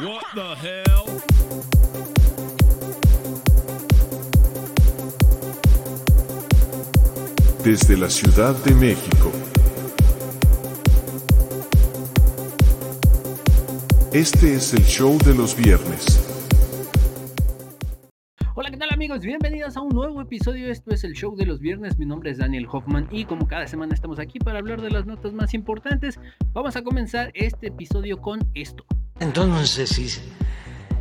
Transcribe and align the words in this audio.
What 0.00 0.24
the 0.34 0.54
hell? 0.56 1.06
Desde 7.62 7.96
la 7.96 8.10
Ciudad 8.10 8.56
de 8.64 8.74
México. 8.74 9.30
Este 14.12 14.54
es 14.56 14.74
el 14.74 14.84
show 14.84 15.18
de 15.18 15.34
los 15.34 15.54
viernes. 15.54 16.27
Episodio. 20.28 20.70
Esto 20.70 20.90
es 20.90 21.04
el 21.04 21.14
show 21.14 21.34
de 21.36 21.46
los 21.46 21.58
viernes. 21.58 21.98
Mi 21.98 22.04
nombre 22.04 22.30
es 22.30 22.36
Daniel 22.36 22.68
Hoffman 22.70 23.08
y 23.10 23.24
como 23.24 23.48
cada 23.48 23.66
semana 23.66 23.94
estamos 23.94 24.18
aquí 24.18 24.38
para 24.38 24.58
hablar 24.58 24.82
de 24.82 24.90
las 24.90 25.06
notas 25.06 25.32
más 25.32 25.54
importantes, 25.54 26.20
vamos 26.52 26.76
a 26.76 26.82
comenzar 26.82 27.30
este 27.32 27.68
episodio 27.68 28.20
con 28.20 28.46
esto. 28.52 28.84
Entonces, 29.20 29.88
si 29.88 30.20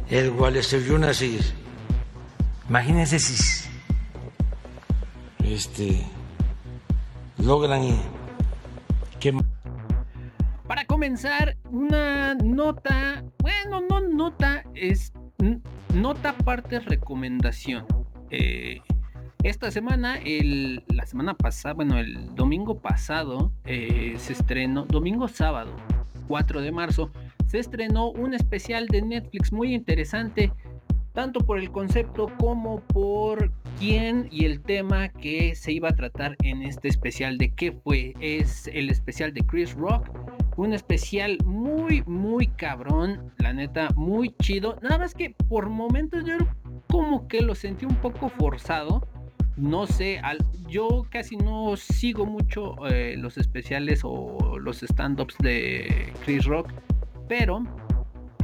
el 0.09 0.30
Wall 0.30 0.55
Street 0.55 0.85
Journal, 0.88 1.13
si, 1.13 1.40
imagínense 2.70 3.20
si 3.20 3.68
este, 5.44 6.05
logran 7.38 7.82
que 9.20 9.38
Para 10.68 10.85
comenzar, 10.85 11.57
una 11.70 12.34
nota, 12.35 13.26
bueno, 13.40 13.82
no 13.90 13.99
nota, 13.99 14.63
es 14.73 15.12
nota 15.94 16.32
parte 16.32 16.80
recomendación. 16.80 17.85
Eh, 18.30 18.80
esta 19.44 19.72
semana, 19.72 20.18
el, 20.18 20.84
la 20.88 21.05
semana 21.05 21.36
pasada, 21.36 21.73
bueno, 21.73 21.98
el 21.98 22.36
domingo 22.36 22.80
pasado, 22.80 23.52
eh, 23.66 24.16
se 24.18 24.34
estrenó, 24.34 24.86
domingo 24.86 25.27
sábado, 25.27 25.76
4 26.27 26.62
de 26.62 26.72
marzo, 26.72 27.12
se 27.48 27.60
estrenó 27.60 28.10
un 28.10 28.34
especial 28.34 28.88
de 28.88 29.02
Netflix 29.02 29.54
muy 29.54 29.73
interesante, 29.73 30.52
tanto 31.13 31.40
por 31.40 31.60
el 31.60 31.71
concepto 31.71 32.27
como 32.38 32.82
por 32.82 33.52
quién 33.80 34.27
y 34.32 34.46
el 34.46 34.62
tema 34.62 35.10
que 35.10 35.55
se 35.55 35.71
iba 35.71 35.90
a 35.90 35.96
tratar 35.96 36.35
en 36.43 36.62
este 36.62 36.90
especial. 36.90 37.38
¿De 37.38 37.49
qué 37.49 37.71
fue? 37.71 38.13
Es 38.20 38.68
el 38.68 38.90
especial 38.90 39.34
de 39.34 39.41
Chris 39.41 39.74
Rock. 39.74 40.10
Un 40.58 40.74
especial 40.74 41.38
muy, 41.46 42.04
muy 42.05 42.48
cabrón. 42.48 43.32
La 43.38 43.54
neta, 43.54 43.90
muy 43.96 44.35
chido. 44.41 44.77
Nada 44.82 44.98
más 44.99 45.13
que 45.13 45.32
por 45.48 45.70
momentos 45.70 46.24
yo 46.26 46.38
como 46.88 47.27
que 47.27 47.41
lo 47.41 47.55
sentí 47.55 47.85
un 47.85 47.96
poco 47.96 48.30
forzado. 48.30 49.08
No 49.58 49.88
sé, 49.88 50.20
al- 50.20 50.46
yo 50.68 51.05
casi 51.10 51.36
no 51.36 51.76
sigo 51.77 52.26
mucho 52.26 52.76
eh, 52.88 53.16
los 53.18 53.38
especiales 53.38 54.02
o 54.04 54.60
los 54.60 54.84
stand-ups 54.84 55.36
de 55.40 56.14
Chris 56.24 56.46
Rock. 56.46 56.72
Pero 57.27 57.64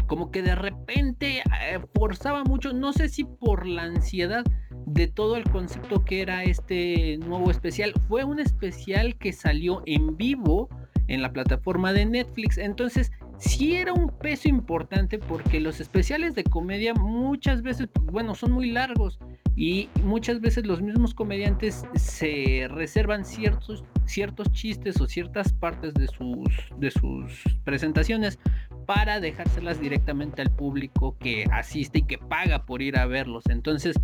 como 0.07 0.31
que 0.31 0.41
de 0.41 0.55
repente 0.55 1.39
eh, 1.61 1.79
forzaba 1.95 2.43
mucho, 2.43 2.73
no 2.73 2.93
sé 2.93 3.09
si 3.09 3.23
por 3.23 3.65
la 3.65 3.83
ansiedad 3.83 4.43
de 4.85 5.07
todo 5.07 5.37
el 5.37 5.43
concepto 5.45 6.03
que 6.03 6.21
era 6.21 6.43
este 6.43 7.17
nuevo 7.19 7.49
especial. 7.51 7.93
Fue 8.09 8.23
un 8.23 8.39
especial 8.39 9.15
que 9.15 9.31
salió 9.33 9.81
en 9.85 10.17
vivo 10.17 10.67
en 11.07 11.21
la 11.21 11.31
plataforma 11.31 11.93
de 11.93 12.05
Netflix, 12.05 12.57
entonces 12.57 13.11
sí 13.37 13.75
era 13.75 13.91
un 13.93 14.07
peso 14.09 14.47
importante 14.47 15.19
porque 15.19 15.59
los 15.59 15.79
especiales 15.81 16.33
de 16.33 16.43
comedia 16.45 16.93
muchas 16.93 17.61
veces, 17.61 17.89
bueno, 18.03 18.35
son 18.35 18.51
muy 18.53 18.71
largos 18.71 19.19
y 19.55 19.89
muchas 20.03 20.41
veces 20.41 20.65
los 20.65 20.81
mismos 20.81 21.13
comediantes 21.13 21.85
se 21.95 22.67
reservan 22.69 23.23
ciertos, 23.23 23.83
ciertos 24.05 24.51
chistes 24.51 24.99
o 24.99 25.07
ciertas 25.07 25.53
partes 25.53 25.93
de 25.93 26.07
sus, 26.07 26.47
de 26.77 26.89
sus 26.89 27.43
presentaciones 27.63 28.39
para 28.87 29.19
dejárselas 29.19 29.79
directamente 29.79 30.41
al 30.41 30.51
público 30.51 31.15
que 31.19 31.45
asiste 31.51 31.99
y 31.99 32.03
que 32.03 32.17
paga 32.17 32.65
por 32.65 32.81
ir 32.81 32.97
a 32.97 33.05
verlos. 33.05 33.45
Entonces, 33.47 33.95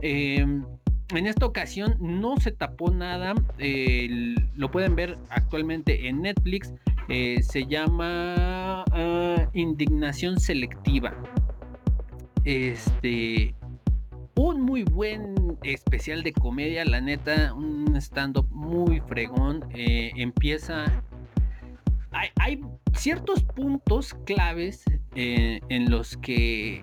eh, 0.00 0.46
en 1.10 1.26
esta 1.26 1.46
ocasión 1.46 1.96
no 2.00 2.36
se 2.38 2.52
tapó 2.52 2.90
nada. 2.90 3.34
lo 4.56 4.70
pueden 4.70 4.96
ver 4.96 5.18
actualmente 5.28 6.08
en 6.08 6.22
Netflix. 6.22 6.72
eh, 7.08 7.42
se 7.42 7.66
llama 7.66 8.84
ah, 8.92 9.48
Indignación 9.52 10.40
Selectiva. 10.40 11.14
Este. 12.44 13.54
Un 14.36 14.62
muy 14.62 14.82
buen 14.82 15.58
especial 15.62 16.22
de 16.22 16.32
comedia, 16.32 16.84
la 16.84 17.00
neta. 17.00 17.54
Un 17.54 17.94
stand-up 17.96 18.48
muy 18.50 19.00
fregón. 19.00 19.64
eh, 19.74 20.12
empieza 20.16 21.04
hay, 22.38 22.60
ciertos 22.94 23.42
puntos 23.42 24.14
claves 24.24 24.84
eh, 25.14 25.60
en 25.68 25.90
los 25.90 26.16
que 26.16 26.82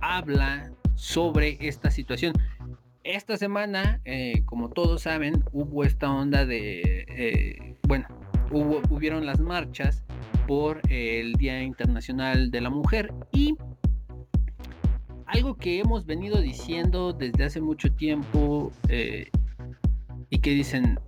habla 0.00 0.72
sobre 0.94 1.56
esta 1.60 1.90
situación. 1.90 2.32
Esta 3.04 3.36
semana, 3.36 4.00
eh, 4.04 4.42
como 4.44 4.70
todos 4.70 5.02
saben, 5.02 5.44
hubo 5.52 5.84
esta 5.84 6.10
onda 6.10 6.46
de, 6.46 7.76
bueno, 7.88 8.06
hubo, 8.52 8.80
hubieron 8.90 9.26
las 9.26 9.40
marchas 9.40 10.04
por 10.46 10.80
el 10.88 11.34
Día 11.34 11.62
Internacional 11.62 12.50
de 12.52 12.60
la 12.60 12.70
Mujer 12.70 13.12
y 13.32 13.56
algo 15.32 15.56
que 15.56 15.80
hemos 15.80 16.04
venido 16.06 16.40
diciendo 16.40 17.12
desde 17.12 17.44
hace 17.44 17.60
mucho 17.60 17.90
tiempo 17.92 18.70
eh, 18.88 19.30
y 20.30 20.38
que 20.38 20.50
dicen 20.50 20.98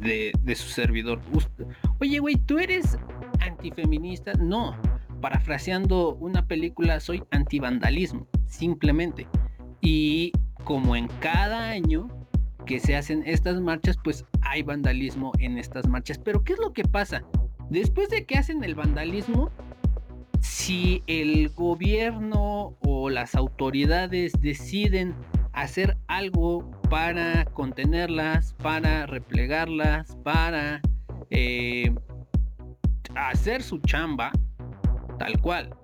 de, 0.00 0.32
de 0.42 0.54
su 0.54 0.68
servidor, 0.68 1.20
"Ust- 1.32 1.50
oye 2.00 2.18
güey, 2.18 2.36
¿tú 2.36 2.58
eres 2.58 2.96
antifeminista? 3.40 4.32
No, 4.34 4.76
parafraseando 5.20 6.14
una 6.16 6.46
película, 6.46 7.00
soy 7.00 7.22
antivandalismo, 7.30 8.26
simplemente. 8.46 9.26
Y 9.80 10.32
como 10.64 10.94
en 10.96 11.08
cada 11.20 11.68
año 11.70 12.08
que 12.66 12.78
se 12.78 12.94
hacen 12.96 13.22
estas 13.26 13.60
marchas, 13.60 13.96
pues 14.02 14.24
hay 14.42 14.62
vandalismo 14.62 15.32
en 15.40 15.58
estas 15.58 15.88
marchas. 15.88 16.18
Pero 16.18 16.44
¿qué 16.44 16.52
es 16.54 16.58
lo 16.60 16.72
que 16.72 16.84
pasa? 16.84 17.22
Después 17.70 18.08
de 18.10 18.24
que 18.26 18.36
hacen 18.38 18.62
el 18.64 18.74
vandalismo, 18.76 19.50
si 20.42 21.04
el 21.06 21.48
gobierno 21.50 22.76
o 22.80 23.08
las 23.08 23.36
autoridades 23.36 24.32
deciden 24.40 25.14
hacer 25.52 25.96
algo 26.08 26.68
para 26.90 27.44
contenerlas, 27.44 28.52
para 28.54 29.06
replegarlas, 29.06 30.16
para 30.24 30.80
eh, 31.30 31.94
hacer 33.14 33.62
su 33.62 33.78
chamba, 33.80 34.32
tal 35.18 35.40
cual. 35.40 35.74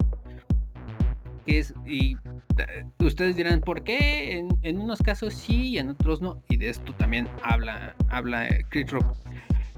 Que 1.47 1.61
es, 1.61 1.73
y 1.87 2.17
eh, 2.59 2.85
ustedes 2.99 3.37
dirán, 3.37 3.61
¿por 3.61 3.85
qué? 3.85 4.45
En, 4.63 4.81
unos 4.81 5.01
casos 5.01 5.35
sí 5.35 5.69
y 5.69 5.79
en 5.79 5.91
otros 5.91 6.21
no. 6.21 6.43
Y 6.49 6.57
de 6.57 6.71
esto 6.71 6.93
también 6.95 7.29
habla, 7.45 7.95
habla. 8.09 8.49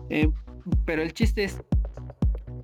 Eh, 0.08 0.30
pero 0.86 1.02
el 1.02 1.12
chiste 1.12 1.44
es, 1.44 1.62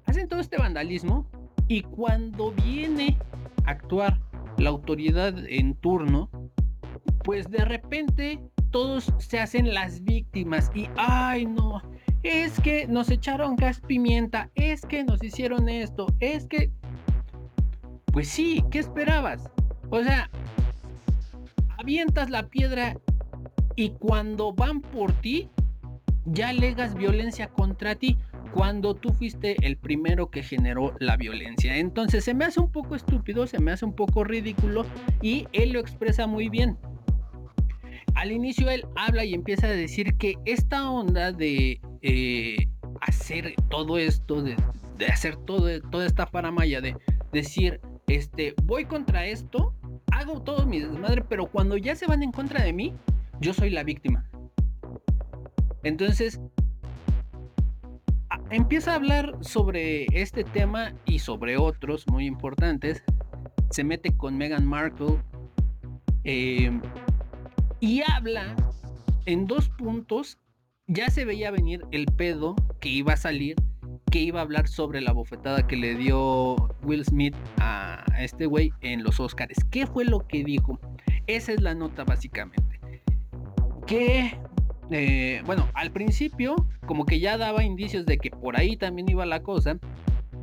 hacen 0.06 0.28
todo 0.28 0.40
este 0.40 0.56
vandalismo 0.56 1.28
y 1.68 1.82
cuando 1.82 2.52
viene 2.52 3.18
a 3.64 3.70
actuar 3.70 4.18
la 4.58 4.70
autoridad 4.70 5.34
en 5.48 5.74
turno, 5.74 6.30
pues 7.24 7.50
de 7.50 7.64
repente 7.64 8.40
todos 8.70 9.12
se 9.18 9.40
hacen 9.40 9.74
las 9.74 10.02
víctimas 10.04 10.70
y, 10.74 10.88
ay 10.96 11.46
no, 11.46 11.82
es 12.22 12.58
que 12.60 12.86
nos 12.86 13.10
echaron 13.10 13.56
gas 13.56 13.80
pimienta, 13.80 14.50
es 14.54 14.82
que 14.82 15.04
nos 15.04 15.22
hicieron 15.22 15.68
esto, 15.68 16.06
es 16.20 16.46
que... 16.46 16.70
Pues 18.12 18.28
sí, 18.28 18.64
¿qué 18.70 18.78
esperabas? 18.78 19.50
O 19.90 20.02
sea, 20.02 20.30
avientas 21.78 22.30
la 22.30 22.48
piedra 22.48 22.96
y 23.74 23.90
cuando 23.90 24.54
van 24.54 24.80
por 24.80 25.12
ti, 25.12 25.50
ya 26.26 26.48
alegas 26.48 26.94
violencia 26.94 27.48
contra 27.48 27.94
ti 27.94 28.18
cuando 28.52 28.94
tú 28.94 29.12
fuiste 29.12 29.56
el 29.66 29.76
primero 29.76 30.30
que 30.30 30.42
generó 30.42 30.94
la 30.98 31.16
violencia. 31.16 31.76
Entonces 31.76 32.24
se 32.24 32.34
me 32.34 32.44
hace 32.44 32.60
un 32.60 32.70
poco 32.70 32.94
estúpido, 32.96 33.46
se 33.46 33.58
me 33.58 33.72
hace 33.72 33.84
un 33.84 33.94
poco 33.94 34.24
ridículo 34.24 34.84
y 35.22 35.46
él 35.52 35.72
lo 35.72 35.80
expresa 35.80 36.26
muy 36.26 36.48
bien. 36.48 36.76
Al 38.14 38.32
inicio 38.32 38.70
él 38.70 38.86
habla 38.96 39.24
y 39.24 39.34
empieza 39.34 39.66
a 39.66 39.70
decir 39.70 40.16
que 40.16 40.36
esta 40.46 40.90
onda 40.90 41.32
de 41.32 41.80
eh, 42.00 42.68
hacer 43.02 43.54
todo 43.68 43.98
esto, 43.98 44.42
de, 44.42 44.56
hacer 45.06 45.36
todo, 45.36 45.80
toda 45.90 46.06
esta 46.06 46.26
paramaya, 46.26 46.80
de 46.80 46.96
decir, 47.32 47.80
este, 48.06 48.54
voy 48.64 48.86
contra 48.86 49.26
esto, 49.26 49.74
hago 50.12 50.40
todo 50.40 50.64
mi 50.66 50.80
desmadre, 50.80 51.22
pero 51.28 51.46
cuando 51.46 51.76
ya 51.76 51.94
se 51.94 52.06
van 52.06 52.22
en 52.22 52.32
contra 52.32 52.62
de 52.62 52.72
mí, 52.72 52.94
yo 53.40 53.52
soy 53.52 53.70
la 53.70 53.82
víctima. 53.82 54.25
Entonces, 55.86 56.40
empieza 58.50 58.92
a 58.92 58.96
hablar 58.96 59.36
sobre 59.40 60.06
este 60.12 60.42
tema 60.42 60.92
y 61.04 61.20
sobre 61.20 61.56
otros 61.56 62.08
muy 62.08 62.26
importantes. 62.26 63.04
Se 63.70 63.84
mete 63.84 64.16
con 64.16 64.36
Meghan 64.36 64.66
Markle 64.66 65.22
eh, 66.24 66.72
y 67.78 68.02
habla 68.02 68.56
en 69.26 69.46
dos 69.46 69.68
puntos. 69.68 70.38
Ya 70.88 71.08
se 71.08 71.24
veía 71.24 71.52
venir 71.52 71.84
el 71.92 72.06
pedo 72.06 72.56
que 72.80 72.88
iba 72.88 73.12
a 73.12 73.16
salir, 73.16 73.54
que 74.10 74.16
que 74.16 74.22
iba 74.22 74.40
a 74.40 74.44
hablar 74.44 74.66
sobre 74.66 75.02
la 75.02 75.12
bofetada 75.12 75.66
que 75.66 75.76
le 75.76 75.94
dio 75.94 76.56
Will 76.82 77.04
Smith 77.04 77.36
a 77.58 78.02
este 78.18 78.46
güey 78.46 78.72
en 78.80 79.04
los 79.04 79.20
Oscars. 79.20 79.58
¿Qué 79.70 79.86
fue 79.86 80.06
lo 80.06 80.26
que 80.26 80.42
dijo? 80.42 80.80
Esa 81.26 81.52
es 81.52 81.60
la 81.60 81.74
nota 81.74 82.02
básicamente. 82.04 82.80
Que, 83.86 84.38
eh, 84.90 85.42
bueno, 85.46 85.68
al 85.74 85.90
principio 85.90 86.66
como 86.86 87.06
que 87.06 87.18
ya 87.20 87.36
daba 87.36 87.64
indicios 87.64 88.06
de 88.06 88.18
que 88.18 88.30
por 88.30 88.58
ahí 88.58 88.76
también 88.76 89.08
iba 89.08 89.26
la 89.26 89.42
cosa. 89.42 89.78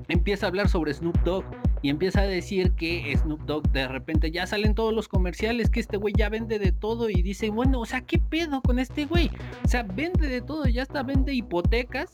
Empieza 0.09 0.45
a 0.45 0.49
hablar 0.49 0.67
sobre 0.67 0.93
Snoop 0.93 1.17
Dogg 1.23 1.45
y 1.81 1.89
empieza 1.89 2.21
a 2.21 2.27
decir 2.27 2.71
que 2.73 3.15
Snoop 3.17 3.41
Dogg 3.45 3.71
de 3.71 3.87
repente 3.87 4.31
ya 4.31 4.45
salen 4.45 4.75
todos 4.75 4.93
los 4.93 5.07
comerciales, 5.07 5.69
que 5.69 5.79
este 5.79 5.97
güey 5.97 6.13
ya 6.17 6.27
vende 6.29 6.59
de 6.59 6.73
todo 6.73 7.09
y 7.09 7.21
dice, 7.21 7.49
bueno, 7.49 7.79
o 7.79 7.85
sea, 7.85 8.01
¿qué 8.01 8.19
pedo 8.19 8.61
con 8.61 8.79
este 8.79 9.05
güey? 9.05 9.29
O 9.63 9.67
sea, 9.67 9.83
vende 9.83 10.27
de 10.27 10.41
todo, 10.41 10.65
ya 10.65 10.81
está, 10.81 11.03
vende 11.03 11.33
hipotecas 11.33 12.09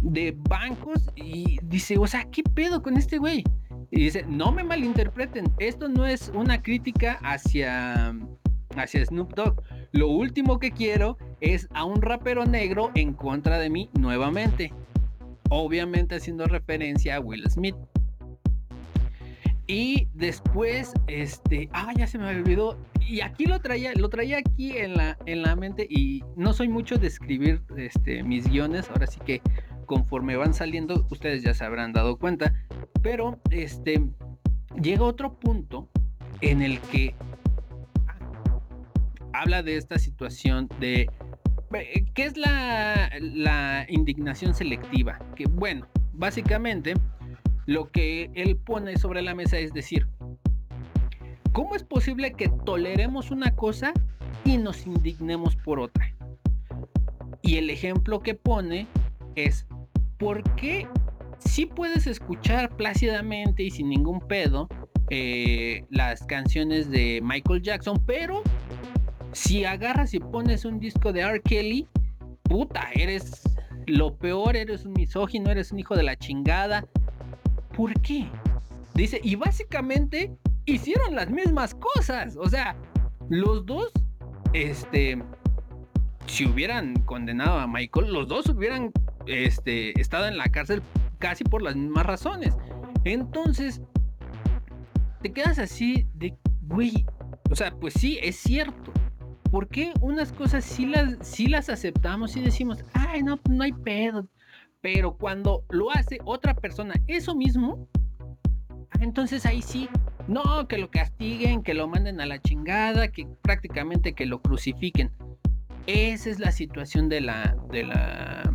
de 0.00 0.36
bancos 0.48 1.10
y 1.16 1.58
dice, 1.64 1.98
o 1.98 2.06
sea, 2.06 2.24
¿qué 2.30 2.42
pedo 2.42 2.82
con 2.82 2.96
este 2.96 3.18
güey? 3.18 3.42
Y 3.90 4.00
dice, 4.00 4.24
no 4.28 4.52
me 4.52 4.62
malinterpreten, 4.62 5.52
esto 5.58 5.88
no 5.88 6.06
es 6.06 6.30
una 6.34 6.62
crítica 6.62 7.18
hacia, 7.22 8.14
hacia 8.76 9.06
Snoop 9.06 9.34
Dogg. 9.34 9.62
Lo 9.94 10.08
último 10.08 10.58
que 10.58 10.72
quiero 10.72 11.16
es 11.40 11.68
a 11.72 11.84
un 11.84 12.02
rapero 12.02 12.44
negro 12.46 12.90
en 12.96 13.12
contra 13.12 13.60
de 13.60 13.70
mí 13.70 13.90
nuevamente. 13.96 14.72
Obviamente 15.50 16.16
haciendo 16.16 16.46
referencia 16.46 17.14
a 17.14 17.20
Will 17.20 17.48
Smith. 17.48 17.76
Y 19.68 20.08
después, 20.12 20.94
este, 21.06 21.68
ah, 21.72 21.92
ya 21.96 22.08
se 22.08 22.18
me 22.18 22.26
olvidó. 22.26 22.76
Y 23.06 23.20
aquí 23.20 23.46
lo 23.46 23.60
traía, 23.60 23.92
lo 23.94 24.08
traía 24.08 24.38
aquí 24.38 24.76
en 24.76 24.96
la, 24.96 25.16
en 25.26 25.42
la 25.42 25.54
mente. 25.54 25.86
Y 25.88 26.24
no 26.34 26.52
soy 26.54 26.66
mucho 26.66 26.96
de 26.96 27.06
escribir 27.06 27.62
este, 27.76 28.24
mis 28.24 28.50
guiones. 28.50 28.90
Ahora 28.90 29.06
sí 29.06 29.20
que 29.24 29.42
conforme 29.86 30.34
van 30.34 30.54
saliendo, 30.54 31.06
ustedes 31.08 31.44
ya 31.44 31.54
se 31.54 31.64
habrán 31.64 31.92
dado 31.92 32.18
cuenta. 32.18 32.52
Pero 33.00 33.38
este 33.52 34.02
llega 34.82 35.04
otro 35.04 35.38
punto 35.38 35.88
en 36.40 36.62
el 36.62 36.80
que 36.80 37.14
habla 39.34 39.62
de 39.62 39.76
esta 39.76 39.98
situación 39.98 40.68
de 40.78 41.08
eh, 41.72 42.04
¿qué 42.14 42.24
es 42.24 42.36
la, 42.36 43.84
indignación 43.88 44.54
selectiva? 44.54 45.18
Que 45.34 45.46
bueno, 45.46 45.86
básicamente 46.12 46.94
lo 47.66 47.90
que 47.90 48.30
él 48.34 48.56
pone 48.56 48.96
sobre 48.96 49.22
la 49.22 49.34
mesa 49.34 49.58
es 49.58 49.72
decir, 49.72 50.06
¿cómo 51.52 51.74
es 51.74 51.82
posible 51.82 52.32
que 52.32 52.48
toleremos 52.64 53.30
una 53.30 53.54
cosa 53.54 53.92
y 54.44 54.56
nos 54.56 54.86
indignemos 54.86 55.56
por 55.56 55.80
otra? 55.80 56.14
Y 57.42 57.56
el 57.56 57.70
ejemplo 57.70 58.20
que 58.20 58.34
pone 58.34 58.86
es, 59.34 59.66
¿por 60.18 60.42
qué 60.54 60.86
si 61.40 61.66
puedes 61.66 62.06
escuchar 62.06 62.76
plácidamente 62.76 63.64
y 63.64 63.70
sin 63.70 63.88
ningún 63.88 64.20
pedo 64.20 64.68
eh, 65.10 65.84
las 65.90 66.24
canciones 66.24 66.90
de 66.90 67.20
Michael 67.22 67.60
Jackson, 67.60 68.02
pero 68.06 68.42
si 69.34 69.64
agarras 69.64 70.14
y 70.14 70.20
pones 70.20 70.64
un 70.64 70.78
disco 70.78 71.12
de 71.12 71.20
R. 71.20 71.42
Kelly, 71.42 71.88
puta, 72.44 72.88
eres 72.94 73.42
lo 73.86 74.16
peor, 74.16 74.56
eres 74.56 74.86
un 74.86 74.92
misógino, 74.94 75.50
eres 75.50 75.72
un 75.72 75.80
hijo 75.80 75.96
de 75.96 76.04
la 76.04 76.16
chingada. 76.16 76.86
¿Por 77.76 77.92
qué? 78.00 78.28
Dice, 78.94 79.20
y 79.22 79.34
básicamente 79.34 80.32
hicieron 80.64 81.16
las 81.16 81.30
mismas 81.30 81.74
cosas. 81.74 82.36
O 82.36 82.48
sea, 82.48 82.76
los 83.28 83.66
dos, 83.66 83.90
este, 84.52 85.20
si 86.26 86.46
hubieran 86.46 86.94
condenado 87.00 87.58
a 87.58 87.66
Michael, 87.66 88.12
los 88.12 88.28
dos 88.28 88.48
hubieran 88.48 88.92
este, 89.26 90.00
estado 90.00 90.28
en 90.28 90.38
la 90.38 90.48
cárcel 90.48 90.80
casi 91.18 91.42
por 91.42 91.60
las 91.60 91.74
mismas 91.74 92.06
razones. 92.06 92.54
Entonces, 93.04 93.82
te 95.22 95.32
quedas 95.32 95.58
así 95.58 96.06
de, 96.14 96.34
güey, 96.62 97.04
o 97.50 97.56
sea, 97.56 97.72
pues 97.72 97.94
sí, 97.94 98.18
es 98.22 98.36
cierto. 98.36 98.92
¿Por 99.54 99.68
qué 99.68 99.92
unas 100.00 100.32
cosas 100.32 100.64
sí 100.64 100.84
las, 100.84 101.16
sí 101.20 101.46
las 101.46 101.68
aceptamos 101.68 102.36
y 102.36 102.40
decimos, 102.40 102.84
ay, 102.92 103.22
no, 103.22 103.38
no 103.48 103.62
hay 103.62 103.72
pedo? 103.72 104.26
Pero 104.80 105.16
cuando 105.16 105.64
lo 105.70 105.92
hace 105.92 106.18
otra 106.24 106.54
persona, 106.54 106.94
eso 107.06 107.36
mismo, 107.36 107.88
entonces 108.98 109.46
ahí 109.46 109.62
sí, 109.62 109.88
no, 110.26 110.66
que 110.66 110.76
lo 110.76 110.90
castiguen, 110.90 111.62
que 111.62 111.72
lo 111.72 111.86
manden 111.86 112.20
a 112.20 112.26
la 112.26 112.42
chingada, 112.42 113.12
que 113.12 113.28
prácticamente 113.42 114.12
que 114.12 114.26
lo 114.26 114.42
crucifiquen. 114.42 115.12
Esa 115.86 116.30
es 116.30 116.40
la 116.40 116.50
situación 116.50 117.08
de 117.08 117.20
la, 117.20 117.56
de 117.70 117.84
la 117.84 118.52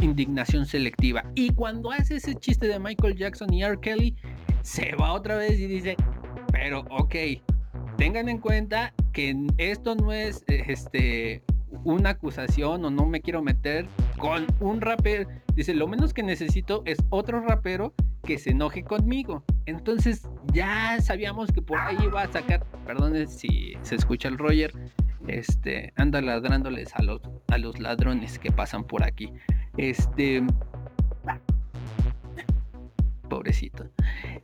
indignación 0.00 0.64
selectiva. 0.64 1.22
Y 1.34 1.50
cuando 1.50 1.90
hace 1.90 2.16
ese 2.16 2.34
chiste 2.34 2.66
de 2.66 2.78
Michael 2.78 3.14
Jackson 3.14 3.52
y 3.52 3.62
R. 3.62 3.78
Kelly, 3.78 4.16
se 4.62 4.94
va 4.94 5.12
otra 5.12 5.36
vez 5.36 5.60
y 5.60 5.66
dice, 5.66 5.96
pero 6.50 6.86
ok, 6.88 7.14
tengan 7.98 8.30
en 8.30 8.38
cuenta 8.38 8.94
que 9.18 9.36
esto 9.56 9.96
no 9.96 10.12
es 10.12 10.44
este 10.46 11.42
una 11.82 12.10
acusación 12.10 12.84
o 12.84 12.90
no 12.90 13.04
me 13.04 13.20
quiero 13.20 13.42
meter 13.42 13.88
con 14.16 14.46
un 14.60 14.80
rapero. 14.80 15.28
Dice, 15.56 15.74
lo 15.74 15.88
menos 15.88 16.14
que 16.14 16.22
necesito 16.22 16.84
es 16.86 16.98
otro 17.10 17.40
rapero 17.40 17.92
que 18.22 18.38
se 18.38 18.50
enoje 18.50 18.84
conmigo. 18.84 19.42
Entonces 19.66 20.28
ya 20.52 21.00
sabíamos 21.00 21.50
que 21.50 21.60
por 21.60 21.78
ahí 21.78 21.96
iba 22.00 22.22
a 22.22 22.30
sacar, 22.30 22.64
perdón 22.86 23.26
si 23.26 23.72
se 23.82 23.96
escucha 23.96 24.28
el 24.28 24.38
Roger, 24.38 24.72
este, 25.26 25.92
anda 25.96 26.20
ladrándoles 26.20 26.94
a 26.94 27.02
los, 27.02 27.20
a 27.48 27.58
los 27.58 27.80
ladrones 27.80 28.38
que 28.38 28.52
pasan 28.52 28.84
por 28.84 29.02
aquí. 29.02 29.32
Este. 29.76 30.44
Pobrecito. 33.28 33.84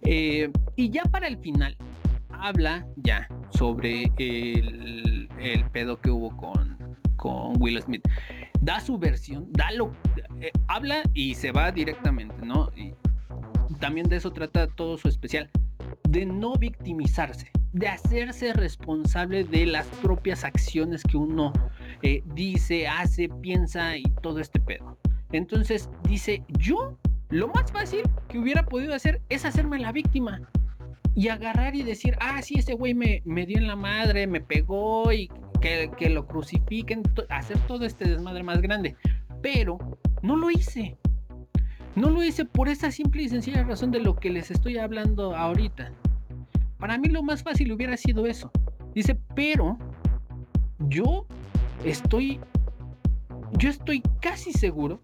Eh, 0.02 0.50
y 0.74 0.90
ya 0.90 1.04
para 1.04 1.28
el 1.28 1.38
final, 1.38 1.76
habla 2.40 2.86
ya 2.96 3.28
sobre 3.50 4.12
el, 4.18 5.28
pedo 5.72 6.00
que 6.00 6.10
hubo 6.10 6.36
con, 6.36 6.78
con 7.16 7.60
Will 7.60 7.80
Smith. 7.82 8.06
Da 8.60 8.80
su 8.80 8.98
versión, 8.98 9.52
da 9.52 9.70
lo, 9.72 9.92
eh, 10.40 10.52
habla 10.68 11.02
y 11.12 11.34
se 11.34 11.52
va 11.52 11.70
directamente, 11.72 12.34
¿no? 12.44 12.70
Y 12.76 12.94
también 13.80 14.08
de 14.08 14.16
eso 14.16 14.32
trata 14.32 14.66
todo 14.68 14.96
su 14.96 15.08
especial, 15.08 15.50
de 16.08 16.24
no 16.26 16.54
victimizarse, 16.54 17.50
de 17.72 17.88
hacerse 17.88 18.52
responsable 18.52 19.44
de 19.44 19.66
las 19.66 19.86
propias 20.02 20.44
acciones 20.44 21.02
que 21.02 21.16
uno 21.16 21.52
eh, 22.02 22.22
dice, 22.34 22.86
hace, 22.86 23.28
piensa 23.40 23.96
y 23.96 24.04
todo 24.22 24.40
este 24.40 24.60
pedo. 24.60 24.98
Entonces 25.32 25.90
dice, 26.08 26.44
yo 26.58 26.96
lo 27.30 27.48
más 27.48 27.72
fácil 27.72 28.02
que 28.28 28.38
hubiera 28.38 28.64
podido 28.64 28.94
hacer 28.94 29.20
es 29.28 29.44
hacerme 29.44 29.78
la 29.78 29.90
víctima. 29.90 30.40
Y 31.14 31.28
agarrar 31.28 31.76
y 31.76 31.82
decir, 31.82 32.16
ah, 32.20 32.42
sí, 32.42 32.56
ese 32.58 32.74
güey 32.74 32.94
me, 32.94 33.22
me 33.24 33.46
dio 33.46 33.58
en 33.58 33.68
la 33.68 33.76
madre, 33.76 34.26
me 34.26 34.40
pegó 34.40 35.12
y 35.12 35.30
que, 35.60 35.90
que 35.96 36.10
lo 36.10 36.26
crucifiquen, 36.26 37.02
hacer 37.28 37.58
todo 37.66 37.84
este 37.84 38.08
desmadre 38.08 38.42
más 38.42 38.60
grande. 38.60 38.96
Pero 39.42 39.78
no 40.22 40.36
lo 40.36 40.50
hice. 40.50 40.96
No 41.94 42.10
lo 42.10 42.22
hice 42.22 42.44
por 42.44 42.68
esa 42.68 42.90
simple 42.90 43.22
y 43.22 43.28
sencilla 43.28 43.62
razón 43.62 43.92
de 43.92 44.00
lo 44.00 44.16
que 44.16 44.30
les 44.30 44.50
estoy 44.50 44.78
hablando 44.78 45.36
ahorita. 45.36 45.92
Para 46.78 46.98
mí 46.98 47.08
lo 47.08 47.22
más 47.22 47.42
fácil 47.42 47.70
hubiera 47.72 47.96
sido 47.96 48.26
eso. 48.26 48.50
Dice, 48.94 49.18
pero 49.34 49.78
yo 50.78 51.26
estoy, 51.84 52.40
yo 53.58 53.70
estoy 53.70 54.02
casi 54.20 54.52
seguro 54.52 55.00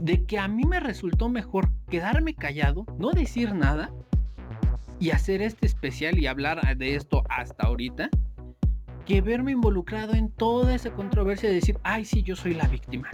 de 0.00 0.24
que 0.24 0.38
a 0.38 0.48
mí 0.48 0.64
me 0.64 0.80
resultó 0.80 1.28
mejor 1.28 1.68
quedarme 1.88 2.34
callado, 2.34 2.86
no 2.98 3.10
decir 3.10 3.54
nada 3.54 3.92
y 5.02 5.10
hacer 5.10 5.42
este 5.42 5.66
especial 5.66 6.16
y 6.16 6.28
hablar 6.28 6.76
de 6.76 6.94
esto 6.94 7.24
hasta 7.28 7.66
ahorita, 7.66 8.08
que 9.04 9.20
verme 9.20 9.50
involucrado 9.50 10.14
en 10.14 10.30
toda 10.30 10.76
esa 10.76 10.94
controversia 10.94 11.48
de 11.48 11.56
decir, 11.56 11.76
ay, 11.82 12.04
sí, 12.04 12.22
yo 12.22 12.36
soy 12.36 12.54
la 12.54 12.68
víctima. 12.68 13.10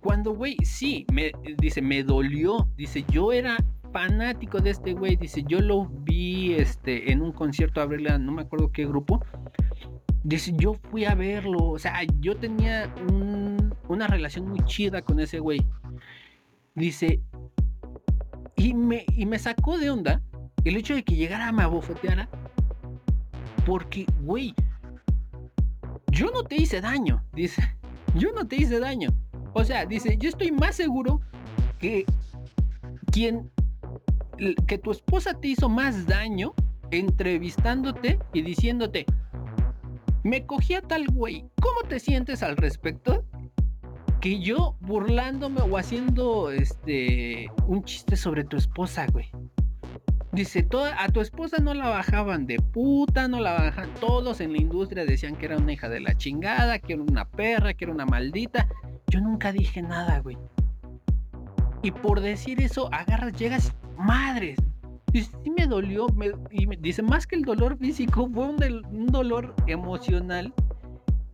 Cuando, 0.00 0.34
güey, 0.34 0.56
sí, 0.64 1.06
me 1.12 1.30
dice, 1.58 1.82
me 1.82 2.02
dolió, 2.02 2.68
dice, 2.76 3.04
yo 3.12 3.30
era 3.30 3.64
fanático 3.92 4.58
de 4.58 4.70
este 4.70 4.92
güey, 4.92 5.14
dice, 5.14 5.44
yo 5.46 5.60
lo 5.60 5.86
vi 5.86 6.54
este, 6.54 7.12
en 7.12 7.22
un 7.22 7.30
concierto 7.30 7.80
a 7.80 7.86
verle, 7.86 8.18
no 8.18 8.32
me 8.32 8.42
acuerdo 8.42 8.72
qué 8.72 8.84
grupo, 8.84 9.24
dice, 10.24 10.52
yo 10.56 10.74
fui 10.90 11.04
a 11.04 11.14
verlo, 11.14 11.64
o 11.64 11.78
sea, 11.78 12.00
yo 12.18 12.36
tenía 12.36 12.92
una 13.86 14.08
relación 14.08 14.48
muy 14.48 14.64
chida 14.64 15.00
con 15.02 15.20
ese 15.20 15.38
güey. 15.38 15.64
Dice, 16.74 17.20
y 18.56 18.74
me, 18.74 19.06
y 19.16 19.26
me 19.26 19.38
sacó 19.38 19.78
de 19.78 19.90
onda 19.90 20.22
el 20.68 20.76
hecho 20.76 20.94
de 20.94 21.02
que 21.02 21.16
llegara 21.16 21.48
a 21.48 21.52
me 21.52 21.62
abofeteara, 21.62 22.28
porque, 23.64 24.06
güey, 24.22 24.54
yo 26.10 26.30
no 26.30 26.42
te 26.44 26.56
hice 26.56 26.80
daño, 26.80 27.22
dice, 27.32 27.62
yo 28.14 28.32
no 28.32 28.46
te 28.46 28.56
hice 28.56 28.80
daño. 28.80 29.10
O 29.54 29.64
sea, 29.64 29.86
dice, 29.86 30.16
yo 30.18 30.28
estoy 30.28 30.52
más 30.52 30.76
seguro 30.76 31.20
que 31.78 32.04
quien, 33.12 33.50
que 34.66 34.78
tu 34.78 34.90
esposa 34.90 35.34
te 35.34 35.48
hizo 35.48 35.68
más 35.68 36.06
daño 36.06 36.54
entrevistándote 36.90 38.18
y 38.32 38.42
diciéndote, 38.42 39.06
me 40.22 40.46
cogí 40.46 40.74
a 40.74 40.82
tal 40.82 41.06
güey, 41.08 41.44
¿cómo 41.60 41.88
te 41.88 41.98
sientes 41.98 42.42
al 42.42 42.56
respecto? 42.56 43.24
que 44.20 44.40
yo 44.40 44.76
burlándome 44.80 45.60
o 45.60 45.78
haciendo 45.78 46.50
este 46.50 47.50
un 47.66 47.84
chiste 47.84 48.16
sobre 48.16 48.44
tu 48.44 48.56
esposa, 48.56 49.06
güey. 49.06 49.30
Dice, 50.38 50.68
a 50.96 51.08
tu 51.08 51.20
esposa 51.20 51.56
no 51.60 51.74
la 51.74 51.88
bajaban 51.88 52.46
de 52.46 52.60
puta, 52.60 53.26
no 53.26 53.40
la 53.40 53.54
bajaban. 53.54 53.92
Todos 53.94 54.40
en 54.40 54.52
la 54.52 54.58
industria 54.58 55.04
decían 55.04 55.34
que 55.34 55.46
era 55.46 55.56
una 55.56 55.72
hija 55.72 55.88
de 55.88 55.98
la 55.98 56.16
chingada, 56.16 56.78
que 56.78 56.92
era 56.92 57.02
una 57.02 57.24
perra, 57.24 57.74
que 57.74 57.86
era 57.86 57.92
una 57.92 58.06
maldita. 58.06 58.68
Yo 59.08 59.20
nunca 59.20 59.50
dije 59.50 59.82
nada, 59.82 60.20
güey. 60.20 60.38
Y 61.82 61.90
por 61.90 62.20
decir 62.20 62.62
eso, 62.62 62.88
agarras, 62.94 63.32
llegas, 63.32 63.74
madres. 63.98 64.60
Dice, 65.12 65.32
sí 65.42 65.50
me 65.50 65.66
dolió. 65.66 66.06
y 66.52 66.68
me, 66.68 66.76
dice, 66.76 67.02
más 67.02 67.26
que 67.26 67.34
el 67.34 67.42
dolor 67.42 67.76
físico, 67.76 68.30
fue 68.32 68.46
un 68.46 69.06
dolor 69.08 69.56
emocional. 69.66 70.54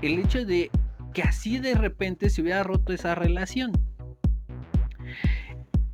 El 0.01 0.21
hecho 0.21 0.47
de 0.47 0.71
que 1.13 1.21
así 1.21 1.59
de 1.59 1.75
repente 1.75 2.31
se 2.31 2.41
hubiera 2.41 2.63
roto 2.63 2.95
esa 2.95 3.15
relación 3.15 3.73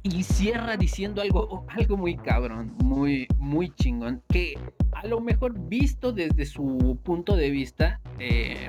y 0.03 0.23
cierra 0.23 0.77
diciendo 0.77 1.21
algo, 1.21 1.67
algo 1.69 1.97
muy 1.97 2.17
cabrón, 2.17 2.75
muy, 2.83 3.27
muy 3.39 3.71
chingón, 3.75 4.23
que 4.29 4.59
a 4.93 5.07
lo 5.07 5.21
mejor 5.21 5.59
visto 5.69 6.13
desde 6.13 6.47
su 6.47 6.99
punto 7.03 7.37
de 7.37 7.51
vista, 7.51 8.01
eh, 8.19 8.69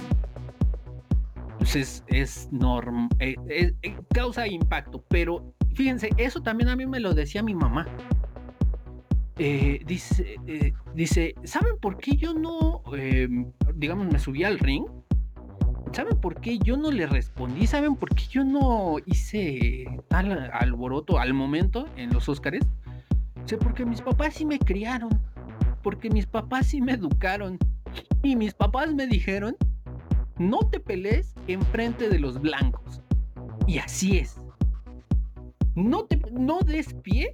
pues 1.57 1.75
es, 1.75 2.03
es 2.07 2.49
norm, 2.51 3.07
eh, 3.19 3.35
eh, 3.47 3.95
causa 4.13 4.47
impacto, 4.47 5.03
pero 5.07 5.53
fíjense, 5.73 6.09
eso 6.17 6.41
también 6.41 6.69
a 6.69 6.75
mí 6.75 6.85
me 6.85 6.99
lo 6.99 7.13
decía 7.13 7.43
mi 7.43 7.55
mamá. 7.55 7.87
dice, 9.37 10.35
dice, 10.93 11.33
¿saben 11.43 11.77
por 11.79 11.97
qué 11.97 12.15
yo 12.17 12.33
no, 12.33 12.83
digamos, 13.75 14.11
me 14.11 14.19
subí 14.19 14.43
al 14.43 14.59
ring? 14.59 14.85
¿Saben 15.93 16.17
por 16.17 16.39
qué 16.39 16.57
yo 16.57 16.77
no 16.77 16.89
le 16.89 17.05
respondí? 17.05 17.67
¿Saben 17.67 17.97
por 17.97 18.15
qué 18.15 18.23
yo 18.29 18.45
no 18.45 18.95
hice 19.05 19.85
tal 20.07 20.49
alboroto 20.53 21.19
al 21.19 21.33
momento 21.33 21.85
en 21.97 22.13
los 22.13 22.29
Óscares? 22.29 22.65
Sé 23.43 23.57
porque 23.57 23.85
mis 23.85 24.01
papás 24.01 24.35
sí 24.35 24.45
me 24.45 24.57
criaron, 24.57 25.09
porque 25.83 26.09
mis 26.09 26.25
papás 26.25 26.67
sí 26.67 26.81
me 26.81 26.93
educaron 26.93 27.57
y 28.23 28.37
mis 28.37 28.53
papás 28.53 28.93
me 28.93 29.05
dijeron, 29.05 29.57
no 30.37 30.59
te 30.59 30.79
pelees 30.79 31.35
enfrente 31.47 32.07
de 32.07 32.19
los 32.19 32.39
blancos. 32.39 33.01
Y 33.67 33.79
así 33.79 34.17
es. 34.17 34.39
No 35.75 36.05
te 36.05 36.21
no 36.31 36.61
des 36.61 36.93
pie 36.93 37.33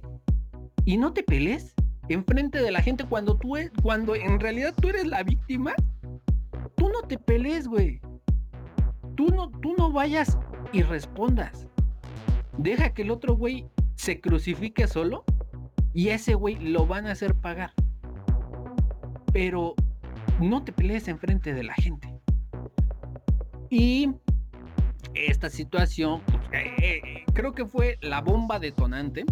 y 0.84 0.96
no 0.96 1.12
te 1.12 1.22
pelees 1.22 1.74
enfrente 2.08 2.60
de 2.60 2.72
la 2.72 2.82
gente 2.82 3.04
cuando 3.04 3.36
tú 3.36 3.56
e, 3.56 3.70
cuando 3.82 4.16
en 4.16 4.40
realidad 4.40 4.74
tú 4.80 4.88
eres 4.88 5.06
la 5.06 5.22
víctima. 5.22 5.74
Tú 6.76 6.88
no 6.88 7.02
te 7.06 7.18
pelees, 7.18 7.68
güey 7.68 8.00
tú 9.18 9.26
no, 9.34 9.50
tú 9.50 9.74
no 9.76 9.90
vayas 9.90 10.38
y 10.72 10.82
respondas. 10.82 11.66
Deja 12.56 12.94
que 12.94 13.02
el 13.02 13.10
otro 13.10 13.34
güey 13.34 13.66
se 13.96 14.20
crucifique 14.20 14.86
solo 14.86 15.24
y 15.92 16.10
ese 16.10 16.34
güey 16.34 16.54
lo 16.54 16.86
van 16.86 17.08
a 17.08 17.12
hacer 17.12 17.34
pagar. 17.34 17.72
Pero 19.32 19.74
no 20.40 20.62
te 20.62 20.72
pelees 20.72 21.08
enfrente 21.08 21.52
de 21.52 21.64
la 21.64 21.74
gente. 21.74 22.14
Y 23.70 24.12
esta 25.14 25.50
situación, 25.50 26.22
pues, 26.24 26.38
eh, 26.52 26.76
eh, 26.80 27.24
creo 27.34 27.52
que 27.54 27.66
fue 27.66 27.98
la 28.00 28.20
bomba 28.20 28.60
detonante, 28.60 29.24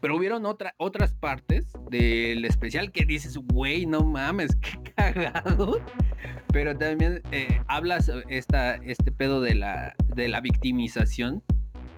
pero 0.00 0.16
hubieron 0.16 0.44
otra, 0.44 0.74
otras 0.76 1.14
partes 1.14 1.72
del 1.90 2.44
especial 2.44 2.92
que 2.92 3.06
dices, 3.06 3.38
güey, 3.38 3.86
no 3.86 4.04
mames, 4.04 4.54
qué 4.56 4.92
cagado. 4.96 5.80
Pero 6.52 6.76
también 6.76 7.22
eh, 7.32 7.60
hablas 7.68 8.10
esta, 8.28 8.76
este 8.76 9.12
pedo 9.12 9.40
de 9.40 9.54
la, 9.54 9.94
de 10.14 10.28
la 10.28 10.40
victimización, 10.40 11.42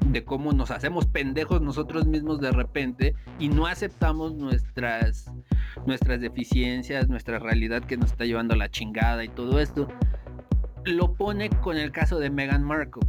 de 0.07 0.25
cómo 0.25 0.52
nos 0.52 0.71
hacemos 0.71 1.07
pendejos 1.07 1.62
nosotros 1.62 2.07
mismos 2.07 2.41
de 2.41 2.50
repente 2.50 3.14
y 3.38 3.49
no 3.49 3.67
aceptamos 3.67 4.35
nuestras, 4.35 5.31
nuestras 5.87 6.21
deficiencias, 6.21 7.09
nuestra 7.09 7.38
realidad 7.38 7.83
que 7.85 7.97
nos 7.97 8.11
está 8.11 8.25
llevando 8.25 8.55
a 8.55 8.57
la 8.57 8.71
chingada 8.71 9.25
y 9.25 9.29
todo 9.29 9.61
esto. 9.61 9.88
Lo 10.85 11.14
pone 11.14 11.49
con 11.49 11.76
el 11.76 11.93
caso 11.93 12.19
de 12.19 12.31
Meghan 12.31 12.64
Markle 12.64 13.07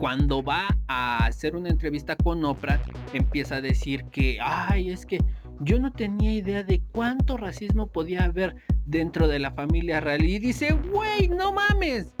cuando 0.00 0.42
va 0.42 0.66
a 0.88 1.26
hacer 1.26 1.54
una 1.54 1.68
entrevista 1.68 2.16
con 2.16 2.42
Oprah, 2.42 2.80
empieza 3.12 3.56
a 3.56 3.60
decir 3.60 4.04
que, 4.04 4.38
ay, 4.40 4.88
es 4.88 5.04
que 5.04 5.22
yo 5.60 5.78
no 5.78 5.92
tenía 5.92 6.32
idea 6.32 6.62
de 6.62 6.80
cuánto 6.92 7.36
racismo 7.36 7.86
podía 7.86 8.24
haber 8.24 8.56
dentro 8.90 9.28
de 9.28 9.38
la 9.38 9.52
familia 9.52 10.00
real. 10.00 10.24
Y 10.24 10.38
dice, 10.38 10.72
güey, 10.72 11.28
no 11.28 11.52
mames. 11.52 12.12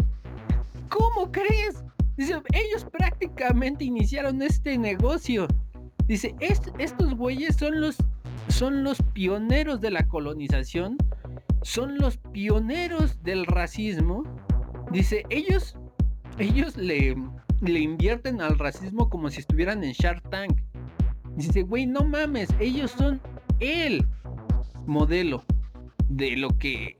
¿Cómo 0.88 1.30
crees? 1.30 1.84
Dice, 2.16 2.40
ellos 2.52 2.86
prácticamente 2.90 3.84
iniciaron 3.84 4.42
este 4.42 4.78
negocio. 4.78 5.46
Dice, 6.06 6.34
estos 6.40 7.14
güeyes 7.14 7.56
son 7.56 7.80
los, 7.80 7.96
son 8.48 8.82
los 8.84 9.00
pioneros 9.12 9.80
de 9.80 9.90
la 9.90 10.06
colonización, 10.06 10.96
son 11.62 11.98
los 11.98 12.16
pioneros 12.32 13.22
del 13.22 13.46
racismo. 13.46 14.24
Dice, 14.90 15.24
ellos, 15.30 15.76
ellos 16.38 16.76
le, 16.76 17.16
le 17.60 17.80
invierten 17.80 18.40
al 18.40 18.58
racismo 18.58 19.08
como 19.08 19.30
si 19.30 19.40
estuvieran 19.40 19.84
en 19.84 19.92
Shark 19.92 20.28
Tank. 20.30 20.60
Dice, 21.36 21.62
güey, 21.62 21.86
no 21.86 22.04
mames, 22.04 22.48
ellos 22.58 22.90
son 22.90 23.20
el 23.60 24.04
modelo 24.86 25.44
de 26.10 26.36
lo 26.36 26.50
que 26.58 26.96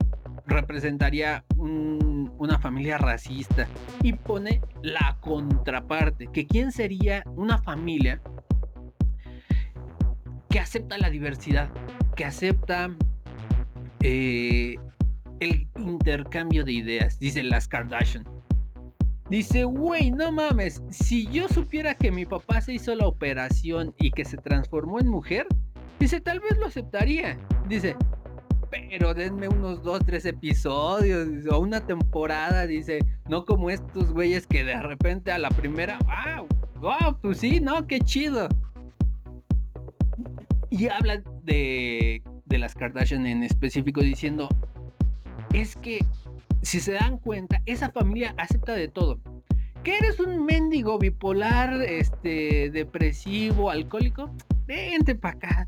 representaría 0.47 1.43
una 1.57 2.59
familia 2.59 2.97
racista. 2.97 3.67
Y 4.01 4.13
pone 4.13 4.61
la 4.81 5.17
contraparte, 5.21 6.27
que 6.27 6.47
quién 6.47 6.71
sería 6.71 7.23
una 7.35 7.57
familia 7.59 8.21
que 10.49 10.59
acepta 10.59 10.97
la 10.97 11.09
diversidad, 11.09 11.69
que 12.15 12.25
acepta 12.25 12.89
eh, 14.01 14.75
el 15.39 15.67
intercambio 15.77 16.63
de 16.63 16.73
ideas, 16.73 17.19
dice 17.19 17.43
las 17.43 17.67
Kardashian. 17.67 18.25
Dice, 19.29 19.63
güey, 19.63 20.11
no 20.11 20.29
mames, 20.29 20.83
si 20.89 21.25
yo 21.27 21.47
supiera 21.47 21.95
que 21.95 22.11
mi 22.11 22.25
papá 22.25 22.59
se 22.59 22.73
hizo 22.73 22.93
la 22.95 23.07
operación 23.07 23.95
y 23.97 24.11
que 24.11 24.25
se 24.25 24.35
transformó 24.35 24.99
en 24.99 25.07
mujer, 25.07 25.47
dice, 25.99 26.19
tal 26.19 26.41
vez 26.41 26.57
lo 26.57 26.65
aceptaría. 26.65 27.37
Dice, 27.69 27.95
pero 28.71 29.13
denme 29.13 29.49
unos 29.49 29.83
dos, 29.83 29.99
tres 30.05 30.25
episodios 30.25 31.27
o 31.45 31.59
una 31.59 31.85
temporada, 31.85 32.65
dice, 32.65 32.99
no 33.29 33.45
como 33.45 33.69
estos 33.69 34.11
güeyes 34.13 34.47
que 34.47 34.63
de 34.63 34.81
repente 34.81 35.31
a 35.31 35.37
la 35.37 35.49
primera, 35.49 35.99
wow, 36.05 36.47
wow, 36.79 37.17
pues 37.21 37.39
sí, 37.39 37.59
no, 37.59 37.85
qué 37.85 37.99
chido. 37.99 38.47
Y 40.69 40.87
habla 40.87 41.21
de, 41.43 42.23
de 42.45 42.57
las 42.57 42.73
Kardashian 42.73 43.27
en 43.27 43.43
específico 43.43 43.99
diciendo, 44.01 44.47
es 45.53 45.75
que 45.75 45.99
si 46.61 46.79
se 46.79 46.93
dan 46.93 47.17
cuenta, 47.17 47.61
esa 47.65 47.91
familia 47.91 48.33
acepta 48.37 48.73
de 48.73 48.87
todo. 48.87 49.19
Que 49.83 49.97
eres 49.97 50.19
un 50.19 50.45
mendigo 50.45 50.97
bipolar, 50.97 51.81
este, 51.81 52.69
depresivo, 52.69 53.69
alcohólico, 53.69 54.33
vente 54.65 55.15
para 55.15 55.35
acá, 55.35 55.67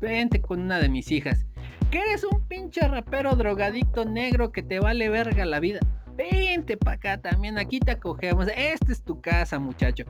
vente 0.00 0.42
con 0.42 0.60
una 0.60 0.80
de 0.80 0.88
mis 0.90 1.10
hijas. 1.10 1.46
Que 1.90 1.98
eres 1.98 2.24
un 2.24 2.40
pinche 2.48 2.80
rapero 2.88 3.36
drogadicto 3.36 4.04
negro 4.04 4.52
que 4.52 4.62
te 4.62 4.80
vale 4.80 5.08
verga 5.08 5.44
la 5.44 5.60
vida, 5.60 5.80
vente 6.16 6.76
para 6.76 6.96
acá 6.96 7.20
también, 7.20 7.58
aquí 7.58 7.80
te 7.80 7.92
acogemos, 7.92 8.48
esta 8.56 8.92
es 8.92 9.02
tu 9.02 9.20
casa, 9.20 9.58
muchacho. 9.58 10.04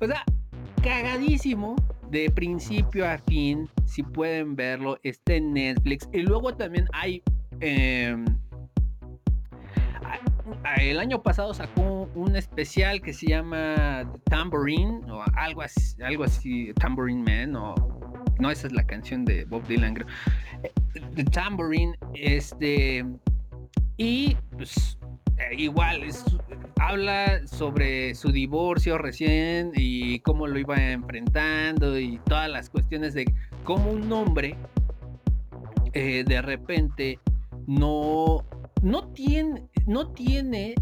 O 0.00 0.06
sea, 0.06 0.24
cagadísimo 0.82 1.76
de 2.10 2.30
principio 2.30 3.08
a 3.08 3.18
fin, 3.18 3.68
si 3.84 4.02
pueden 4.02 4.56
verlo, 4.56 4.98
está 5.02 5.34
en 5.34 5.52
Netflix. 5.52 6.08
Y 6.12 6.22
luego 6.22 6.54
también 6.54 6.88
hay... 6.92 7.22
Em, 7.60 8.24
el 10.76 10.98
año 10.98 11.22
pasado 11.22 11.54
sacó 11.54 12.08
un 12.14 12.36
especial 12.36 13.00
que 13.00 13.12
se 13.12 13.26
llama 13.26 14.10
Tambourine 14.24 15.00
o 15.10 15.22
algo 15.36 15.62
así, 15.62 16.02
algo 16.02 16.24
así, 16.24 16.72
Tambourine 16.74 17.22
Man 17.22 17.56
o 17.56 17.74
no 18.38 18.50
esa 18.50 18.68
es 18.68 18.72
la 18.72 18.84
canción 18.84 19.24
de 19.24 19.44
Bob 19.44 19.66
Dylan, 19.66 19.94
creo. 19.94 20.06
The 21.14 21.24
Tambourine, 21.24 21.94
este 22.14 23.04
y 23.96 24.36
pues 24.52 24.98
eh, 25.38 25.56
igual 25.56 26.02
habla 26.80 27.46
sobre 27.46 28.14
su 28.14 28.30
divorcio 28.30 28.96
recién 28.98 29.72
y 29.74 30.20
cómo 30.20 30.46
lo 30.46 30.58
iba 30.58 30.76
enfrentando 30.76 31.98
y 31.98 32.18
todas 32.26 32.48
las 32.48 32.70
cuestiones 32.70 33.14
de 33.14 33.32
cómo 33.64 33.90
un 33.90 34.12
hombre 34.12 34.56
eh, 35.94 36.24
de 36.24 36.42
repente 36.42 37.18
no 37.68 38.44
no 38.82 39.08
tiene, 39.08 39.68
no 39.86 40.08
tiene 40.12 40.74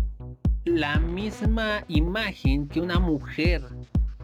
la 0.64 0.98
misma 0.98 1.84
imagen 1.88 2.68
que 2.68 2.80
una 2.80 2.98
mujer 2.98 3.62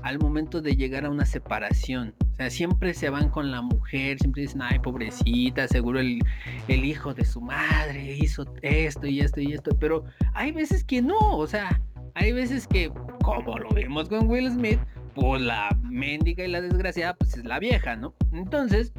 al 0.02 0.18
momento 0.18 0.60
de 0.60 0.74
llegar 0.74 1.04
a 1.04 1.10
una 1.10 1.24
separación. 1.24 2.14
O 2.32 2.36
sea, 2.36 2.50
siempre 2.50 2.92
se 2.92 3.08
van 3.08 3.28
con 3.28 3.50
la 3.50 3.62
mujer, 3.62 4.18
siempre 4.18 4.42
dicen, 4.42 4.62
ay, 4.62 4.78
pobrecita, 4.80 5.68
seguro 5.68 6.00
el, 6.00 6.18
el, 6.66 6.84
hijo 6.84 7.14
de 7.14 7.24
su 7.24 7.40
madre 7.40 8.16
hizo 8.16 8.44
esto 8.62 9.06
y 9.06 9.20
esto 9.20 9.40
y 9.40 9.52
esto. 9.52 9.76
Pero 9.78 10.04
hay 10.34 10.50
veces 10.50 10.82
que 10.84 11.00
no, 11.00 11.18
o 11.18 11.46
sea, 11.46 11.80
hay 12.14 12.32
veces 12.32 12.66
que, 12.66 12.90
como 13.22 13.58
lo 13.58 13.68
vimos 13.70 14.08
con 14.08 14.28
Will 14.28 14.50
Smith, 14.50 14.80
pues 15.14 15.40
la 15.40 15.68
mendiga 15.82 16.44
y 16.44 16.48
la 16.48 16.60
desgraciada, 16.60 17.14
pues 17.14 17.36
es 17.36 17.44
la 17.44 17.58
vieja, 17.60 17.94
¿no? 17.94 18.14
Entonces, 18.32 18.92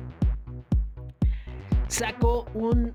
sacó 1.87 2.45
un, 2.53 2.93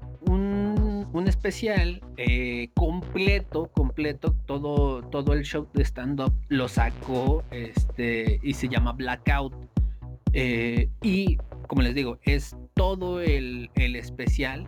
un, 1.13 1.29
especial 1.29 2.01
eh, 2.17 2.71
completo, 2.75 3.71
completo, 3.75 4.35
todo, 4.47 5.03
todo 5.03 5.33
el 5.33 5.43
show 5.45 5.69
de 5.75 5.85
stand-up 5.85 6.33
lo 6.49 6.69
sacó 6.69 7.43
este, 7.51 8.41
y 8.43 8.55
se 8.55 8.69
llama 8.69 8.93
Blackout. 8.93 9.55
Eh, 10.33 10.89
y 11.03 11.39
como 11.69 11.83
les 11.83 11.95
digo, 11.95 12.19
es 12.23 12.57
todo 12.75 13.21
el, 13.21 13.71
el 13.75 13.97
especial 13.97 14.67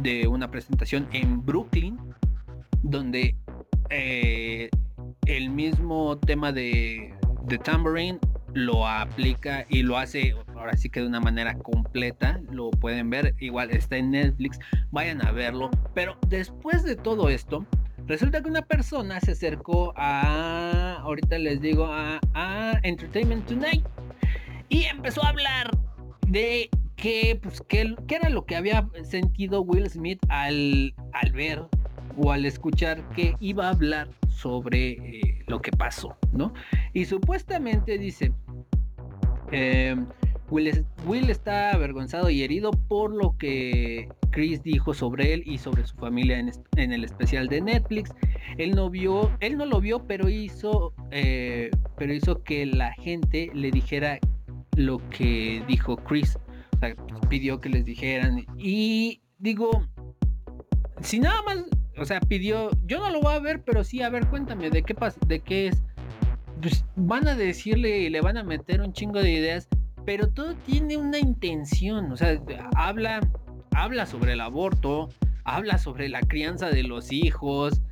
de 0.00 0.26
una 0.26 0.50
presentación 0.50 1.08
en 1.12 1.44
Brooklyn, 1.44 1.98
donde 2.82 3.36
eh, 3.90 4.70
el 5.26 5.50
mismo 5.50 6.18
tema 6.18 6.52
de, 6.52 7.14
de 7.46 7.58
Tambourine 7.58 8.18
lo 8.54 8.86
aplica 8.86 9.66
y 9.68 9.82
lo 9.82 9.98
hace 9.98 10.34
ahora 10.54 10.76
sí 10.76 10.88
que 10.88 11.00
de 11.00 11.06
una 11.06 11.20
manera 11.20 11.54
completa, 11.58 12.40
lo 12.50 12.70
pueden 12.70 13.10
ver, 13.10 13.34
igual 13.40 13.70
está 13.70 13.96
en 13.96 14.12
Netflix, 14.12 14.58
vayan 14.90 15.24
a 15.26 15.32
verlo, 15.32 15.70
pero 15.94 16.16
después 16.28 16.84
de 16.84 16.96
todo 16.96 17.28
esto, 17.28 17.66
resulta 18.06 18.42
que 18.42 18.48
una 18.48 18.62
persona 18.62 19.20
se 19.20 19.32
acercó 19.32 19.92
a, 19.96 20.98
ahorita 21.00 21.38
les 21.38 21.60
digo, 21.60 21.86
a, 21.90 22.20
Entertainment 22.82 23.46
Tonight 23.46 23.84
y 24.68 24.84
empezó 24.84 25.24
a 25.24 25.30
hablar 25.30 25.70
de 26.28 26.68
que, 26.96 27.38
pues, 27.42 27.62
que, 27.62 27.94
era 28.08 28.28
lo 28.28 28.44
que 28.44 28.56
había 28.56 28.88
sentido 29.02 29.62
Will 29.62 29.88
Smith 29.88 30.20
al, 30.28 30.94
al 31.12 31.32
ver 31.32 31.62
o 32.16 32.32
al 32.32 32.44
escuchar 32.44 33.08
que 33.10 33.34
iba 33.40 33.66
a 33.66 33.70
hablar 33.70 34.08
sobre 34.28 34.92
eh, 34.92 35.44
lo 35.46 35.60
que 35.62 35.70
pasó, 35.72 36.16
¿no? 36.32 36.52
Y 36.92 37.06
supuestamente 37.06 37.98
dice, 37.98 38.32
em, 39.54 40.06
Will, 40.50 41.30
está 41.30 41.72
avergonzado 41.72 42.30
y 42.30 42.42
herido 42.42 42.70
por 42.70 43.12
lo 43.12 43.36
que 43.38 44.08
Chris 44.30 44.62
dijo 44.62 44.94
sobre 44.94 45.32
él 45.32 45.42
y 45.46 45.58
sobre 45.58 45.86
su 45.86 45.96
familia 45.96 46.38
en, 46.38 46.92
el 46.92 47.04
especial 47.04 47.48
de 47.48 47.60
Netflix. 47.60 48.12
Él 48.58 48.72
no 48.72 48.90
vio, 48.90 49.30
él 49.40 49.56
no 49.56 49.66
lo 49.66 49.80
vio, 49.80 50.06
pero 50.06 50.28
hizo, 50.28 50.92
eh, 51.10 51.70
pero 51.96 52.12
hizo 52.12 52.42
que 52.42 52.66
la 52.66 52.92
gente 52.94 53.50
le 53.54 53.70
dijera 53.70 54.18
lo 54.76 54.98
que 55.10 55.62
dijo 55.66 55.96
Chris. 55.96 56.38
O 56.76 56.78
sea, 56.78 56.94
pidió 57.28 57.60
que 57.60 57.70
les 57.70 57.84
dijeran. 57.84 58.44
Y 58.58 59.22
digo, 59.38 59.82
si 61.00 61.18
nada 61.18 61.42
más 61.42 61.64
o 61.96 62.04
sea, 62.04 62.20
pidió, 62.20 62.70
yo 62.84 62.98
no 62.98 63.10
lo 63.10 63.20
voy 63.20 63.34
a 63.34 63.38
ver, 63.38 63.62
pero 63.62 63.84
sí, 63.84 64.02
a 64.02 64.08
ver, 64.08 64.26
cuéntame, 64.26 64.70
¿de 64.70 64.82
qué, 64.82 64.94
pasa, 64.94 65.18
de 65.26 65.40
qué 65.40 65.68
es? 65.68 65.82
Pues 66.64 66.82
van 66.96 67.28
a 67.28 67.34
decirle 67.34 67.98
y 67.98 68.08
le 68.08 68.22
van 68.22 68.38
a 68.38 68.42
meter 68.42 68.80
un 68.80 68.94
chingo 68.94 69.20
de 69.20 69.30
ideas, 69.32 69.68
pero 70.06 70.30
todo 70.30 70.54
tiene 70.64 70.96
una 70.96 71.18
intención, 71.18 72.10
o 72.10 72.16
sea, 72.16 72.40
habla, 72.74 73.20
habla 73.72 74.06
sobre 74.06 74.32
el 74.32 74.40
aborto, 74.40 75.10
habla 75.44 75.76
sobre 75.76 76.08
la 76.08 76.20
crianza 76.22 76.70
de 76.70 76.82
los 76.82 77.12
hijos, 77.12 77.82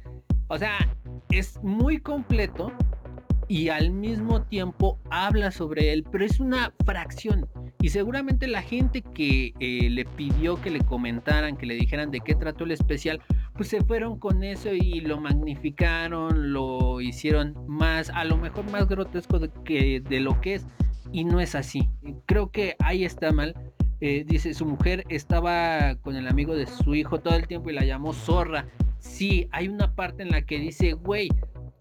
o 0.49 0.57
sea, 0.57 0.89
es 1.29 1.63
muy 1.63 1.99
completo 1.99 2.73
y 3.47 3.69
al 3.69 3.91
mismo 3.91 4.41
tiempo 4.41 4.99
habla 5.11 5.51
sobre 5.51 5.93
él, 5.93 6.07
pero 6.11 6.25
es 6.25 6.41
una 6.41 6.73
fracción. 6.87 7.47
Y 7.83 7.91
seguramente 7.91 8.47
la 8.47 8.63
gente 8.63 9.03
que 9.03 9.53
eh, 9.61 9.91
le 9.91 10.07
pidió 10.07 10.59
que 10.63 10.71
le 10.71 10.81
comentaran, 10.81 11.59
que 11.59 11.67
le 11.67 11.75
dijeran 11.75 12.11
de 12.11 12.21
qué 12.21 12.35
trató 12.35 12.65
el 12.65 12.71
especial, 12.71 13.21
pues 13.63 13.71
se 13.71 13.85
fueron 13.85 14.19
con 14.19 14.43
eso 14.43 14.75
y 14.75 15.03
lo 15.03 15.21
magnificaron, 15.21 16.53
lo 16.53 17.01
hicieron 17.01 17.55
más, 17.69 18.11
a 18.11 18.25
lo 18.25 18.37
mejor 18.37 18.69
más 18.73 18.89
grotesco 18.89 19.39
de, 19.39 19.51
que, 19.65 20.01
de 20.01 20.19
lo 20.19 20.41
que 20.41 20.55
es. 20.55 20.67
Y 21.13 21.23
no 21.23 21.39
es 21.39 21.55
así. 21.55 21.89
Creo 22.27 22.51
que 22.51 22.75
ahí 22.81 23.05
está 23.05 23.31
mal. 23.31 23.55
Eh, 24.01 24.25
dice, 24.27 24.53
su 24.53 24.67
mujer 24.67 25.05
estaba 25.11 25.95
con 25.95 26.17
el 26.17 26.27
amigo 26.27 26.57
de 26.57 26.67
su 26.67 26.97
hijo 26.97 27.21
todo 27.21 27.37
el 27.37 27.47
tiempo 27.47 27.71
y 27.71 27.75
la 27.75 27.85
llamó 27.85 28.13
zorra. 28.13 28.67
Sí, 28.99 29.49
hay 29.53 29.69
una 29.69 29.95
parte 29.95 30.25
en 30.25 30.33
la 30.33 30.43
que 30.43 30.59
dice, 30.59 30.95
güey, 30.95 31.29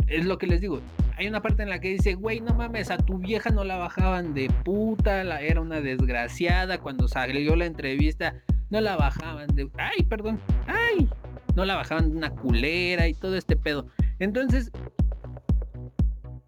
es 0.06 0.28
lo 0.28 0.38
que 0.38 0.46
les 0.46 0.62
digo. 0.62 0.82
Hay 1.17 1.26
una 1.26 1.41
parte 1.41 1.63
en 1.63 1.70
la 1.70 1.80
que 1.80 1.89
dice, 1.89 2.13
güey, 2.13 2.41
no 2.41 2.54
mames, 2.54 2.91
a 2.91 2.98
tu 2.98 3.17
vieja 3.17 3.50
no 3.50 3.63
la 3.63 3.78
bajaban 3.78 4.36
de 4.36 4.52
puta, 4.63 5.24
la, 5.24 5.41
era 5.41 5.62
una 5.62 5.82
desgraciada. 5.82 6.78
Cuando 6.78 7.08
salió 7.08 7.56
la 7.56 7.65
entrevista, 7.65 8.36
no 8.70 8.82
la 8.82 8.98
bajaban 8.98 9.48
de. 9.56 9.67
Ay, 9.80 10.04
perdón, 10.04 10.39
ay, 10.67 11.10
no 11.56 11.66
la 11.66 11.76
bajaban 11.76 12.12
de 12.12 12.18
una 12.18 12.32
culera 12.32 13.08
y 13.08 13.14
todo 13.14 13.36
este 13.36 13.56
pedo. 13.56 13.88
Entonces, 14.20 14.72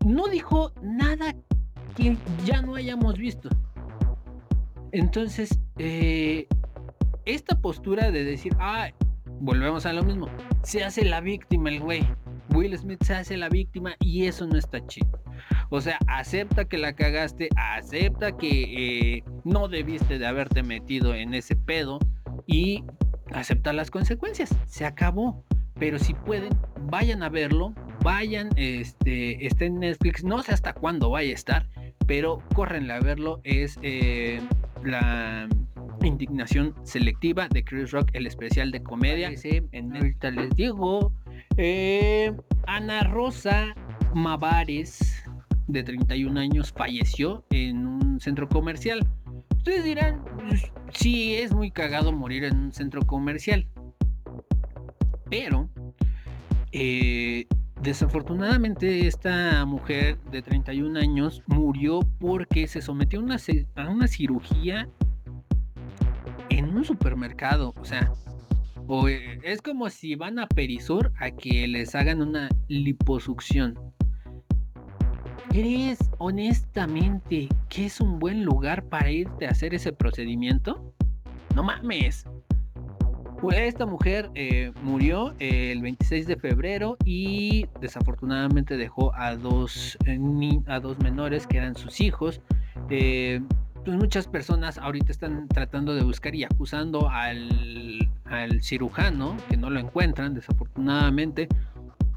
no 0.06 0.28
dijo 0.28 0.72
nada 0.82 1.36
que 1.96 2.18
ya 2.46 2.62
no 2.62 2.76
hayamos 2.76 3.18
visto. 3.18 3.50
Entonces, 4.92 5.60
eh, 5.78 6.48
esta 7.26 7.60
postura 7.60 8.12
de 8.12 8.24
decir, 8.24 8.54
ah, 8.60 8.90
volvemos 9.40 9.86
a 9.86 9.94
lo 9.94 10.04
mismo, 10.04 10.28
se 10.64 10.84
hace 10.84 11.06
la 11.06 11.22
víctima 11.22 11.70
el 11.70 11.80
güey. 11.80 12.08
Will 12.54 12.78
Smith 12.78 13.02
se 13.04 13.16
hace 13.16 13.38
la 13.38 13.50
víctima 13.50 13.96
y 14.00 14.26
eso 14.28 14.46
no 14.46 14.58
está 14.58 14.86
chido. 14.86 15.20
O 15.70 15.82
sea, 15.82 15.98
acepta 16.08 16.66
que 16.66 16.78
la 16.78 16.94
cagaste, 16.94 17.50
acepta 17.56 18.38
que 18.38 19.18
eh, 19.18 19.24
no 19.44 19.68
debiste 19.68 20.20
de 20.20 20.28
haberte 20.28 20.62
metido 20.62 21.16
en 21.16 21.34
ese 21.34 21.56
pedo 21.56 21.98
y 22.46 22.84
aceptar 23.32 23.76
las 23.76 23.92
consecuencias. 23.92 24.56
Se 24.66 24.86
acabó. 24.86 25.44
Pero 25.80 25.98
si 25.98 26.14
pueden, 26.14 26.50
vayan 26.90 27.24
a 27.24 27.30
verlo. 27.30 27.74
Vayan, 28.04 28.50
este, 28.56 29.46
está 29.46 29.66
en 29.66 29.80
Netflix. 29.80 30.24
No 30.24 30.42
sé 30.44 30.54
hasta 30.54 30.74
cuándo 30.74 31.10
vaya 31.10 31.32
a 31.32 31.34
estar, 31.34 31.68
pero 32.06 32.44
córrenle 32.54 32.94
a 32.94 33.00
verlo. 33.00 33.42
Es 33.44 33.80
eh, 33.82 34.42
la 34.84 35.48
indignación 36.04 36.76
selectiva 36.84 37.48
de 37.48 37.64
Chris 37.64 37.92
Rock, 37.92 38.10
el 38.14 38.28
especial 38.28 38.72
de 38.72 38.84
comedia. 38.84 39.32
En 39.72 39.96
ahorita 39.96 40.32
les 40.32 40.50
digo. 40.56 41.12
Eh, 41.58 42.34
Ana 42.66 43.04
Rosa 43.04 43.76
Mavares, 44.14 45.24
de 45.68 45.84
31 45.84 46.40
años, 46.40 46.74
falleció 46.76 47.46
en 47.50 47.88
un 47.88 48.20
centro 48.20 48.48
comercial. 48.48 49.08
Ustedes 49.66 49.86
dirán, 49.86 50.22
pues, 50.50 50.74
sí, 50.92 51.36
es 51.36 51.54
muy 51.54 51.72
cagado 51.72 52.12
morir 52.12 52.44
en 52.44 52.58
un 52.58 52.74
centro 52.74 53.02
comercial. 53.04 53.66
Pero, 55.30 55.70
eh, 56.74 57.48
desafortunadamente, 57.82 59.08
esta 59.08 59.64
mujer 59.64 60.20
de 60.32 60.42
31 60.42 61.00
años 61.00 61.44
murió 61.48 62.02
porque 62.20 62.68
se 62.68 62.82
sometió 62.82 63.22
a 63.22 63.24
una, 63.24 63.38
a 63.76 63.90
una 63.90 64.08
cirugía 64.10 64.90
en 66.50 66.76
un 66.76 66.84
supermercado. 66.84 67.74
O 67.78 67.86
sea, 67.86 68.12
eh, 69.08 69.40
es 69.44 69.62
como 69.62 69.90
si 69.90 70.16
van 70.16 70.40
a 70.40 70.48
Perisur 70.48 71.14
a 71.22 71.32
que 71.32 71.70
les 71.70 71.96
hagan 71.96 72.22
una 72.22 72.50
liposucción. 72.68 73.80
¿Crees 75.54 76.00
honestamente 76.18 77.48
que 77.70 77.86
es 77.86 78.02
un 78.02 78.18
buen 78.18 78.44
lugar 78.44 78.86
para 78.86 79.12
irte 79.12 79.46
a 79.46 79.52
hacer 79.52 79.76
ese 79.76 79.94
procedimiento? 79.94 80.96
No 81.54 81.62
mames. 81.62 82.26
Pues 83.40 83.58
esta 83.60 83.86
mujer 83.86 84.32
eh, 84.34 84.72
murió 84.82 85.36
el 85.38 85.84
26 85.84 86.26
de 86.26 86.38
febrero 86.38 86.98
y 87.06 87.68
desafortunadamente 87.80 88.78
dejó 88.78 89.14
a 89.14 89.36
dos, 89.36 89.96
eh, 90.08 90.20
a 90.66 90.80
dos 90.80 90.98
menores 90.98 91.46
que 91.46 91.58
eran 91.58 91.76
sus 91.76 92.02
hijos. 92.02 92.42
Eh, 92.90 93.40
pues 93.86 93.96
muchas 93.96 94.26
personas 94.26 94.80
ahorita 94.80 95.12
están 95.12 95.48
tratando 95.50 95.94
de 95.94 96.04
buscar 96.04 96.34
y 96.34 96.46
acusando 96.46 97.08
al, 97.12 98.10
al 98.26 98.64
cirujano, 98.64 99.38
que 99.52 99.58
no 99.58 99.70
lo 99.70 99.80
encuentran 99.80 100.34
desafortunadamente. 100.34 101.48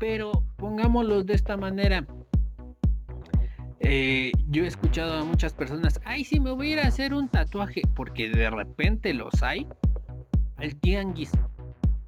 Pero 0.01 0.43
pongámoslo 0.57 1.23
de 1.23 1.35
esta 1.35 1.59
manera 1.59 2.07
eh, 3.89 4.33
yo 4.49 4.65
he 4.65 4.67
escuchado 4.67 5.15
a 5.15 5.25
muchas 5.25 5.55
personas, 5.55 6.01
ay, 6.05 6.25
si 6.25 6.41
me 6.41 6.51
voy 6.51 6.71
a 6.71 6.73
ir 6.73 6.79
a 6.81 6.89
hacer 6.89 7.15
un 7.15 7.29
tatuaje, 7.29 7.83
porque 7.95 8.29
de 8.29 8.51
repente 8.51 9.15
los 9.15 9.43
hay, 9.45 9.65
al 10.57 10.75
tianguis. 10.77 11.31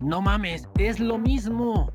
No 0.01 0.21
mames, 0.21 0.69
es 0.77 0.99
lo 0.99 1.19
mismo. 1.19 1.93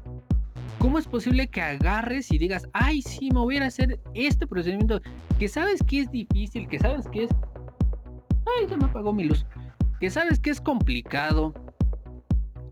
¿Cómo 0.79 0.99
es 0.99 1.05
posible 1.05 1.47
que 1.47 1.61
agarres 1.61 2.31
y 2.31 2.37
digas, 2.37 2.65
ay, 2.71 3.01
sí, 3.01 3.29
me 3.31 3.41
voy 3.41 3.55
a 3.55 3.57
ir 3.57 3.63
a 3.63 3.67
hacer 3.67 3.99
este 4.13 4.47
procedimiento 4.47 5.01
que 5.37 5.49
sabes 5.49 5.83
que 5.83 5.99
es 5.99 6.11
difícil, 6.11 6.67
que 6.69 6.79
sabes 6.79 7.05
que 7.09 7.25
es... 7.25 7.29
Ay, 8.57 8.69
se 8.69 8.77
me 8.77 8.85
apagó 8.85 9.11
mi 9.11 9.25
luz. 9.25 9.45
Que 9.99 10.09
sabes 10.09 10.39
que 10.39 10.49
es 10.49 10.61
complicado, 10.61 11.53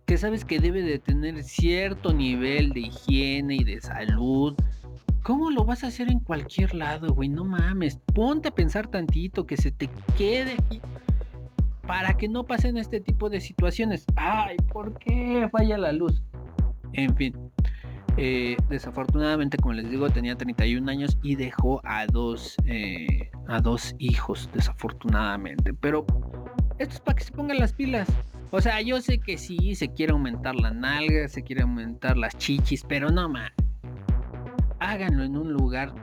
que 0.06 0.17
sabes 0.17 0.45
que 0.45 0.60
debe 0.60 0.82
de 0.82 1.00
tener 1.00 1.43
cierto 1.43 2.13
nivel 2.13 2.71
de 2.71 2.82
higiene 2.82 3.56
y 3.56 3.63
de 3.65 3.82
salud, 3.82 4.56
¿Cómo 5.23 5.51
lo 5.51 5.65
vas 5.65 5.84
a 5.84 5.88
hacer 5.88 6.10
en 6.10 6.19
cualquier 6.19 6.73
lado, 6.73 7.13
güey? 7.13 7.29
No 7.29 7.45
mames. 7.45 7.97
Ponte 8.13 8.49
a 8.49 8.51
pensar 8.51 8.88
tantito, 8.88 9.45
que 9.45 9.55
se 9.55 9.71
te 9.71 9.89
quede 10.17 10.53
aquí. 10.53 10.81
Para 11.86 12.15
que 12.15 12.27
no 12.27 12.43
pasen 12.43 12.77
este 12.77 12.99
tipo 13.01 13.29
de 13.29 13.39
situaciones. 13.39 14.05
Ay, 14.15 14.57
¿por 14.71 14.97
qué 14.97 15.47
falla 15.51 15.77
la 15.77 15.91
luz? 15.91 16.23
En 16.93 17.15
fin. 17.15 17.36
Eh, 18.17 18.57
desafortunadamente, 18.69 19.57
como 19.57 19.73
les 19.73 19.89
digo, 19.89 20.10
tenía 20.10 20.36
31 20.36 20.89
años 20.89 21.17
y 21.21 21.36
dejó 21.36 21.81
a 21.86 22.07
dos, 22.07 22.55
eh, 22.65 23.29
a 23.47 23.62
dos 23.62 23.95
hijos, 23.99 24.49
desafortunadamente. 24.53 25.73
Pero 25.75 26.05
esto 26.79 26.95
es 26.95 26.99
para 26.99 27.15
que 27.17 27.23
se 27.23 27.31
pongan 27.31 27.60
las 27.60 27.73
pilas. 27.73 28.10
O 28.49 28.60
sea, 28.60 28.81
yo 28.81 28.99
sé 29.01 29.19
que 29.19 29.38
sí, 29.38 29.75
se 29.75 29.88
quiere 29.93 30.13
aumentar 30.13 30.55
la 30.55 30.71
nalga, 30.71 31.27
se 31.27 31.43
quiere 31.43 31.62
aumentar 31.62 32.17
las 32.17 32.36
chichis, 32.38 32.84
pero 32.84 33.10
no 33.10 33.29
más. 33.29 33.51
Háganlo 34.82 35.24
en 35.24 35.38
un 35.38 35.54
lugar. 35.54 35.94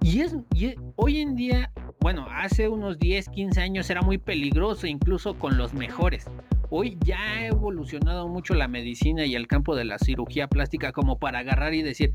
Y 0.00 0.22
es, 0.22 0.34
y 0.54 0.74
hoy 0.96 1.18
en 1.18 1.36
día, 1.36 1.70
bueno, 2.00 2.26
hace 2.30 2.70
unos 2.70 2.98
10, 2.98 3.28
15 3.28 3.60
años 3.60 3.90
era 3.90 4.00
muy 4.00 4.16
peligroso, 4.16 4.86
incluso 4.86 5.38
con 5.38 5.58
los 5.58 5.74
mejores. 5.74 6.24
Hoy 6.70 6.96
ya 7.04 7.18
ha 7.20 7.46
evolucionado 7.46 8.26
mucho 8.26 8.54
la 8.54 8.66
medicina 8.66 9.26
y 9.26 9.34
el 9.34 9.46
campo 9.46 9.76
de 9.76 9.84
la 9.84 9.98
cirugía 9.98 10.48
plástica 10.48 10.90
como 10.90 11.18
para 11.18 11.40
agarrar 11.40 11.74
y 11.74 11.82
decir, 11.82 12.14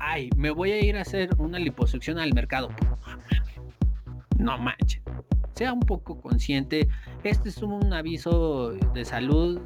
ay, 0.00 0.28
me 0.36 0.50
voy 0.50 0.72
a 0.72 0.80
ir 0.80 0.96
a 0.96 1.02
hacer 1.02 1.30
una 1.38 1.60
liposucción 1.60 2.18
al 2.18 2.34
mercado. 2.34 2.70
No 4.36 4.58
manches. 4.58 5.02
Sea 5.54 5.72
un 5.72 5.80
poco 5.80 6.20
consciente. 6.20 6.88
Este 7.22 7.50
es 7.50 7.58
un 7.58 7.92
aviso 7.92 8.72
de 8.72 9.04
salud. 9.04 9.60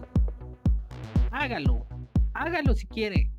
Hágalo. 1.31 1.87
Hágalo 2.35 2.74
si 2.74 2.87
quiere. 2.87 3.31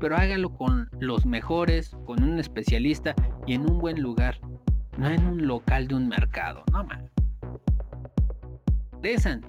Pero 0.00 0.16
hágalo 0.16 0.50
con 0.56 0.88
los 0.98 1.26
mejores, 1.26 1.96
con 2.06 2.22
un 2.22 2.38
especialista 2.38 3.14
y 3.46 3.54
en 3.54 3.70
un 3.70 3.78
buen 3.78 4.00
lugar. 4.00 4.40
No 4.96 5.08
en 5.08 5.24
un 5.26 5.46
local 5.46 5.88
de 5.88 5.94
un 5.94 6.08
mercado. 6.08 6.64
No 6.72 6.84
manches. 6.84 7.10
Regresan. 9.02 9.42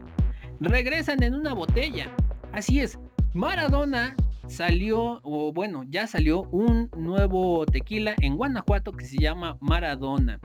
Regresan 0.59 1.23
en 1.23 1.33
una 1.33 1.53
botella. 1.53 2.13
Así 2.53 2.79
es. 2.79 2.99
Maradona 3.33 4.15
salió, 4.47 5.21
o 5.23 5.53
bueno, 5.53 5.83
ya 5.89 6.07
salió 6.07 6.43
un 6.51 6.89
nuevo 6.97 7.65
tequila 7.65 8.13
en 8.21 8.35
Guanajuato 8.35 8.91
que 8.91 9.05
se 9.05 9.17
llama 9.17 9.57
Maradona. 9.61 10.39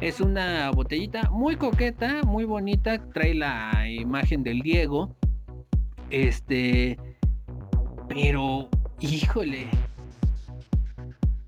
Es 0.00 0.20
una 0.20 0.70
botellita 0.70 1.30
muy 1.30 1.56
coqueta, 1.56 2.22
muy 2.22 2.44
bonita. 2.44 2.98
Trae 3.12 3.34
la 3.34 3.88
imagen 3.88 4.42
del 4.42 4.60
Diego. 4.60 5.16
Este. 6.10 6.98
Pero, 8.08 8.68
híjole. 9.00 9.66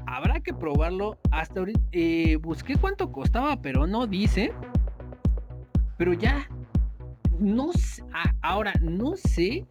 Habrá 0.06 0.40
que 0.40 0.54
probarlo. 0.54 1.18
Hasta 1.30 1.60
ahorita. 1.60 1.80
Eh, 1.92 2.36
busqué 2.36 2.76
cuánto 2.76 3.12
costaba, 3.12 3.60
pero 3.60 3.86
no 3.86 4.06
dice. 4.06 4.52
Pero 5.96 6.12
ya. 6.14 6.48
No 7.38 7.72
sé. 7.72 8.02
ahora, 8.42 8.72
no 8.80 9.16
sé 9.16 9.66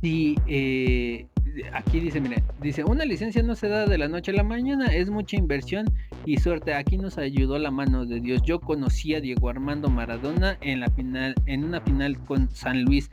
si. 0.00 0.36
Eh, 0.46 1.26
aquí 1.72 2.00
dice, 2.00 2.20
mire, 2.20 2.42
dice, 2.60 2.84
una 2.84 3.04
licencia 3.04 3.42
no 3.42 3.54
se 3.54 3.68
da 3.68 3.86
de 3.86 3.98
la 3.98 4.08
noche 4.08 4.30
a 4.32 4.34
la 4.34 4.42
mañana, 4.42 4.86
es 4.86 5.10
mucha 5.10 5.36
inversión 5.36 5.86
y 6.24 6.38
suerte. 6.38 6.74
Aquí 6.74 6.96
nos 6.96 7.18
ayudó 7.18 7.58
la 7.58 7.70
mano 7.70 8.06
de 8.06 8.20
Dios. 8.20 8.42
Yo 8.42 8.60
conocí 8.60 9.14
a 9.14 9.20
Diego 9.20 9.48
Armando 9.48 9.88
Maradona 9.88 10.58
en 10.60 10.80
la 10.80 10.90
final, 10.90 11.34
en 11.46 11.64
una 11.64 11.80
final 11.80 12.18
con 12.24 12.50
San 12.50 12.82
Luis. 12.84 13.10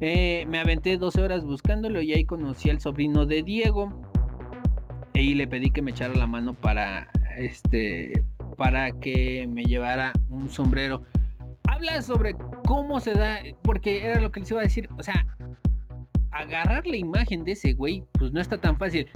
Eh, 0.00 0.44
me 0.48 0.60
aventé 0.60 0.96
12 0.96 1.20
horas 1.20 1.44
buscándolo 1.44 2.00
y 2.00 2.12
ahí 2.12 2.24
conocí 2.24 2.70
al 2.70 2.80
sobrino 2.80 3.26
de 3.26 3.42
Diego. 3.42 3.92
Y 5.14 5.34
le 5.34 5.46
pedí 5.48 5.70
que 5.70 5.82
me 5.82 5.90
echara 5.90 6.14
la 6.14 6.26
mano 6.26 6.54
para 6.54 7.08
este 7.36 8.24
para 8.56 8.92
que 8.92 9.46
me 9.48 9.64
llevara 9.64 10.12
un 10.28 10.48
sombrero. 10.48 11.02
Habla 11.64 12.02
sobre 12.02 12.34
cómo 12.66 13.00
se 13.00 13.14
da, 13.14 13.38
porque 13.62 14.04
era 14.04 14.20
lo 14.20 14.30
que 14.30 14.40
les 14.40 14.50
iba 14.50 14.60
a 14.60 14.64
decir. 14.64 14.88
O 14.98 15.02
sea, 15.02 15.26
agarrar 16.30 16.86
la 16.86 16.96
imagen 16.96 17.44
de 17.44 17.52
ese 17.52 17.72
güey, 17.72 18.04
pues 18.12 18.32
no 18.32 18.40
está 18.40 18.58
tan 18.58 18.76
fácil. 18.76 19.08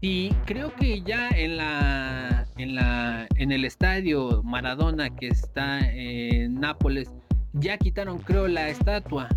Y 0.00 0.30
creo 0.44 0.74
que 0.74 1.00
ya 1.02 1.28
en 1.30 1.56
la 1.56 2.46
en 2.56 2.74
la 2.74 3.26
en 3.36 3.52
el 3.52 3.64
estadio 3.64 4.42
Maradona 4.44 5.10
que 5.10 5.28
está 5.28 5.80
en 5.80 6.60
Nápoles 6.60 7.12
ya 7.54 7.78
quitaron 7.78 8.18
creo 8.18 8.46
la 8.48 8.68
estatua. 8.68 9.28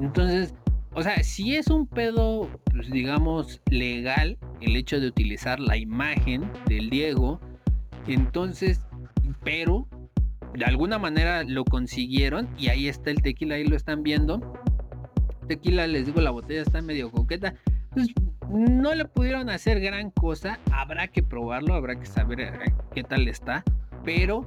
Entonces, 0.00 0.54
o 0.92 1.02
sea, 1.02 1.22
si 1.22 1.56
es 1.56 1.68
un 1.68 1.86
pedo 1.86 2.48
pues, 2.72 2.90
digamos 2.90 3.60
legal 3.70 4.38
el 4.60 4.76
hecho 4.76 5.00
de 5.00 5.08
utilizar 5.08 5.60
la 5.60 5.76
imagen 5.76 6.50
del 6.66 6.90
Diego, 6.90 7.40
entonces, 8.06 8.80
pero 9.44 9.86
de 10.54 10.64
alguna 10.64 10.98
manera 10.98 11.44
lo 11.44 11.64
consiguieron 11.64 12.48
y 12.58 12.68
ahí 12.68 12.88
está 12.88 13.10
el 13.10 13.22
tequila, 13.22 13.54
ahí 13.54 13.64
lo 13.64 13.76
están 13.76 14.02
viendo 14.02 14.40
tequila, 15.50 15.88
les 15.88 16.06
digo, 16.06 16.20
la 16.20 16.30
botella 16.30 16.62
está 16.62 16.80
medio 16.80 17.10
coqueta. 17.10 17.54
Pues 17.90 18.06
no 18.48 18.94
le 18.94 19.04
pudieron 19.04 19.50
hacer 19.50 19.80
gran 19.80 20.12
cosa. 20.12 20.60
Habrá 20.70 21.08
que 21.08 21.24
probarlo, 21.24 21.74
habrá 21.74 21.98
que 21.98 22.06
saber 22.06 22.40
eh, 22.40 22.52
qué 22.94 23.02
tal 23.02 23.26
está. 23.26 23.64
Pero 24.04 24.46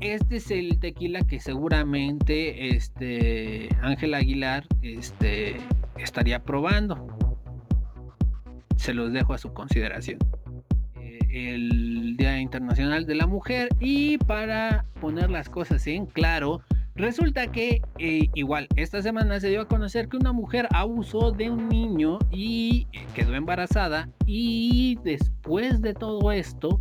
este 0.00 0.36
es 0.36 0.50
el 0.50 0.78
tequila 0.78 1.20
que 1.22 1.40
seguramente 1.40 2.68
este 2.68 3.68
Ángel 3.82 4.14
Aguilar 4.14 4.66
este, 4.82 5.56
estaría 5.96 6.42
probando. 6.42 7.06
Se 8.76 8.92
los 8.92 9.12
dejo 9.12 9.34
a 9.34 9.38
su 9.38 9.52
consideración. 9.52 10.18
Eh, 10.96 11.18
el 11.30 12.16
Día 12.16 12.40
Internacional 12.40 13.06
de 13.06 13.14
la 13.14 13.26
Mujer 13.26 13.68
y 13.80 14.18
para 14.18 14.84
poner 15.00 15.30
las 15.30 15.48
cosas 15.48 15.86
en 15.86 16.06
claro, 16.06 16.62
Resulta 16.96 17.48
que 17.48 17.82
eh, 17.98 18.28
igual 18.34 18.68
esta 18.76 19.02
semana 19.02 19.40
se 19.40 19.48
dio 19.48 19.62
a 19.62 19.68
conocer 19.68 20.08
que 20.08 20.16
una 20.16 20.32
mujer 20.32 20.68
abusó 20.70 21.32
de 21.32 21.50
un 21.50 21.68
niño 21.68 22.20
y 22.30 22.86
quedó 23.14 23.34
embarazada 23.34 24.08
y 24.26 24.96
después 25.02 25.82
de 25.82 25.92
todo 25.92 26.30
esto 26.30 26.80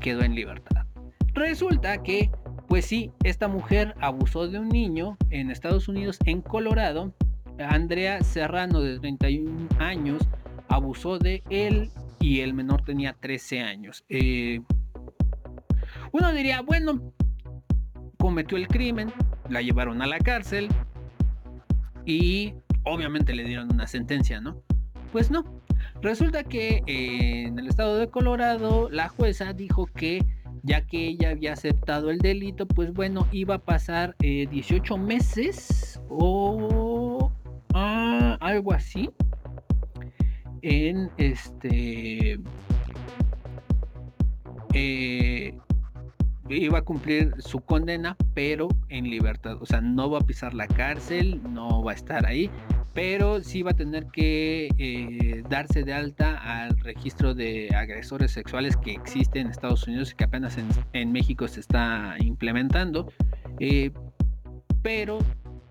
quedó 0.00 0.22
en 0.22 0.34
libertad. 0.34 0.86
Resulta 1.34 2.02
que, 2.02 2.30
pues 2.68 2.86
sí, 2.86 3.10
esta 3.24 3.48
mujer 3.48 3.94
abusó 4.00 4.46
de 4.46 4.60
un 4.60 4.68
niño 4.68 5.16
en 5.30 5.50
Estados 5.50 5.88
Unidos, 5.88 6.18
en 6.26 6.40
Colorado. 6.40 7.12
Andrea 7.58 8.22
Serrano 8.22 8.80
de 8.80 8.98
31 8.98 9.68
años 9.78 10.22
abusó 10.68 11.18
de 11.18 11.42
él 11.50 11.90
y 12.20 12.40
el 12.40 12.54
menor 12.54 12.82
tenía 12.82 13.14
13 13.20 13.60
años. 13.60 14.04
Eh, 14.08 14.60
uno 16.12 16.32
diría, 16.32 16.62
bueno, 16.62 17.12
cometió 18.18 18.56
el 18.56 18.68
crimen, 18.68 19.12
la 19.48 19.60
llevaron 19.60 20.00
a 20.02 20.06
la 20.06 20.18
cárcel 20.18 20.68
y 22.06 22.54
obviamente 22.84 23.34
le 23.34 23.44
dieron 23.44 23.72
una 23.72 23.86
sentencia, 23.86 24.40
¿no? 24.40 24.62
Pues 25.12 25.30
no. 25.30 25.44
Resulta 26.00 26.44
que 26.44 26.82
eh, 26.86 27.46
en 27.46 27.58
el 27.58 27.66
estado 27.66 27.98
de 27.98 28.08
Colorado 28.08 28.88
la 28.90 29.08
jueza 29.08 29.52
dijo 29.52 29.86
que 29.86 30.24
ya 30.64 30.86
que 30.86 31.08
ella 31.08 31.30
había 31.30 31.52
aceptado 31.52 32.10
el 32.10 32.18
delito, 32.18 32.66
pues 32.66 32.92
bueno, 32.92 33.28
iba 33.32 33.56
a 33.56 33.58
pasar 33.58 34.16
18 34.18 34.94
eh, 34.94 34.98
meses 34.98 36.00
o 36.08 37.30
ah, 37.74 38.38
algo 38.40 38.72
así 38.72 39.10
en 40.62 41.10
este 41.18 42.40
eh, 44.72 45.54
iba 46.48 46.78
a 46.78 46.82
cumplir 46.82 47.34
su 47.38 47.60
condena, 47.60 48.16
pero 48.32 48.68
en 48.88 49.04
libertad. 49.04 49.58
O 49.60 49.66
sea, 49.66 49.80
no 49.80 50.10
va 50.10 50.18
a 50.18 50.22
pisar 50.22 50.54
la 50.54 50.66
cárcel, 50.66 51.40
no 51.52 51.82
va 51.82 51.92
a 51.92 51.94
estar 51.94 52.26
ahí, 52.26 52.50
pero 52.94 53.42
sí 53.42 53.62
va 53.62 53.72
a 53.72 53.74
tener 53.74 54.06
que 54.06 54.68
eh, 54.78 55.42
darse 55.50 55.82
de 55.82 55.92
alta 55.92 56.36
al 56.36 56.78
registro 56.78 57.34
de 57.34 57.68
agresores 57.74 58.30
sexuales 58.30 58.76
que 58.76 58.92
existe 58.92 59.40
en 59.40 59.48
Estados 59.48 59.86
Unidos 59.88 60.12
y 60.12 60.14
que 60.14 60.24
apenas 60.24 60.56
en, 60.92 61.12
México 61.12 61.48
se 61.48 61.60
está 61.60 62.16
implementando. 62.20 63.12
Eh, 63.58 63.90
pero 64.82 65.18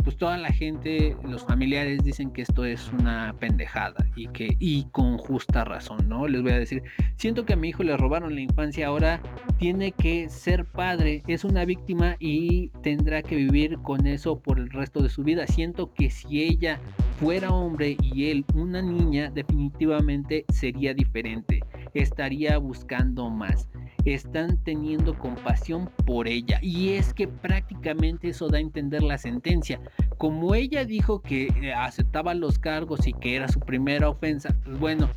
pues 0.03 0.17
toda 0.17 0.37
la 0.37 0.51
gente, 0.51 1.15
los 1.23 1.45
familiares 1.45 2.03
dicen 2.03 2.31
que 2.31 2.41
esto 2.41 2.65
es 2.65 2.91
una 2.91 3.33
pendejada 3.39 4.05
y 4.15 4.27
que 4.27 4.55
y 4.59 4.85
con 4.91 5.17
justa 5.17 5.63
razón, 5.63 6.09
¿no? 6.09 6.27
Les 6.27 6.41
voy 6.41 6.51
a 6.51 6.59
decir, 6.59 6.83
siento 7.15 7.45
que 7.45 7.53
a 7.53 7.55
mi 7.55 7.69
hijo 7.69 7.83
le 7.83 7.95
robaron 7.95 8.35
la 8.35 8.41
infancia, 8.41 8.87
ahora 8.87 9.21
tiene 9.57 9.91
que 9.91 10.29
ser 10.29 10.65
padre, 10.65 11.23
es 11.27 11.43
una 11.43 11.65
víctima 11.65 12.17
y 12.19 12.69
tendrá 12.81 13.21
que 13.21 13.35
vivir 13.35 13.77
con 13.79 14.05
eso 14.05 14.39
por 14.39 14.59
el 14.59 14.69
resto 14.69 15.01
de 15.01 15.09
su 15.09 15.23
vida. 15.23 15.47
Siento 15.47 15.93
que 15.93 16.09
si 16.09 16.43
ella 16.43 16.79
fuera 17.19 17.51
hombre 17.51 17.95
y 18.01 18.29
él 18.29 18.45
una 18.55 18.81
niña, 18.81 19.31
definitivamente 19.33 20.45
sería 20.49 20.93
diferente, 20.93 21.61
estaría 21.93 22.57
buscando 22.57 23.29
más 23.29 23.69
están 24.05 24.57
teniendo 24.63 25.17
compasión 25.17 25.89
por 26.05 26.27
ella. 26.27 26.59
Y 26.61 26.89
es 26.89 27.13
que 27.13 27.27
prácticamente 27.27 28.29
eso 28.29 28.47
da 28.47 28.57
a 28.57 28.61
entender 28.61 29.03
la 29.03 29.17
sentencia. 29.17 29.79
Como 30.17 30.55
ella 30.55 30.85
dijo 30.85 31.21
que 31.21 31.47
eh, 31.61 31.73
aceptaba 31.73 32.33
los 32.33 32.59
cargos 32.59 33.07
y 33.07 33.13
que 33.13 33.35
era 33.35 33.47
su 33.47 33.59
primera 33.59 34.09
ofensa, 34.09 34.55
pues 34.63 34.79
bueno, 34.79 35.09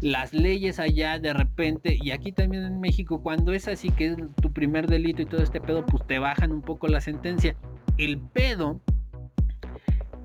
las 0.00 0.32
leyes 0.32 0.80
allá 0.80 1.18
de 1.18 1.32
repente, 1.32 1.96
y 2.00 2.10
aquí 2.10 2.32
también 2.32 2.64
en 2.64 2.80
México, 2.80 3.22
cuando 3.22 3.52
es 3.52 3.68
así 3.68 3.90
que 3.90 4.08
es 4.08 4.16
tu 4.40 4.52
primer 4.52 4.88
delito 4.88 5.22
y 5.22 5.26
todo 5.26 5.42
este 5.42 5.60
pedo, 5.60 5.86
pues 5.86 6.04
te 6.06 6.18
bajan 6.18 6.50
un 6.50 6.62
poco 6.62 6.88
la 6.88 7.00
sentencia. 7.00 7.54
El 7.98 8.18
pedo 8.18 8.80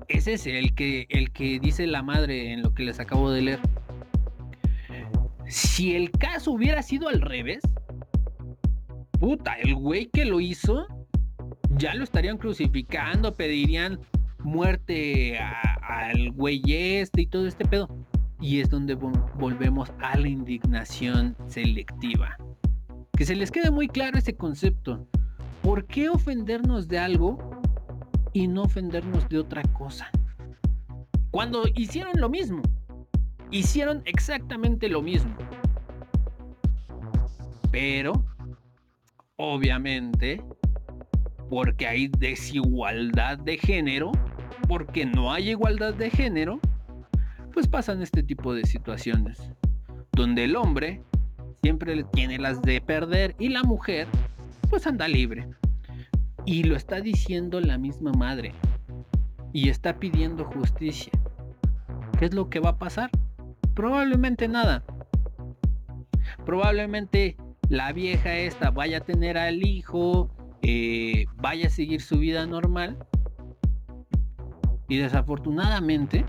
es 0.08 0.26
ese, 0.26 0.58
el 0.58 0.74
que, 0.74 1.06
el 1.10 1.30
que 1.30 1.60
dice 1.60 1.86
la 1.86 2.02
madre 2.02 2.52
en 2.52 2.62
lo 2.62 2.74
que 2.74 2.82
les 2.82 2.98
acabo 2.98 3.30
de 3.30 3.42
leer. 3.42 3.60
Si 5.46 5.94
el 5.94 6.10
caso 6.10 6.50
hubiera 6.52 6.82
sido 6.82 7.08
al 7.08 7.20
revés, 7.20 7.60
puta, 9.18 9.54
el 9.54 9.74
güey 9.74 10.06
que 10.06 10.24
lo 10.24 10.40
hizo, 10.40 10.86
ya 11.70 11.94
lo 11.94 12.04
estarían 12.04 12.38
crucificando, 12.38 13.34
pedirían 13.34 13.98
muerte 14.44 15.38
al 15.38 16.30
güey 16.32 16.62
este 16.66 17.22
y 17.22 17.26
todo 17.26 17.46
este 17.46 17.64
pedo. 17.64 17.88
Y 18.40 18.60
es 18.60 18.70
donde 18.70 18.94
volvemos 18.94 19.92
a 20.00 20.16
la 20.16 20.28
indignación 20.28 21.36
selectiva. 21.48 22.36
Que 23.16 23.24
se 23.24 23.34
les 23.34 23.50
quede 23.50 23.70
muy 23.70 23.88
claro 23.88 24.16
ese 24.16 24.36
concepto. 24.36 25.06
¿Por 25.62 25.86
qué 25.86 26.08
ofendernos 26.08 26.86
de 26.86 27.00
algo 27.00 27.60
y 28.32 28.46
no 28.46 28.62
ofendernos 28.62 29.28
de 29.28 29.38
otra 29.38 29.62
cosa? 29.62 30.08
Cuando 31.32 31.64
hicieron 31.74 32.12
lo 32.20 32.28
mismo. 32.28 32.62
Hicieron 33.50 34.02
exactamente 34.04 34.88
lo 34.88 35.02
mismo. 35.02 35.34
Pero, 37.72 38.24
obviamente, 39.38 40.42
porque 41.48 41.86
hay 41.86 42.08
desigualdad 42.08 43.38
de 43.38 43.56
género, 43.56 44.12
porque 44.68 45.06
no 45.06 45.32
hay 45.32 45.50
igualdad 45.50 45.94
de 45.94 46.10
género, 46.10 46.60
pues 47.54 47.66
pasan 47.66 48.02
este 48.02 48.22
tipo 48.22 48.52
de 48.52 48.66
situaciones, 48.66 49.38
donde 50.12 50.44
el 50.44 50.56
hombre 50.56 51.02
siempre 51.62 52.04
tiene 52.12 52.38
las 52.38 52.60
de 52.62 52.80
perder 52.80 53.34
y 53.38 53.48
la 53.48 53.62
mujer 53.62 54.06
pues 54.68 54.86
anda 54.86 55.08
libre. 55.08 55.48
Y 56.44 56.64
lo 56.64 56.76
está 56.76 57.00
diciendo 57.00 57.60
la 57.60 57.78
misma 57.78 58.12
madre. 58.12 58.54
Y 59.52 59.68
está 59.68 59.98
pidiendo 59.98 60.44
justicia. 60.44 61.12
¿Qué 62.18 62.26
es 62.26 62.34
lo 62.34 62.48
que 62.48 62.60
va 62.60 62.70
a 62.70 62.78
pasar? 62.78 63.10
Probablemente 63.74 64.48
nada. 64.48 64.82
Probablemente 66.44 67.36
la 67.68 67.92
vieja 67.92 68.34
esta 68.34 68.70
vaya 68.70 68.98
a 68.98 69.00
tener 69.00 69.36
al 69.36 69.66
hijo, 69.66 70.30
eh, 70.62 71.26
vaya 71.36 71.66
a 71.66 71.70
seguir 71.70 72.00
su 72.00 72.18
vida 72.18 72.46
normal. 72.46 72.96
Y 74.88 74.96
desafortunadamente, 74.96 76.24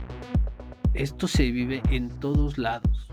esto 0.94 1.28
se 1.28 1.52
vive 1.52 1.82
en 1.92 2.10
todos 2.20 2.58
lados. 2.58 3.10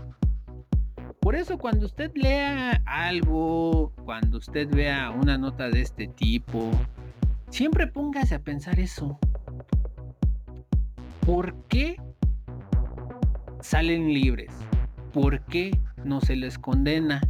Por 1.21 1.35
eso 1.35 1.57
cuando 1.57 1.85
usted 1.85 2.11
lea 2.15 2.81
algo, 2.85 3.93
cuando 4.05 4.37
usted 4.37 4.67
vea 4.69 5.09
una 5.09 5.37
nota 5.37 5.69
de 5.69 5.81
este 5.81 6.07
tipo, 6.07 6.71
siempre 7.49 7.87
póngase 7.87 8.35
a 8.35 8.39
pensar 8.39 8.79
eso. 8.79 9.17
¿Por 11.25 11.53
qué 11.67 11.97
salen 13.61 14.13
libres? 14.13 14.53
¿Por 15.13 15.43
qué 15.45 15.77
no 16.03 16.21
se 16.21 16.35
les 16.35 16.57
condena? 16.57 17.21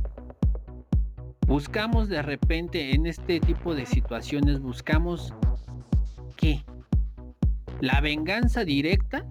Buscamos 1.47 2.10
de 2.10 2.21
repente 2.21 2.93
en 2.93 3.07
este 3.07 3.39
tipo 3.39 3.73
de 3.73 3.86
situaciones, 3.86 4.60
buscamos 4.60 5.33
¿qué? 6.36 6.62
¿La 7.79 8.01
venganza 8.01 8.65
directa? 8.65 9.25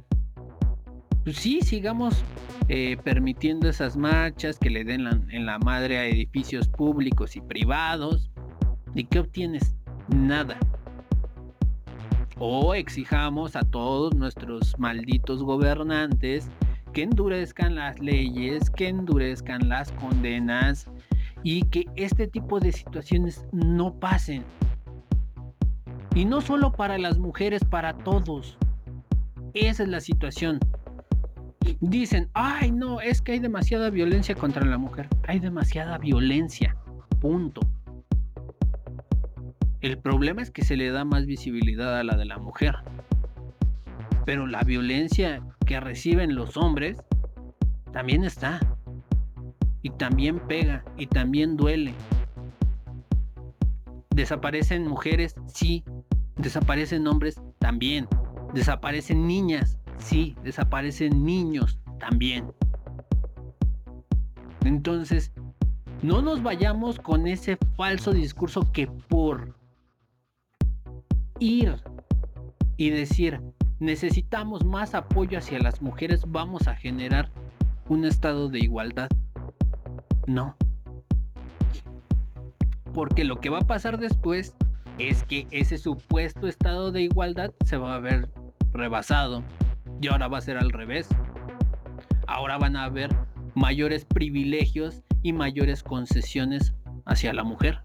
Pues 1.25 1.37
sí, 1.37 1.61
sigamos 1.61 2.25
eh, 2.69 2.97
permitiendo 3.05 3.69
esas 3.69 3.99
marchas 3.99 4.59
que 4.59 4.71
le 4.71 4.83
den 4.83 5.07
en 5.31 5.45
la 5.45 5.59
madre 5.59 5.99
a 5.99 6.07
edificios 6.07 6.69
públicos 6.69 7.37
y 7.37 7.43
privados. 7.43 8.31
¿Y 8.95 9.05
qué 9.05 9.19
obtienes? 9.19 9.77
Nada. 10.09 10.57
O 12.39 12.75
exijamos 12.75 13.57
a 13.57 13.61
todos 13.61 14.15
nuestros 14.15 14.79
malditos 14.79 15.43
gobernantes 15.43 16.49
que 16.95 17.03
endurezcan 17.03 17.75
las 17.75 18.01
leyes, 18.01 18.71
que 18.71 18.89
endurezcan 18.89 19.69
las 19.69 19.93
condenas, 19.93 20.89
y 21.47 21.63
que 21.63 21.85
este 21.95 22.27
tipo 22.27 22.59
de 22.59 22.73
situaciones 22.73 23.47
no 23.53 24.01
pasen. 24.01 24.43
Y 26.13 26.25
no 26.25 26.41
solo 26.41 26.73
para 26.73 26.99
las 26.99 27.19
mujeres, 27.19 27.65
para 27.65 27.97
todos. 27.99 28.59
Esa 29.55 29.85
es 29.85 29.89
la 29.89 30.01
situación. 30.01 30.59
Dicen, 31.81 32.29
ay 32.35 32.73
no, 32.73 33.01
es 33.01 33.23
que 33.23 33.31
hay 33.31 33.39
demasiada 33.39 33.91
violencia 33.91 34.35
contra 34.35 34.67
la 34.67 34.77
mujer. 34.77 35.09
Hay 35.29 35.39
demasiada 35.39 35.99
violencia. 35.99 36.77
Punto. 37.21 37.61
El 39.83 39.99
problema 39.99 40.43
es 40.43 40.51
que 40.51 40.65
se 40.65 40.77
le 40.77 40.91
da 40.91 41.05
más 41.05 41.27
visibilidad 41.27 41.97
a 41.97 42.03
la 42.03 42.17
de 42.17 42.25
la 42.25 42.39
mujer. 42.39 42.75
Pero 44.25 44.49
la 44.49 44.63
violencia 44.65 45.45
que 45.65 45.79
reciben 45.79 46.35
los 46.35 46.57
hombres 46.57 46.97
también 47.93 48.25
está 48.25 48.59
y 49.87 49.91
también 49.91 50.41
pega 50.49 50.85
y 50.97 51.07
también 51.07 51.57
duele. 51.57 51.95
Desaparecen 54.11 54.89
mujeres, 54.89 55.37
sí. 55.47 55.85
Desaparecen 56.35 57.07
hombres, 57.07 57.41
también. 57.61 58.09
Desaparecen 58.53 59.29
niñas, 59.29 59.79
sí. 59.99 60.35
Desaparecen 60.43 61.25
niños, 61.25 61.79
también. 62.01 62.53
Entonces, 64.65 65.31
no 66.03 66.21
nos 66.21 66.43
vayamos 66.43 66.99
con 66.99 67.29
ese 67.29 67.57
falso 67.77 68.11
discurso 68.11 68.73
que 68.73 68.89
por 68.89 69.57
ir 71.39 71.77
y 72.77 72.91
decir 72.91 73.41
necesitamos 73.79 74.65
más 74.65 74.97
apoyo 74.97 75.39
hacia 75.39 75.61
las 75.61 75.81
mujeres 75.81 76.23
vamos 76.27 76.67
a 76.67 76.75
generar 76.75 77.31
un 77.89 78.05
estado 78.05 78.49
de 78.49 78.59
igualdad. 78.59 79.09
No. 80.27 80.57
Porque 82.93 83.25
lo 83.25 83.41
que 83.41 83.51
va 83.51 83.59
a 83.59 83.67
pasar 83.67 83.99
después 83.99 84.55
es 84.99 85.25
que 85.25 85.47
ese 85.51 85.79
supuesto 85.79 86.47
estado 86.47 86.93
de 86.93 87.03
igualdad 87.03 87.53
se 87.65 87.77
va 87.77 87.95
a 87.95 88.01
ver 88.01 88.29
rebasado. 88.73 89.43
Y 90.01 90.09
ahora 90.09 90.29
va 90.29 90.39
a 90.39 90.43
ser 90.43 90.57
al 90.59 90.71
revés. 90.71 91.09
Ahora 92.27 92.59
van 92.59 92.77
a 92.77 92.85
haber 92.85 93.15
mayores 93.55 94.05
privilegios 94.05 95.03
y 95.23 95.33
mayores 95.33 95.83
concesiones 95.83 96.75
hacia 97.05 97.33
la 97.33 97.45
mujer. 97.45 97.81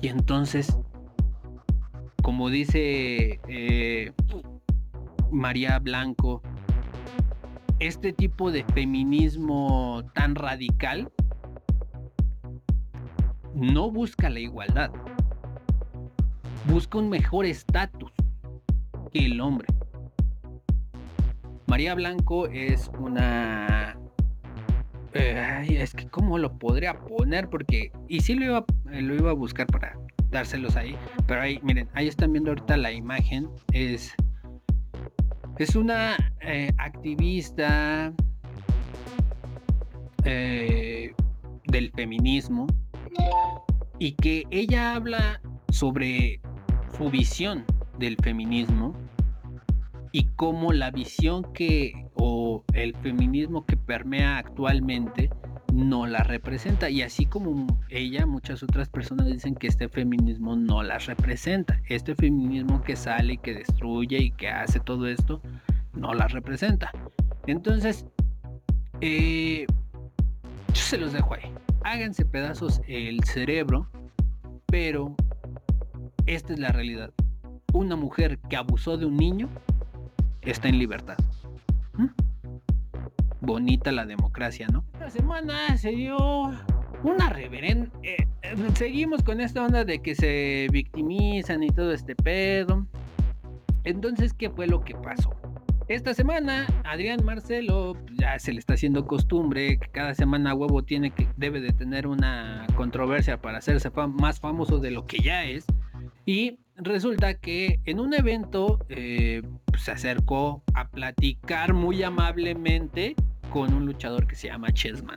Y 0.00 0.08
entonces, 0.08 0.76
como 2.22 2.50
dice 2.50 3.40
eh, 3.48 4.12
María 5.30 5.78
Blanco, 5.78 6.42
este 7.78 8.12
tipo 8.12 8.50
de 8.50 8.64
feminismo 8.74 10.04
tan 10.14 10.34
radical 10.34 11.10
no 13.54 13.90
busca 13.90 14.30
la 14.30 14.40
igualdad, 14.40 14.90
busca 16.68 16.98
un 16.98 17.08
mejor 17.08 17.46
estatus 17.46 18.12
que 19.12 19.26
el 19.26 19.40
hombre. 19.40 19.68
María 21.66 21.94
Blanco 21.94 22.46
es 22.46 22.90
una... 22.98 23.98
Es 25.12 25.94
que 25.94 26.08
cómo 26.08 26.38
lo 26.38 26.58
podría 26.58 26.98
poner 26.98 27.48
porque... 27.48 27.92
Y 28.08 28.20
sí 28.20 28.34
lo 28.34 28.44
iba, 28.44 28.64
lo 28.84 29.14
iba 29.14 29.30
a 29.30 29.34
buscar 29.34 29.66
para 29.68 29.96
dárselos 30.30 30.76
ahí. 30.76 30.96
Pero 31.26 31.40
ahí, 31.40 31.60
miren, 31.62 31.88
ahí 31.94 32.08
están 32.08 32.32
viendo 32.32 32.50
ahorita 32.50 32.76
la 32.76 32.90
imagen. 32.90 33.48
Es 33.72 34.14
es 35.58 35.76
una 35.76 36.16
eh, 36.40 36.70
activista 36.78 38.12
eh, 40.24 41.12
del 41.66 41.92
feminismo 41.92 42.66
y 43.98 44.12
que 44.12 44.44
ella 44.50 44.94
habla 44.94 45.40
sobre 45.68 46.40
su 46.96 47.10
visión 47.10 47.64
del 47.98 48.16
feminismo 48.22 48.94
y 50.10 50.26
cómo 50.36 50.72
la 50.72 50.90
visión 50.90 51.44
que 51.52 51.92
o 52.26 52.64
el 52.72 52.94
feminismo 53.02 53.66
que 53.66 53.76
permea 53.76 54.38
actualmente 54.38 55.28
no 55.74 56.06
la 56.06 56.22
representa. 56.22 56.88
Y 56.88 57.02
así 57.02 57.26
como 57.26 57.66
ella, 57.90 58.24
muchas 58.24 58.62
otras 58.62 58.88
personas 58.88 59.26
dicen 59.26 59.54
que 59.54 59.66
este 59.66 59.90
feminismo 59.90 60.56
no 60.56 60.82
las 60.82 61.04
representa. 61.04 61.82
Este 61.86 62.14
feminismo 62.14 62.82
que 62.82 62.96
sale 62.96 63.34
y 63.34 63.36
que 63.36 63.52
destruye 63.52 64.16
y 64.16 64.30
que 64.30 64.48
hace 64.48 64.80
todo 64.80 65.06
esto, 65.06 65.42
no 65.92 66.14
las 66.14 66.32
representa. 66.32 66.90
Entonces, 67.46 68.06
eh, 69.02 69.66
yo 70.68 70.82
se 70.82 70.96
los 70.96 71.12
dejo 71.12 71.34
ahí. 71.34 71.52
Háganse 71.82 72.24
pedazos 72.24 72.80
el 72.88 73.22
cerebro, 73.24 73.86
pero 74.64 75.14
esta 76.24 76.54
es 76.54 76.58
la 76.58 76.72
realidad. 76.72 77.10
Una 77.74 77.96
mujer 77.96 78.38
que 78.48 78.56
abusó 78.56 78.96
de 78.96 79.04
un 79.04 79.18
niño 79.18 79.50
está 80.40 80.70
en 80.70 80.78
libertad. 80.78 81.18
¿Mm? 81.96 82.06
bonita 83.44 83.92
la 83.92 84.06
democracia, 84.06 84.66
¿no? 84.72 84.84
Esta 84.94 85.10
semana 85.10 85.76
se 85.76 85.90
dio 85.90 86.16
una 87.02 87.28
reverenda... 87.28 87.90
Eh, 88.02 88.26
eh, 88.42 88.56
seguimos 88.74 89.22
con 89.22 89.40
esta 89.40 89.64
onda 89.64 89.84
de 89.84 90.00
que 90.00 90.14
se 90.14 90.68
victimizan 90.72 91.62
y 91.62 91.68
todo 91.68 91.92
este 91.92 92.14
pedo. 92.16 92.86
Entonces, 93.84 94.32
¿qué 94.32 94.50
fue 94.50 94.66
lo 94.66 94.80
que 94.80 94.94
pasó? 94.94 95.34
Esta 95.88 96.14
semana, 96.14 96.66
Adrián 96.84 97.22
Marcelo 97.24 97.94
pues, 98.06 98.18
ya 98.18 98.38
se 98.38 98.54
le 98.54 98.58
está 98.58 98.72
haciendo 98.72 99.06
costumbre 99.06 99.78
que 99.78 99.88
cada 99.88 100.14
semana 100.14 100.54
huevo 100.54 100.82
tiene 100.82 101.10
que 101.10 101.28
debe 101.36 101.60
de 101.60 101.72
tener 101.72 102.06
una 102.06 102.66
controversia 102.74 103.42
para 103.42 103.58
hacerse 103.58 103.90
más 103.90 104.40
famoso 104.40 104.78
de 104.78 104.90
lo 104.90 105.06
que 105.06 105.18
ya 105.18 105.44
es. 105.44 105.66
Y 106.26 106.58
resulta 106.76 107.34
que 107.34 107.80
en 107.84 108.00
un 108.00 108.14
evento 108.14 108.78
eh, 108.88 109.42
se 109.78 109.92
acercó 109.92 110.62
a 110.74 110.88
platicar 110.88 111.74
muy 111.74 112.02
amablemente 112.02 113.14
con 113.50 113.74
un 113.74 113.86
luchador 113.86 114.26
que 114.26 114.34
se 114.34 114.48
llama 114.48 114.72
Chessman. 114.72 115.16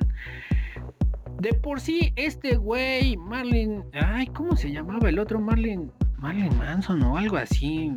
De 1.40 1.54
por 1.54 1.80
sí, 1.80 2.14
este 2.16 2.56
güey, 2.56 3.16
Marlin, 3.18 3.84
ay, 3.94 4.28
¿cómo 4.28 4.56
se 4.56 4.72
llamaba 4.72 5.10
el 5.10 5.20
otro 5.20 5.40
Marlin? 5.40 5.92
Marlin 6.18 6.58
Manson 6.58 7.02
o 7.04 7.18
algo 7.18 7.38
así. 7.38 7.94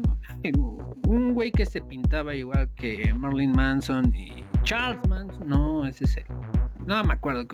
Un 1.07 1.35
güey 1.35 1.51
que 1.51 1.65
se 1.65 1.81
pintaba 1.81 2.35
igual 2.35 2.69
que 2.77 3.13
Marlin 3.15 3.53
Manson 3.53 4.15
y 4.15 4.45
Charles 4.63 5.01
Manson. 5.09 5.49
No, 5.49 5.87
ese 5.87 6.05
es 6.05 6.19
él. 6.19 6.25
No 6.87 7.03
me 7.03 7.15
acuerdo. 7.15 7.47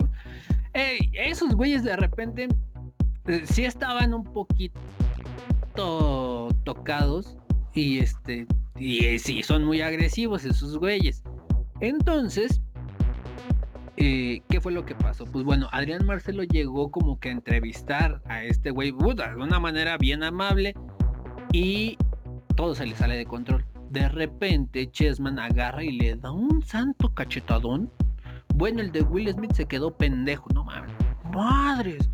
Ey, 0.72 1.10
esos 1.14 1.54
güeyes 1.54 1.84
de 1.84 1.96
repente 1.96 2.48
sí 3.44 3.64
estaban 3.64 4.14
un 4.14 4.24
poquito 4.24 4.72
tocados 6.64 7.36
y 7.74 7.98
este 7.98 8.46
y 8.78 9.04
eh, 9.04 9.18
sí 9.18 9.42
son 9.42 9.64
muy 9.64 9.80
agresivos 9.80 10.44
esos 10.44 10.78
güeyes. 10.78 11.22
Entonces, 11.80 12.60
eh, 13.96 14.42
¿qué 14.48 14.60
fue 14.60 14.72
lo 14.72 14.84
que 14.84 14.94
pasó? 14.94 15.24
Pues 15.24 15.44
bueno, 15.44 15.68
Adrián 15.72 16.04
Marcelo 16.04 16.42
llegó 16.44 16.90
como 16.90 17.18
que 17.18 17.30
a 17.30 17.32
entrevistar 17.32 18.20
a 18.26 18.44
este 18.44 18.70
güey 18.70 18.92
de 18.92 19.34
una 19.36 19.58
manera 19.58 19.96
bien 19.96 20.22
amable 20.22 20.74
y 21.52 21.96
todo 22.54 22.74
se 22.74 22.86
le 22.86 22.94
sale 22.94 23.16
de 23.16 23.24
control. 23.24 23.64
De 23.90 24.08
repente, 24.08 24.90
Chessman 24.90 25.38
agarra 25.38 25.82
y 25.82 25.92
le 25.92 26.16
da 26.16 26.30
un 26.30 26.62
santo 26.62 27.14
cachetadón. 27.14 27.90
Bueno, 28.54 28.80
el 28.80 28.92
de 28.92 29.02
Will 29.02 29.32
Smith 29.32 29.52
se 29.52 29.66
quedó 29.66 29.96
pendejo, 29.96 30.48
no 30.52 30.64
mames. 30.64 30.92
Madres. 31.32 32.10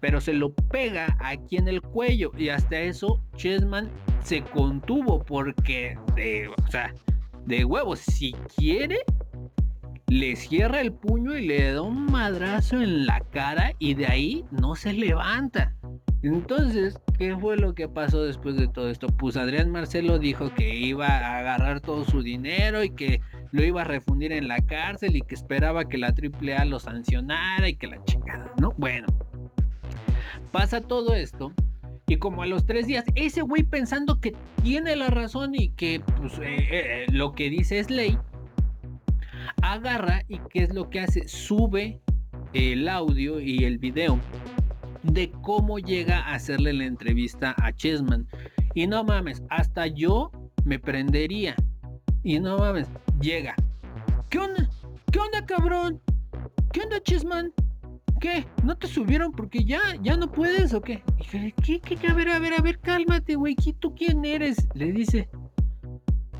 Pero 0.00 0.20
se 0.20 0.32
lo 0.32 0.52
pega 0.54 1.16
aquí 1.20 1.56
en 1.56 1.68
el 1.68 1.80
cuello 1.80 2.30
y 2.36 2.48
hasta 2.48 2.80
eso 2.80 3.20
Chessman 3.36 3.90
se 4.22 4.42
contuvo 4.42 5.22
porque, 5.24 5.98
de, 6.14 6.48
o 6.48 6.70
sea, 6.70 6.92
de 7.46 7.64
huevos, 7.64 8.00
si 8.00 8.32
quiere, 8.56 8.98
le 10.08 10.36
cierra 10.36 10.80
el 10.80 10.92
puño 10.92 11.36
y 11.36 11.46
le 11.46 11.72
da 11.72 11.82
un 11.82 12.06
madrazo 12.06 12.80
en 12.80 13.06
la 13.06 13.20
cara 13.20 13.72
y 13.78 13.94
de 13.94 14.06
ahí 14.06 14.44
no 14.50 14.74
se 14.74 14.92
levanta. 14.92 15.74
Entonces, 16.22 16.98
¿qué 17.18 17.36
fue 17.36 17.58
lo 17.58 17.74
que 17.74 17.86
pasó 17.86 18.22
después 18.22 18.56
de 18.56 18.66
todo 18.66 18.88
esto? 18.88 19.08
Pues 19.08 19.36
Adrián 19.36 19.70
Marcelo 19.70 20.18
dijo 20.18 20.54
que 20.54 20.74
iba 20.74 21.06
a 21.06 21.38
agarrar 21.38 21.80
todo 21.80 22.04
su 22.04 22.22
dinero 22.22 22.82
y 22.82 22.90
que 22.90 23.20
lo 23.52 23.62
iba 23.62 23.82
a 23.82 23.84
refundir 23.84 24.32
en 24.32 24.48
la 24.48 24.58
cárcel 24.60 25.16
y 25.16 25.20
que 25.20 25.34
esperaba 25.34 25.84
que 25.84 25.98
la 25.98 26.08
AAA 26.08 26.64
lo 26.64 26.78
sancionara 26.78 27.68
y 27.68 27.76
que 27.76 27.88
la 27.88 28.02
chingada, 28.04 28.50
¿no? 28.58 28.72
Bueno, 28.78 29.06
pasa 30.54 30.80
todo 30.80 31.16
esto 31.16 31.52
y 32.06 32.16
como 32.18 32.44
a 32.44 32.46
los 32.46 32.64
tres 32.64 32.86
días, 32.86 33.04
ese 33.16 33.42
güey 33.42 33.64
pensando 33.64 34.20
que 34.20 34.36
tiene 34.62 34.94
la 34.94 35.08
razón 35.08 35.52
y 35.52 35.70
que 35.70 36.00
pues, 36.16 36.34
eh, 36.38 36.68
eh, 36.70 37.06
lo 37.10 37.32
que 37.32 37.50
dice 37.50 37.80
es 37.80 37.90
ley, 37.90 38.16
agarra 39.62 40.22
y 40.28 40.38
qué 40.50 40.62
es 40.62 40.72
lo 40.72 40.90
que 40.90 41.00
hace, 41.00 41.26
sube 41.26 42.00
el 42.52 42.88
audio 42.88 43.40
y 43.40 43.64
el 43.64 43.78
video 43.78 44.20
de 45.02 45.32
cómo 45.42 45.80
llega 45.80 46.20
a 46.20 46.34
hacerle 46.34 46.72
la 46.72 46.84
entrevista 46.84 47.56
a 47.60 47.72
Chessman. 47.72 48.28
Y 48.74 48.86
no 48.86 49.02
mames, 49.02 49.42
hasta 49.50 49.88
yo 49.88 50.30
me 50.64 50.78
prendería. 50.78 51.56
Y 52.22 52.38
no 52.38 52.58
mames, 52.58 52.86
llega. 53.20 53.56
¿Qué 54.30 54.38
onda? 54.38 54.70
¿Qué 55.10 55.18
onda, 55.18 55.44
cabrón? 55.46 56.00
¿Qué 56.72 56.82
onda, 56.82 57.02
Chessman? 57.02 57.52
¿Qué? 58.24 58.46
¿No 58.62 58.74
te 58.74 58.86
subieron 58.86 59.32
porque 59.32 59.66
ya, 59.66 59.82
ya 60.00 60.16
no 60.16 60.32
puedes 60.32 60.72
o 60.72 60.80
qué? 60.80 61.02
¿qué, 61.62 61.78
qué, 61.78 62.08
A 62.08 62.14
ver, 62.14 62.30
a 62.30 62.38
ver, 62.38 62.54
a 62.54 62.62
ver, 62.62 62.80
cálmate, 62.80 63.34
güey. 63.34 63.54
¿Tú 63.54 63.94
quién 63.94 64.24
eres? 64.24 64.66
Le 64.72 64.92
dice. 64.92 65.28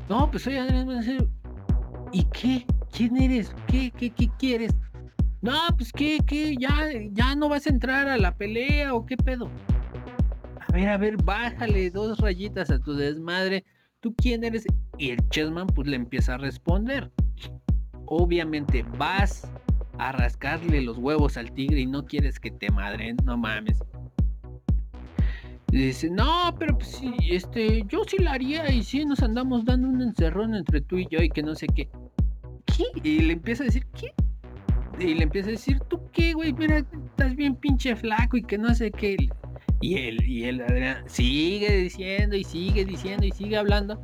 No, 0.09 0.31
pues 0.31 0.41
soy 0.41 0.57
Adrián 0.57 0.89
¿Y 2.11 2.23
qué? 2.23 2.65
¿Quién 2.91 3.15
eres? 3.17 3.55
¿Qué, 3.67 3.91
qué, 3.91 4.09
qué 4.09 4.31
quieres? 4.39 4.73
No, 5.43 5.53
pues 5.77 5.91
qué, 5.91 6.17
qué, 6.25 6.57
ya, 6.59 6.89
ya 7.11 7.35
no 7.35 7.49
vas 7.49 7.67
a 7.67 7.69
entrar 7.69 8.09
a 8.09 8.17
la 8.17 8.35
pelea 8.35 8.95
o 8.95 9.05
qué 9.05 9.15
pedo. 9.15 9.47
A 10.67 10.73
ver, 10.73 10.89
a 10.89 10.97
ver, 10.97 11.21
bájale 11.23 11.91
dos 11.91 12.17
rayitas 12.17 12.71
a 12.71 12.79
tu 12.79 12.95
desmadre. 12.95 13.63
¿Tú 13.99 14.15
quién 14.15 14.43
eres? 14.43 14.65
Y 14.97 15.11
el 15.11 15.29
Chessman 15.29 15.67
pues 15.67 15.87
le 15.87 15.97
empieza 15.97 16.33
a 16.33 16.37
responder. 16.39 17.11
Obviamente 18.07 18.83
vas 18.97 19.47
a 19.97 20.11
rascarle 20.11 20.81
los 20.81 20.97
huevos 20.97 21.37
al 21.37 21.51
tigre 21.51 21.81
y 21.81 21.85
no 21.85 22.05
quieres 22.05 22.39
que 22.39 22.51
te 22.51 22.69
madren, 22.71 23.17
no 23.23 23.37
mames. 23.37 23.79
dice, 25.71 26.09
no, 26.09 26.55
pero 26.57 26.77
pues 26.77 26.91
sí, 26.91 27.13
este, 27.29 27.83
yo 27.87 28.03
sí 28.05 28.17
la 28.17 28.33
haría 28.33 28.71
y 28.71 28.83
sí 28.83 29.05
nos 29.05 29.21
andamos 29.21 29.65
dando 29.65 29.89
un 29.89 30.01
encerrón 30.01 30.55
entre 30.55 30.81
tú 30.81 30.97
y 30.97 31.07
yo 31.09 31.21
y 31.21 31.29
que 31.29 31.43
no 31.43 31.55
sé 31.55 31.67
qué. 31.67 31.89
Y 33.03 33.21
le 33.21 33.33
empieza 33.33 33.63
a 33.63 33.67
decir, 33.67 33.85
¿qué? 33.93 34.13
Y 34.99 35.13
le 35.13 35.23
empieza 35.23 35.49
a 35.49 35.51
decir, 35.51 35.79
¿tú 35.87 35.99
qué, 36.11 36.33
güey? 36.33 36.53
Mira, 36.53 36.79
estás 36.79 37.35
bien 37.35 37.55
pinche 37.55 37.95
flaco 37.95 38.37
y 38.37 38.43
que 38.43 38.57
no 38.57 38.73
sé 38.73 38.91
qué. 38.91 39.17
Y 39.81 39.97
él, 39.97 40.23
y 40.25 40.45
él, 40.45 40.61
Adrián, 40.61 41.03
sigue 41.07 41.77
diciendo 41.77 42.35
y 42.35 42.43
sigue 42.43 42.85
diciendo 42.85 43.25
y 43.25 43.31
sigue 43.31 43.57
hablando 43.57 44.01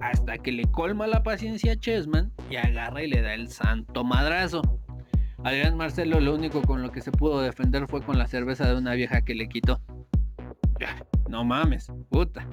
hasta 0.00 0.38
que 0.38 0.52
le 0.52 0.64
colma 0.64 1.06
la 1.06 1.22
paciencia 1.22 1.72
a 1.72 1.76
Chessman 1.76 2.32
y 2.50 2.56
agarra 2.56 3.02
y 3.02 3.08
le 3.08 3.20
da 3.20 3.34
el 3.34 3.48
santo 3.48 4.02
madrazo. 4.02 4.62
Adrián 5.42 5.76
Marcelo 5.76 6.20
lo 6.20 6.34
único 6.34 6.60
con 6.62 6.82
lo 6.82 6.92
que 6.92 7.00
se 7.00 7.10
pudo 7.10 7.40
defender 7.40 7.86
fue 7.88 8.02
con 8.02 8.18
la 8.18 8.26
cerveza 8.26 8.68
de 8.68 8.76
una 8.76 8.94
vieja 8.94 9.22
que 9.22 9.34
le 9.34 9.48
quitó. 9.48 9.80
No 11.28 11.44
mames, 11.44 11.90
puta. 12.10 12.46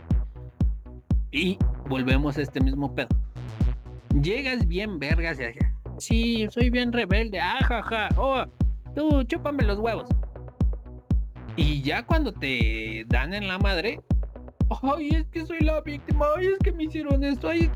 Y 1.32 1.58
volvemos 1.90 2.38
a 2.38 2.42
este 2.42 2.62
mismo 2.62 2.94
pedo. 2.96 3.10
Llegas 4.22 4.68
bien 4.68 5.00
vergas 5.00 5.38
y 5.40 5.44
sí, 6.00 6.48
soy 6.50 6.70
bien 6.70 6.94
rebelde, 6.94 7.40
ajaja, 7.40 8.10
oh, 8.16 8.46
tú 8.96 9.24
chúpame 9.24 9.64
los 9.64 9.80
huevos. 9.80 10.08
Y 11.56 11.82
ya 11.82 12.04
cuando 12.04 12.32
te 12.32 13.04
dan 13.08 13.34
en 13.34 13.48
la 13.48 13.58
madre, 13.58 14.00
ay, 14.82 15.10
es 15.10 15.26
que 15.28 15.46
soy 15.46 15.60
la 15.60 15.82
víctima, 15.82 16.28
ay, 16.38 16.48
es 16.48 16.60
que 16.64 16.72
me 16.72 16.86
hicieron 16.86 17.24
esto, 17.24 17.50
ay, 17.50 17.70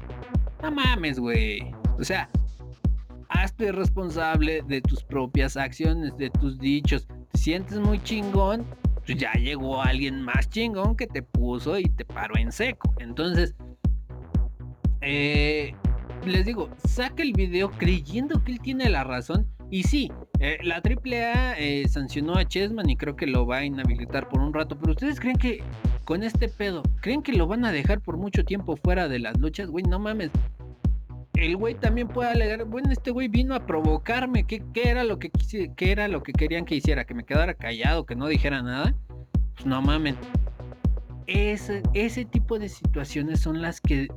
no 0.62 0.72
mames, 0.72 1.20
güey. 1.20 1.74
O 2.00 2.04
sea, 2.04 2.30
hazte 3.32 3.72
responsable 3.72 4.62
de 4.68 4.82
tus 4.82 5.04
propias 5.04 5.58
acciones, 5.58 6.16
de 6.18 6.30
tus 6.30 6.60
dichos. 6.60 7.08
Te 7.32 7.38
sientes 7.38 7.80
muy 7.80 8.02
chingón, 8.04 8.66
pues 9.06 9.18
ya 9.18 9.34
llegó 9.34 9.82
alguien 9.82 10.22
más 10.22 10.50
chingón 10.50 10.96
que 10.96 11.08
te 11.08 11.24
puso 11.24 11.80
y 11.80 11.86
te 11.86 12.06
paró 12.06 12.38
en 12.38 12.52
seco. 12.52 12.94
Entonces, 13.00 13.56
eh, 15.02 15.74
les 16.26 16.46
digo, 16.46 16.70
saca 16.88 17.24
el 17.24 17.34
video 17.34 17.72
creyendo 17.72 18.44
que 18.44 18.54
él 18.54 18.60
tiene 18.60 18.90
la 18.90 19.04
razón. 19.04 19.48
Y 19.70 19.84
sí, 19.84 20.12
eh, 20.40 20.58
la 20.64 20.82
AAA 20.82 21.58
eh, 21.58 21.88
sancionó 21.88 22.36
a 22.36 22.46
Chessman 22.46 22.90
y 22.90 22.98
creo 22.98 23.16
que 23.16 23.26
lo 23.26 23.46
va 23.46 23.58
a 23.58 23.66
inhabilitar 23.66 24.28
por 24.28 24.42
un 24.42 24.54
rato. 24.54 24.78
Pero 24.78 24.92
ustedes 24.92 25.20
creen 25.20 25.38
que 25.38 25.64
con 26.04 26.24
este 26.24 26.50
pedo, 26.50 26.84
creen 27.00 27.22
que 27.22 27.32
lo 27.32 27.48
van 27.48 27.64
a 27.64 27.72
dejar 27.72 28.02
por 28.02 28.18
mucho 28.18 28.44
tiempo 28.44 28.76
fuera 28.76 29.08
de 29.08 29.20
las 29.20 29.40
luchas, 29.40 29.70
güey, 29.70 29.86
no 29.86 29.98
mames. 29.98 30.32
El 31.34 31.56
güey 31.58 31.76
también 31.76 32.08
puede 32.08 32.32
alegar, 32.32 32.66
bueno, 32.66 32.92
este 32.92 33.12
güey 33.12 33.28
vino 33.28 33.56
a 33.56 33.66
provocarme, 33.66 34.46
¿qué, 34.46 34.62
era 34.76 35.04
lo 35.04 35.18
que 35.18 35.32
qué 35.76 35.92
era 35.92 36.08
lo 36.08 36.24
que 36.24 36.34
querían 36.34 36.66
que 36.66 36.76
hiciera? 36.76 37.06
Que 37.06 37.14
me 37.14 37.24
quedara 37.24 37.54
callado, 37.54 38.06
que 38.06 38.16
no 38.16 38.28
dijera 38.28 38.62
nada. 38.62 38.94
Pues 39.56 39.66
no 39.66 39.82
mames. 39.82 40.16
Ese, 41.28 41.82
ese 41.94 42.26
tipo 42.26 42.60
de 42.60 42.68
situaciones 42.68 43.40
son 43.40 43.62
las 43.62 43.80
que 43.80 44.10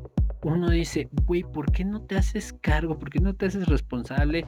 uno 0.42 0.70
dice, 0.70 1.08
güey, 1.26 1.42
¿por 1.42 1.70
qué 1.72 1.84
no 1.84 2.00
te 2.02 2.16
haces 2.16 2.52
cargo? 2.60 2.98
¿Por 2.98 3.10
qué 3.10 3.20
no 3.20 3.34
te 3.34 3.46
haces 3.46 3.66
responsable 3.66 4.44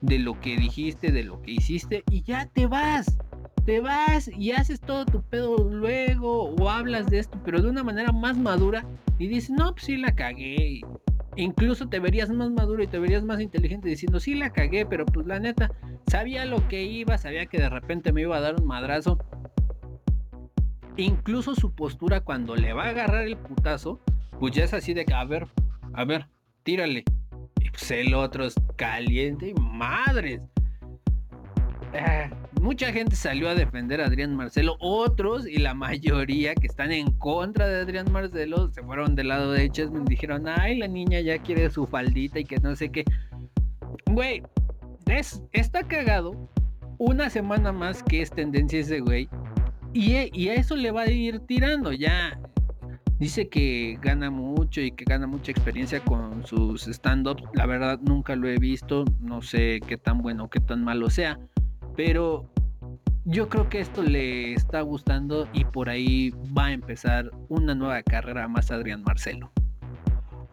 de 0.00 0.18
lo 0.18 0.38
que 0.40 0.56
dijiste, 0.56 1.10
de 1.10 1.24
lo 1.24 1.40
que 1.42 1.52
hiciste? 1.52 2.04
Y 2.10 2.22
ya 2.22 2.46
te 2.46 2.66
vas. 2.66 3.18
Te 3.64 3.80
vas 3.80 4.28
y 4.28 4.52
haces 4.52 4.80
todo 4.80 5.06
tu 5.06 5.22
pedo 5.22 5.56
luego 5.70 6.50
o 6.50 6.68
hablas 6.68 7.06
de 7.06 7.20
esto, 7.20 7.40
pero 7.44 7.62
de 7.62 7.70
una 7.70 7.82
manera 7.82 8.12
más 8.12 8.36
madura 8.36 8.84
y 9.18 9.26
dices, 9.26 9.50
no, 9.50 9.72
pues 9.72 9.86
sí 9.86 9.96
la 9.96 10.14
cagué. 10.14 10.82
Incluso 11.36 11.88
te 11.88 11.98
verías 11.98 12.30
más 12.30 12.50
maduro 12.50 12.82
y 12.82 12.86
te 12.86 12.98
verías 12.98 13.24
más 13.24 13.40
inteligente 13.40 13.88
diciendo, 13.88 14.20
sí 14.20 14.34
la 14.34 14.50
cagué, 14.50 14.86
pero 14.86 15.04
pues 15.04 15.26
la 15.26 15.40
neta, 15.40 15.72
sabía 16.06 16.44
lo 16.44 16.66
que 16.68 16.84
iba, 16.84 17.18
sabía 17.18 17.46
que 17.46 17.58
de 17.58 17.68
repente 17.68 18.12
me 18.12 18.22
iba 18.22 18.36
a 18.36 18.40
dar 18.40 18.60
un 18.60 18.66
madrazo. 18.66 19.18
Incluso 20.96 21.54
su 21.54 21.74
postura 21.74 22.20
cuando 22.20 22.54
le 22.54 22.72
va 22.72 22.84
a 22.84 22.88
agarrar 22.90 23.24
el 23.24 23.36
putazo, 23.36 24.00
pues 24.38 24.54
ya 24.54 24.64
es 24.64 24.74
así 24.74 24.94
de 24.94 25.04
que, 25.04 25.14
a 25.14 25.24
ver, 25.24 25.48
a 25.92 26.04
ver, 26.04 26.28
tírale. 26.62 27.04
Y 27.60 27.70
pues 27.70 27.90
el 27.90 28.14
otro 28.14 28.44
es 28.44 28.54
caliente 28.76 29.48
y 29.48 29.54
madres. 29.54 30.40
Mucha 32.60 32.92
gente 32.92 33.16
salió 33.16 33.48
a 33.48 33.54
defender 33.54 34.00
a 34.00 34.06
Adrián 34.06 34.34
Marcelo, 34.34 34.76
otros 34.80 35.46
y 35.46 35.58
la 35.58 35.74
mayoría 35.74 36.54
que 36.54 36.66
están 36.66 36.92
en 36.92 37.10
contra 37.12 37.68
de 37.68 37.82
Adrián 37.82 38.10
Marcelo 38.10 38.70
se 38.70 38.82
fueron 38.82 39.14
del 39.14 39.28
lado 39.28 39.52
de 39.52 39.70
Chessman, 39.70 40.04
dijeron, 40.04 40.48
ay, 40.48 40.78
la 40.78 40.88
niña 40.88 41.20
ya 41.20 41.38
quiere 41.38 41.68
su 41.70 41.86
faldita 41.86 42.38
y 42.38 42.44
que 42.44 42.58
no 42.58 42.74
sé 42.74 42.90
qué. 42.90 43.04
Güey, 44.06 44.42
está 45.52 45.82
cagado 45.82 46.48
una 46.98 47.28
semana 47.28 47.72
más 47.72 48.02
que 48.02 48.22
es 48.22 48.30
tendencia 48.30 48.80
ese 48.80 49.00
güey 49.00 49.28
y, 49.92 50.30
y 50.32 50.48
a 50.48 50.54
eso 50.54 50.76
le 50.76 50.90
va 50.90 51.02
a 51.02 51.10
ir 51.10 51.40
tirando 51.40 51.92
ya. 51.92 52.38
Dice 53.18 53.48
que 53.48 53.96
gana 54.02 54.28
mucho 54.28 54.80
y 54.80 54.90
que 54.90 55.04
gana 55.04 55.26
mucha 55.26 55.52
experiencia 55.52 56.00
con 56.00 56.44
sus 56.44 56.88
stand-ups. 56.88 57.44
La 57.54 57.64
verdad 57.64 58.00
nunca 58.02 58.34
lo 58.34 58.48
he 58.48 58.58
visto, 58.58 59.04
no 59.20 59.40
sé 59.40 59.80
qué 59.86 59.96
tan 59.96 60.18
bueno 60.20 60.44
o 60.44 60.50
qué 60.50 60.60
tan 60.60 60.82
malo 60.82 61.10
sea. 61.10 61.38
Pero 61.96 62.50
yo 63.24 63.48
creo 63.48 63.68
que 63.68 63.80
esto 63.80 64.02
le 64.02 64.52
está 64.52 64.80
gustando 64.82 65.48
y 65.52 65.64
por 65.64 65.88
ahí 65.88 66.30
va 66.56 66.66
a 66.66 66.72
empezar 66.72 67.30
una 67.48 67.74
nueva 67.74 68.02
carrera 68.02 68.48
más 68.48 68.70
Adrián 68.70 69.02
Marcelo. 69.02 69.50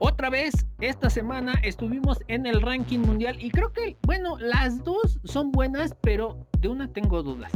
Otra 0.03 0.31
vez, 0.31 0.65
esta 0.79 1.11
semana 1.11 1.53
estuvimos 1.61 2.19
en 2.27 2.47
el 2.47 2.61
ranking 2.61 2.99
mundial 2.99 3.37
y 3.39 3.51
creo 3.51 3.71
que, 3.71 3.97
bueno, 4.07 4.37
las 4.39 4.83
dos 4.83 5.19
son 5.23 5.51
buenas, 5.51 5.95
pero 6.01 6.47
de 6.59 6.69
una 6.69 6.91
tengo 6.91 7.21
dudas. 7.21 7.51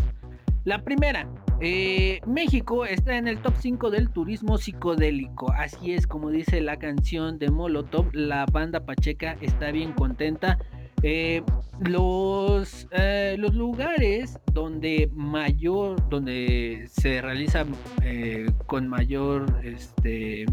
La 0.64 0.84
primera, 0.84 1.28
eh, 1.62 2.22
México 2.28 2.86
está 2.86 3.18
en 3.18 3.28
el 3.28 3.40
top 3.40 3.54
5 3.60 3.90
del 3.90 4.10
turismo 4.10 4.58
psicodélico. 4.58 5.52
Así 5.54 5.94
es 5.94 6.06
como 6.06 6.30
dice 6.30 6.60
la 6.62 6.78
canción 6.78 7.40
de 7.40 7.50
Molotov. 7.50 8.10
La 8.14 8.46
banda 8.46 8.86
Pacheca 8.86 9.38
está 9.42 9.72
bien 9.72 9.94
contenta 9.94 10.58
eh, 11.04 11.44
los, 11.80 12.88
eh, 12.92 13.36
los 13.38 13.54
lugares 13.54 14.40
donde 14.54 15.10
mayor, 15.14 16.08
donde 16.10 16.88
se 16.90 17.22
realiza 17.22 17.66
eh, 18.02 18.50
con 18.66 18.88
mayor 18.88 19.46
este, 19.64 20.46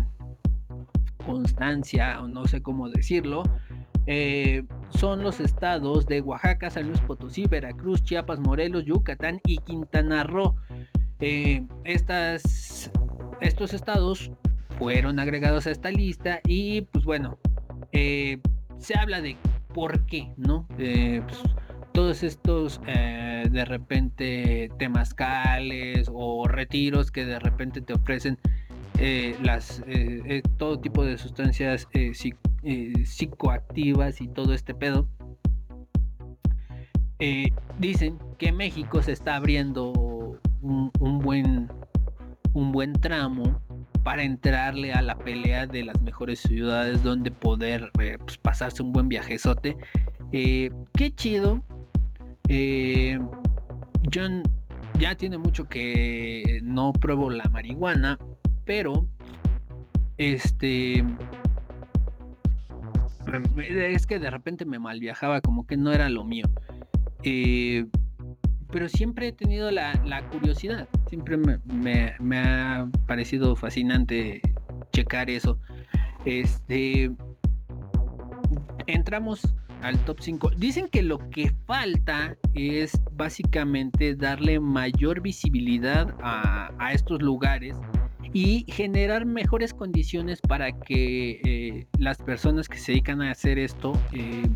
constancia, 1.25 2.21
o 2.21 2.29
no 2.29 2.47
sé 2.47 2.63
cómo 2.63 2.89
decirlo, 2.89 3.45
son 4.91 5.23
los 5.23 5.39
estados 5.39 6.07
de 6.07 6.21
Oaxaca, 6.21 6.71
San 6.71 6.89
Luis 6.89 7.01
Potosí, 7.01 7.47
Veracruz, 7.47 8.03
Chiapas, 8.03 8.41
Morelos, 8.41 8.85
Yucatán 8.85 9.41
y 9.45 9.59
Quintana 9.59 10.25
Roo. 10.25 10.57
estas, 11.21 12.91
estos 13.41 13.73
estados 13.75 14.33
fueron 14.77 15.21
agregados 15.21 15.69
a 15.69 15.71
esta 15.71 15.93
lista 15.93 16.41
y 16.49 16.81
pues 16.83 17.05
bueno, 17.05 17.39
se 17.93 18.99
habla 18.99 19.21
de 19.21 19.37
por 19.73 20.05
qué, 20.07 20.33
¿no? 20.37 20.67
Eh, 20.79 21.23
pues, 21.27 21.41
todos 21.93 22.23
estos 22.23 22.81
eh, 22.87 23.47
de 23.51 23.65
repente 23.65 24.71
temazcales 24.79 26.09
o 26.13 26.47
retiros 26.49 27.11
que 27.11 27.27
de 27.27 27.39
repente 27.39 27.81
te 27.81 27.93
ofrecen 27.93 28.39
eh, 28.99 29.35
todo 30.59 30.81
tipo 30.81 31.05
de 31.05 31.19
sustancias 31.19 31.89
psicoactivas 33.05 34.21
y 34.21 34.29
todo 34.29 34.55
este 34.55 34.75
pedo 34.75 35.09
dicen 37.79 38.19
que 38.39 38.53
México 38.53 39.03
se 39.03 39.13
está 39.13 39.37
abriendo 39.37 39.93
un 40.63 41.19
buen 41.19 41.69
un 42.55 42.73
buen 42.73 42.93
tramo 42.95 43.61
para 44.03 44.23
entrarle 44.23 44.93
a 44.93 45.03
la 45.03 45.17
pelea 45.17 45.67
de 45.67 45.85
las 45.85 46.01
mejores 46.03 46.41
ciudades 46.41 47.03
donde 47.03 47.31
poder 47.31 47.91
eh, 48.01 48.19
pues, 48.19 48.37
pasarse 48.39 48.83
un 48.83 48.93
buen 48.93 49.09
viajezote. 49.09 49.77
Eh, 50.33 50.71
qué 50.95 51.15
chido. 51.15 51.63
Eh, 52.49 53.19
John 54.13 54.43
ya 54.99 55.15
tiene 55.15 55.39
mucho 55.39 55.69
que 55.69 56.61
no 56.63 56.93
pruebo 56.93 57.31
la 57.31 57.45
marihuana, 57.45 58.19
pero 58.65 59.07
este 60.19 61.05
es 63.67 64.07
que 64.07 64.19
de 64.19 64.31
repente 64.31 64.65
me 64.65 64.79
mal 64.79 65.01
viajaba, 65.01 65.41
como 65.41 65.67
que 65.67 65.77
no 65.77 65.93
era 65.93 66.09
lo 66.09 66.25
mío. 66.25 66.47
Eh, 67.23 67.87
pero 68.73 68.89
siempre 68.89 69.29
he 69.29 69.33
tenido 69.33 69.71
la, 69.71 69.93
curiosidad, 70.33 70.89
siempre 71.07 71.37
me, 71.37 72.39
ha 72.39 72.89
parecido 73.07 73.55
fascinante 73.55 74.41
checar 74.93 75.29
eso. 75.29 75.59
Este, 76.25 77.11
entramos 78.87 79.55
al 79.83 79.99
top 80.05 80.21
5. 80.21 80.51
Dicen 80.57 80.89
que 80.89 81.03
lo 81.03 81.19
que 81.31 81.53
falta 81.67 82.37
es 82.55 82.99
básicamente 83.13 84.17
darle 84.17 84.59
mayor 84.59 85.21
visibilidad 85.21 86.15
a, 86.23 86.93
estos 86.93 87.21
lugares 87.21 87.77
y 88.33 88.65
generar 88.69 89.27
mejores 89.27 89.75
condiciones 89.75 90.41
para 90.41 90.73
que 90.73 91.41
eh, 91.45 91.87
las 91.99 92.19
personas 92.19 92.69
que 92.69 92.79
se 92.79 92.93
dedican 92.93 93.21
a 93.21 93.31
hacer 93.31 93.59
esto 93.59 93.93
eh, 94.13 94.49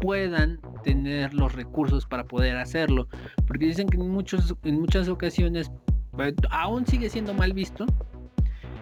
puedan 0.00 0.60
tener 0.86 1.34
los 1.34 1.52
recursos 1.52 2.06
para 2.06 2.24
poder 2.24 2.56
hacerlo. 2.56 3.08
Porque 3.48 3.66
dicen 3.66 3.88
que 3.88 3.96
en, 3.96 4.08
muchos, 4.08 4.54
en 4.62 4.80
muchas 4.80 5.08
ocasiones 5.08 5.72
eh, 6.20 6.32
aún 6.50 6.86
sigue 6.86 7.10
siendo 7.10 7.34
mal 7.34 7.52
visto 7.52 7.86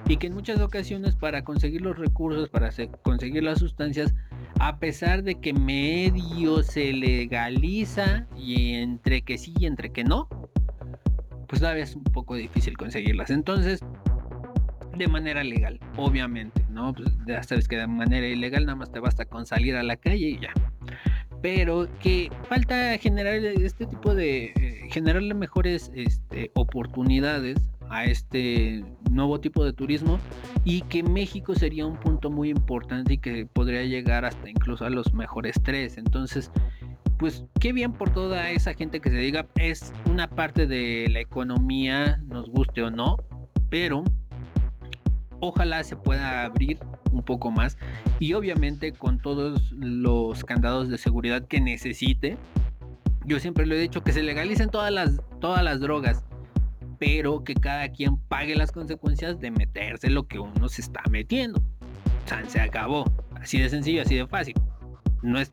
y 0.07 0.19
que 0.19 0.27
en 0.27 0.35
muchas 0.35 0.61
ocasiones 0.61 1.17
para 1.17 1.45
conseguir 1.45 1.81
los 1.81 1.99
recursos, 1.99 2.51
para 2.51 2.71
conseguir 3.01 3.43
las 3.43 3.59
sustancias, 3.59 4.15
a 4.61 4.77
pesar 4.77 5.23
de 5.23 5.37
que 5.37 5.55
medio 5.55 6.63
se 6.63 6.93
legaliza 6.93 8.27
y 8.37 8.75
entre 8.75 9.23
que 9.23 9.39
sí 9.39 9.55
y 9.59 9.65
entre 9.65 9.91
que 9.91 10.05
no, 10.05 10.29
pues 11.49 11.61
todavía 11.61 11.85
es 11.85 11.97
un 11.97 12.05
poco 12.05 12.35
difícil 12.35 12.77
conseguirlas. 12.77 13.31
Entonces, 13.31 13.81
de 14.95 15.09
manera 15.09 15.43
legal, 15.43 15.81
obviamente, 15.97 16.63
¿no? 16.69 16.93
Pues 16.93 17.09
ya 17.27 17.43
sabes 17.43 17.67
que 17.67 17.79
de 17.79 17.87
manera 17.87 18.29
ilegal 18.29 18.67
nada 18.67 18.77
más 18.77 18.93
te 18.93 19.01
basta 19.01 19.25
con 19.25 19.47
salir 19.47 19.75
a 19.75 19.83
la 19.83 19.97
calle 19.97 20.29
y 20.29 20.39
ya 20.39 20.51
pero 21.45 21.87
que 22.01 22.31
falta 22.49 22.97
generar 22.97 23.35
este 23.35 23.85
tipo 23.85 24.15
de 24.15 24.47
eh, 24.57 24.89
generarle 24.91 25.35
mejores 25.35 25.93
este, 25.95 26.51
oportunidades 26.55 27.59
a 27.91 28.07
este 28.07 28.83
nuevo 29.11 29.39
tipo 29.39 29.63
de 29.63 29.75
turismo 29.75 30.19
y 30.65 30.81
que 30.81 31.03
México 31.03 31.55
sería 31.55 31.85
un 31.85 31.99
punto 31.99 32.31
muy 32.31 32.49
importante 32.49 33.13
y 33.13 33.19
que 33.19 33.45
podría 33.45 33.83
llegar 33.83 34.25
hasta 34.25 34.49
incluso 34.49 34.87
a 34.87 34.91
los 34.91 35.13
mejores 35.13 35.61
tres. 35.63 35.99
Entonces 35.99 36.51
pues 37.19 37.45
qué 37.61 37.75
bien 37.75 37.93
por 37.93 38.09
toda 38.09 38.51
esa 38.51 38.73
gente 38.73 39.01
que 39.01 39.11
se 39.11 39.19
diga 39.19 39.47
es 39.57 39.93
una 40.11 40.31
parte 40.31 40.67
de 40.67 41.09
la 41.11 41.21
economía 41.21 42.23
nos 42.27 42.49
guste 42.49 42.83
o 42.83 42.91
no 42.91 43.19
pero 43.69 44.03
ojalá 45.41 45.82
se 45.85 45.97
pueda 45.97 46.45
abrir 46.45 46.78
un 47.12 47.22
poco 47.22 47.51
más 47.51 47.78
y 48.18 48.32
obviamente 48.35 48.93
con 48.93 49.18
todos 49.18 49.72
los 49.72 50.45
candados 50.45 50.89
de 50.89 50.99
seguridad 50.99 51.47
que 51.47 51.61
necesite. 51.61 52.37
Yo 53.26 53.41
siempre 53.41 53.66
lo 53.66 53.74
he 53.74 53.78
dicho 53.78 54.03
que 54.03 54.12
se 54.12 54.22
legalicen 54.22 54.68
todas 54.68 54.93
las, 54.93 55.20
todas 55.41 55.62
las 55.62 55.80
drogas, 55.80 56.24
pero 56.99 57.43
que 57.43 57.55
cada 57.55 57.89
quien 57.89 58.18
pague 58.18 58.55
las 58.55 58.70
consecuencias 58.70 59.41
de 59.41 59.51
meterse 59.51 60.11
lo 60.11 60.26
que 60.26 60.39
uno 60.39 60.68
se 60.68 60.82
está 60.82 61.03
metiendo. 61.11 61.61
O 61.61 62.51
se 62.51 62.61
acabó. 62.61 63.05
Así 63.41 63.61
de 63.61 63.68
sencillo, 63.68 64.03
así 64.03 64.16
de 64.16 64.26
fácil. 64.26 64.55
No 65.22 65.39
es, 65.39 65.53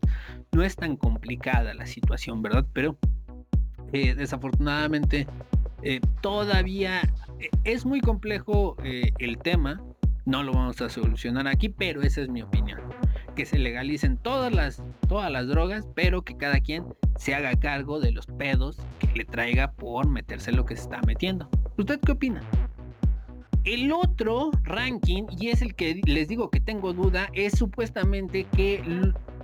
no 0.51 0.63
es 0.63 0.75
tan 0.75 0.97
complicada 0.97 1.73
la 1.73 1.85
situación, 1.85 2.41
¿verdad? 2.41 2.65
Pero 2.73 2.97
eh, 3.93 4.15
desafortunadamente 4.15 5.27
eh, 5.83 6.01
todavía 6.21 7.01
eh, 7.39 7.49
es 7.63 7.85
muy 7.85 8.01
complejo 8.01 8.75
el 8.83 9.37
tema 9.37 9.81
no 10.25 10.43
lo 10.43 10.53
vamos 10.53 10.79
a 10.81 10.89
solucionar 10.89 11.47
aquí, 11.47 11.69
pero 11.69 12.01
esa 12.01 12.21
es 12.21 12.29
mi 12.29 12.41
opinión. 12.41 12.79
Que 13.35 13.45
se 13.45 13.57
legalicen 13.57 14.17
todas 14.17 14.53
las, 14.53 14.83
todas 15.07 15.31
las 15.31 15.47
drogas, 15.47 15.87
pero 15.95 16.21
que 16.21 16.37
cada 16.37 16.59
quien 16.59 16.85
se 17.17 17.33
haga 17.33 17.55
cargo 17.55 17.99
de 17.99 18.11
los 18.11 18.27
pedos 18.27 18.77
que 18.99 19.07
le 19.15 19.25
traiga 19.25 19.71
por 19.71 20.07
meterse 20.07 20.51
lo 20.51 20.65
que 20.65 20.75
se 20.75 20.83
está 20.83 21.01
metiendo. 21.07 21.49
¿Usted 21.77 21.99
qué 21.99 22.11
opina? 22.11 22.41
El 23.63 23.91
otro 23.91 24.51
ranking, 24.63 25.23
y 25.39 25.49
es 25.49 25.61
el 25.61 25.75
que 25.75 26.01
les 26.05 26.27
digo 26.27 26.49
que 26.49 26.59
tengo 26.59 26.93
duda, 26.93 27.29
es 27.33 27.57
supuestamente 27.57 28.45
que 28.45 28.83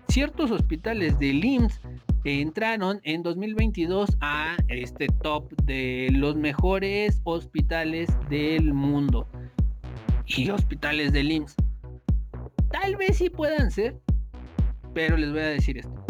ciertos 0.08 0.52
hospitales 0.52 1.18
de 1.20 1.28
IMSS 1.28 1.82
entraron 2.28 3.00
en 3.04 3.24
2022 3.24 4.18
a 4.20 4.58
este 4.68 5.08
top 5.22 5.50
de 5.64 6.10
los 6.12 6.36
mejores 6.36 7.22
hospitales 7.24 8.10
del 8.30 8.74
mundo 8.74 9.28
y 10.26 10.50
hospitales 10.50 11.14
del 11.14 11.32
IMSS. 11.32 11.56
Tal 12.70 12.98
vez 12.98 13.18
sí 13.18 13.30
puedan 13.30 13.72
ser, 13.72 13.98
pero 14.94 15.16
les 15.16 15.32
voy 15.32 15.40
a 15.40 15.48
decir 15.48 15.78
esto. 15.78 16.06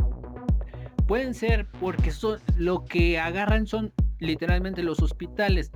Pueden 1.07 1.35
ser 1.35 1.67
porque 1.79 2.11
son, 2.11 2.39
lo 2.57 2.83
que 2.83 3.19
agarran 3.19 3.67
son 3.67 3.93
literalmente 4.19 4.81
los 4.81 5.01
hospitales. 5.01 5.71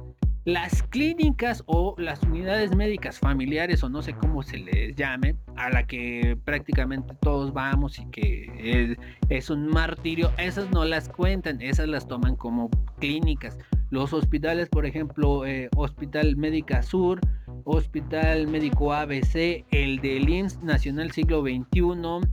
Las 0.45 0.81
clínicas 0.83 1.63
o 1.67 1.93
las 1.97 2.21
unidades 2.23 2.75
médicas 2.75 3.19
familiares 3.19 3.83
o 3.83 3.89
no 3.89 4.01
sé 4.01 4.13
cómo 4.13 4.41
se 4.41 4.57
les 4.57 4.95
llame, 4.95 5.35
a 5.55 5.69
la 5.69 5.85
que 5.85 6.37
prácticamente 6.43 7.13
todos 7.21 7.53
vamos 7.53 7.99
y 7.99 8.05
que 8.07 8.97
es, 9.29 9.49
un 9.49 9.67
martirio, 9.67 10.31
esas 10.37 10.71
no 10.71 10.83
las 10.85 11.09
cuentan, 11.09 11.61
esas 11.61 11.87
las 11.87 12.07
toman 12.07 12.35
como 12.35 12.69
clínicas. 12.99 13.57
Los 13.91 14.13
hospitales, 14.13 14.69
por 14.69 14.85
ejemplo, 14.85 15.45
eh, 15.45 15.69
Hospital 15.75 16.37
Médica 16.37 16.81
Sur, 16.81 17.19
Hospital 17.65 18.47
Médico 18.47 18.93
ABC, 18.93 19.65
el 19.71 19.99
del 19.99 20.27
IMSS 20.29 20.63
Nacional 20.63 21.11
Siglo 21.11 21.41
XXI, 21.41 22.27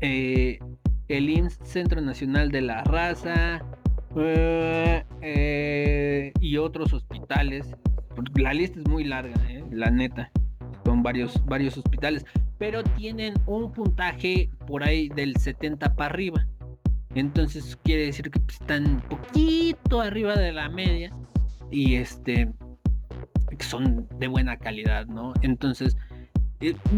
eh, 0.00 0.58
el 1.08 1.28
IMSS 1.28 1.58
Centro 1.64 2.00
Nacional 2.00 2.50
de 2.50 2.62
la 2.62 2.82
Raza, 2.84 3.62
eh, 4.16 5.04
eh, 5.26 6.32
y 6.38 6.58
otros 6.58 6.92
hospitales. 6.92 7.74
La 8.36 8.52
lista 8.52 8.78
es 8.78 8.86
muy 8.86 9.04
larga, 9.04 9.34
eh, 9.48 9.64
la 9.70 9.90
neta. 9.90 10.30
Son 10.84 11.02
varios, 11.02 11.42
varios 11.46 11.78
hospitales. 11.78 12.26
Pero 12.58 12.84
tienen 12.84 13.32
un 13.46 13.72
puntaje 13.72 14.50
por 14.66 14.84
ahí 14.84 15.08
del 15.08 15.34
70 15.36 15.96
para 15.96 16.10
arriba. 16.12 16.46
Entonces 17.14 17.76
quiere 17.82 18.06
decir 18.06 18.30
que 18.30 18.38
pues, 18.38 18.60
están 18.60 18.86
un 18.86 19.00
poquito 19.00 20.02
arriba 20.02 20.36
de 20.36 20.52
la 20.52 20.68
media. 20.68 21.10
Y 21.70 21.94
este 21.94 22.52
son 23.60 24.06
de 24.18 24.28
buena 24.28 24.58
calidad, 24.58 25.06
¿no? 25.06 25.32
Entonces, 25.40 25.96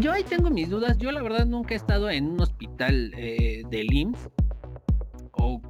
yo 0.01 0.11
ahí 0.11 0.23
tengo 0.23 0.49
mis 0.49 0.69
dudas. 0.69 0.97
Yo 0.97 1.13
la 1.13 1.21
verdad 1.21 1.45
nunca 1.45 1.73
he 1.73 1.77
estado 1.77 2.09
en 2.09 2.25
un 2.25 2.41
hospital 2.41 3.13
eh, 3.15 3.63
del 3.69 3.93
IMSS. 3.93 4.29
O 5.31 5.61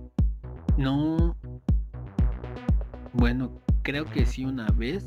no. 0.77 1.36
Bueno, 3.17 3.51
creo 3.81 4.05
que 4.05 4.25
sí 4.25 4.45
una 4.45 4.67
vez. 4.67 5.05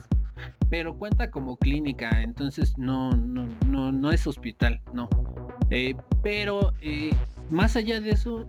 Pero 0.69 0.97
cuenta 0.97 1.31
como 1.31 1.57
clínica, 1.57 2.23
entonces 2.23 2.77
no, 2.79 3.17
no, 3.17 3.47
no, 3.67 3.93
no 3.93 4.11
es 4.11 4.27
hospital, 4.27 4.81
no. 4.93 5.09
Eh, 5.71 5.95
pero 6.23 6.73
eh, 6.81 7.11
más 7.51 7.77
allá 7.77 8.01
de 8.01 8.11
eso, 8.11 8.49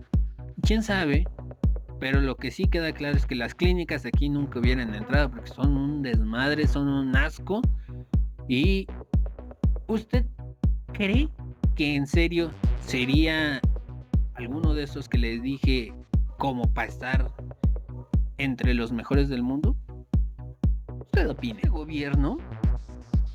quién 0.62 0.82
sabe. 0.82 1.26
Pero 2.00 2.20
lo 2.20 2.36
que 2.36 2.50
sí 2.50 2.66
queda 2.66 2.92
claro 2.92 3.16
es 3.16 3.26
que 3.26 3.36
las 3.36 3.54
clínicas 3.54 4.04
aquí 4.04 4.28
nunca 4.28 4.58
hubieran 4.58 4.94
entrado 4.94 5.30
porque 5.30 5.50
son 5.50 5.76
un 5.76 6.02
desmadre, 6.02 6.66
son 6.66 6.88
un 6.88 7.16
asco. 7.16 7.62
Y 8.48 8.86
usted 9.86 10.26
cree 10.92 11.28
que 11.76 11.94
en 11.94 12.06
serio 12.06 12.50
sería 12.80 13.60
alguno 14.34 14.74
de 14.74 14.84
esos 14.84 15.08
que 15.08 15.18
les 15.18 15.42
dije 15.42 15.92
como 16.38 16.72
para 16.72 16.88
estar 16.88 17.32
entre 18.38 18.74
los 18.74 18.92
mejores 18.92 19.28
del 19.28 19.42
mundo? 19.42 19.76
¿Usted 20.98 21.28
opina? 21.28 21.60
El 21.62 21.70
gobierno 21.70 22.38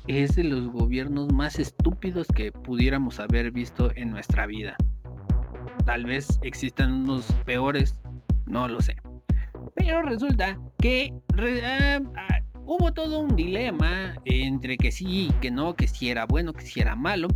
es 0.08 0.36
de 0.36 0.44
los 0.44 0.68
gobiernos 0.68 1.32
más 1.32 1.58
estúpidos 1.58 2.26
que 2.28 2.50
pudiéramos 2.50 3.20
haber 3.20 3.50
visto 3.52 3.90
en 3.94 4.10
nuestra 4.10 4.46
vida. 4.46 4.76
Tal 5.84 6.04
vez 6.04 6.40
existan 6.42 6.92
unos 6.92 7.26
peores, 7.44 7.94
no 8.46 8.66
lo 8.68 8.80
sé. 8.80 8.96
Pero 9.74 10.02
resulta 10.02 10.58
que 10.78 11.12
ah, 11.62 12.00
ah, 12.16 12.40
hubo 12.64 12.92
todo 12.92 13.20
un 13.20 13.36
dilema 13.36 14.14
entre 14.24 14.76
que 14.76 14.90
sí, 14.90 15.30
que 15.40 15.50
no, 15.50 15.76
que 15.76 15.86
si 15.86 16.10
era 16.10 16.26
bueno, 16.26 16.52
que 16.52 16.62
si 16.62 16.80
era 16.80 16.96
malo. 16.96 17.28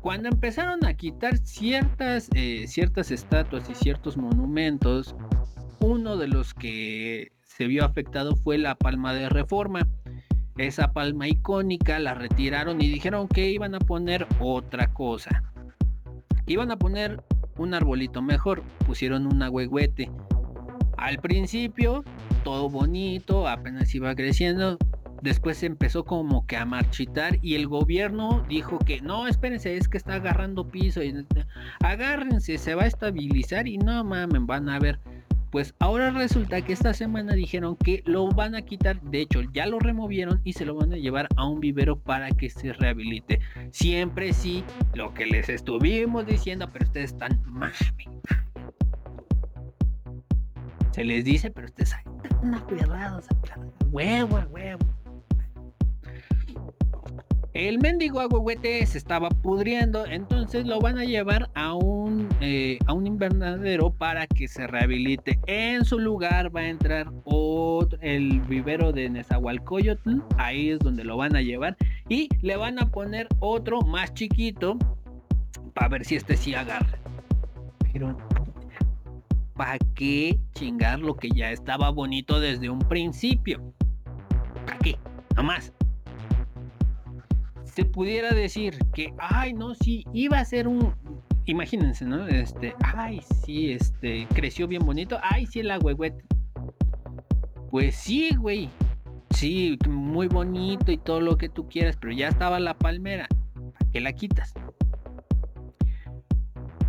Cuando 0.00 0.28
empezaron 0.28 0.84
a 0.86 0.94
quitar 0.94 1.38
ciertas, 1.38 2.28
eh, 2.34 2.66
ciertas 2.66 3.10
estatuas 3.10 3.68
y 3.70 3.74
ciertos 3.74 4.16
monumentos, 4.16 5.14
uno 5.80 6.16
de 6.16 6.28
los 6.28 6.54
que 6.54 7.32
se 7.42 7.66
vio 7.66 7.84
afectado 7.84 8.36
fue 8.36 8.58
la 8.58 8.74
palma 8.74 9.12
de 9.12 9.28
reforma. 9.28 9.86
Esa 10.56 10.92
palma 10.92 11.28
icónica 11.28 11.98
la 11.98 12.14
retiraron 12.14 12.80
y 12.80 12.88
dijeron 12.88 13.28
que 13.28 13.50
iban 13.50 13.74
a 13.74 13.80
poner 13.80 14.26
otra 14.40 14.92
cosa. 14.92 15.42
Iban 16.46 16.70
a 16.70 16.76
poner 16.76 17.22
un 17.56 17.74
arbolito 17.74 18.22
mejor, 18.22 18.62
pusieron 18.86 19.26
un 19.26 19.42
agüehuete. 19.42 20.10
Al 20.96 21.18
principio, 21.18 22.04
todo 22.44 22.68
bonito, 22.68 23.48
apenas 23.48 23.94
iba 23.94 24.14
creciendo, 24.14 24.76
después 25.22 25.62
empezó 25.62 26.04
como 26.04 26.46
que 26.46 26.56
a 26.56 26.64
marchitar 26.64 27.38
y 27.42 27.54
el 27.54 27.66
gobierno 27.68 28.44
dijo 28.48 28.78
que 28.78 29.00
no, 29.00 29.26
espérense, 29.26 29.76
es 29.76 29.88
que 29.88 29.98
está 29.98 30.14
agarrando 30.14 30.68
piso 30.68 31.02
y 31.02 31.26
agárrense, 31.80 32.58
se 32.58 32.74
va 32.74 32.82
a 32.82 32.86
estabilizar 32.86 33.68
y 33.68 33.78
no 33.78 34.04
mamen, 34.04 34.46
van 34.46 34.68
a 34.68 34.78
ver. 34.78 34.98
Pues 35.50 35.74
ahora 35.80 36.10
resulta 36.10 36.62
que 36.62 36.72
esta 36.72 36.94
semana 36.94 37.32
dijeron 37.34 37.76
que 37.76 38.02
lo 38.06 38.28
van 38.28 38.54
a 38.54 38.62
quitar, 38.62 39.00
de 39.00 39.22
hecho 39.22 39.42
ya 39.52 39.66
lo 39.66 39.80
removieron 39.80 40.40
y 40.44 40.52
se 40.52 40.64
lo 40.64 40.76
van 40.76 40.92
a 40.92 40.96
llevar 40.96 41.26
a 41.36 41.46
un 41.46 41.58
vivero 41.58 41.98
para 41.98 42.30
que 42.30 42.50
se 42.50 42.72
rehabilite. 42.72 43.40
Siempre 43.72 44.32
sí, 44.32 44.62
lo 44.94 45.12
que 45.12 45.26
les 45.26 45.48
estuvimos 45.48 46.26
diciendo, 46.26 46.70
pero 46.72 46.86
ustedes 46.86 47.12
están 47.12 47.42
mami. 47.46 47.74
Se 50.92 51.04
les 51.04 51.24
dice, 51.24 51.50
pero 51.50 51.66
ustedes 51.66 51.94
están 52.24 52.54
aferrados 52.54 53.26
a 53.30 53.86
huevo, 53.90 54.40
huevo. 54.50 54.86
El 57.52 57.80
mendigo 57.80 58.20
agüete 58.20 58.86
se 58.86 58.96
estaba 58.96 59.28
pudriendo, 59.28 60.06
entonces 60.06 60.66
lo 60.66 60.80
van 60.80 60.98
a 60.98 61.04
llevar 61.04 61.50
a 61.54 61.74
un, 61.74 62.28
eh, 62.40 62.78
a 62.86 62.92
un 62.92 63.08
invernadero 63.08 63.90
para 63.90 64.28
que 64.28 64.46
se 64.46 64.68
rehabilite. 64.68 65.40
En 65.48 65.84
su 65.84 65.98
lugar 65.98 66.54
va 66.54 66.60
a 66.60 66.68
entrar 66.68 67.10
otro, 67.24 67.98
el 68.02 68.40
vivero 68.42 68.92
de 68.92 69.10
Nezahualcóyotl, 69.10 70.22
ahí 70.38 70.70
es 70.70 70.78
donde 70.78 71.02
lo 71.02 71.16
van 71.16 71.34
a 71.34 71.42
llevar 71.42 71.76
y 72.08 72.28
le 72.40 72.56
van 72.56 72.78
a 72.78 72.86
poner 72.86 73.26
otro 73.40 73.80
más 73.80 74.14
chiquito 74.14 74.78
para 75.74 75.88
ver 75.88 76.04
si 76.04 76.14
este 76.14 76.36
sí 76.36 76.54
agarra. 76.54 77.00
Pero 77.92 78.16
¿para 79.54 79.76
qué 79.96 80.38
chingar 80.54 81.00
lo 81.00 81.16
que 81.16 81.30
ya 81.30 81.50
estaba 81.50 81.90
bonito 81.90 82.38
desde 82.38 82.70
un 82.70 82.78
principio? 82.78 83.74
¿Para 84.64 84.78
qué? 84.78 84.96
Nomás 85.34 85.72
se 87.80 87.86
pudiera 87.86 88.34
decir 88.34 88.76
que, 88.92 89.14
ay, 89.16 89.54
no, 89.54 89.74
sí, 89.74 90.04
iba 90.12 90.38
a 90.38 90.44
ser 90.44 90.68
un, 90.68 90.92
imagínense, 91.46 92.04
¿no? 92.04 92.26
Este, 92.26 92.74
ay, 92.84 93.22
sí, 93.42 93.72
este, 93.72 94.26
creció 94.34 94.68
bien 94.68 94.84
bonito, 94.84 95.18
ay, 95.22 95.46
sí, 95.46 95.60
el 95.60 95.70
agüehuete. 95.70 96.22
Pues 97.70 97.94
sí, 97.94 98.36
güey, 98.36 98.68
sí, 99.30 99.78
muy 99.88 100.28
bonito 100.28 100.92
y 100.92 100.98
todo 100.98 101.22
lo 101.22 101.38
que 101.38 101.48
tú 101.48 101.68
quieras, 101.68 101.96
pero 101.98 102.12
ya 102.12 102.28
estaba 102.28 102.60
la 102.60 102.76
palmera, 102.76 103.26
¿para 103.54 103.90
qué 103.90 104.00
la 104.02 104.12
quitas? 104.12 104.52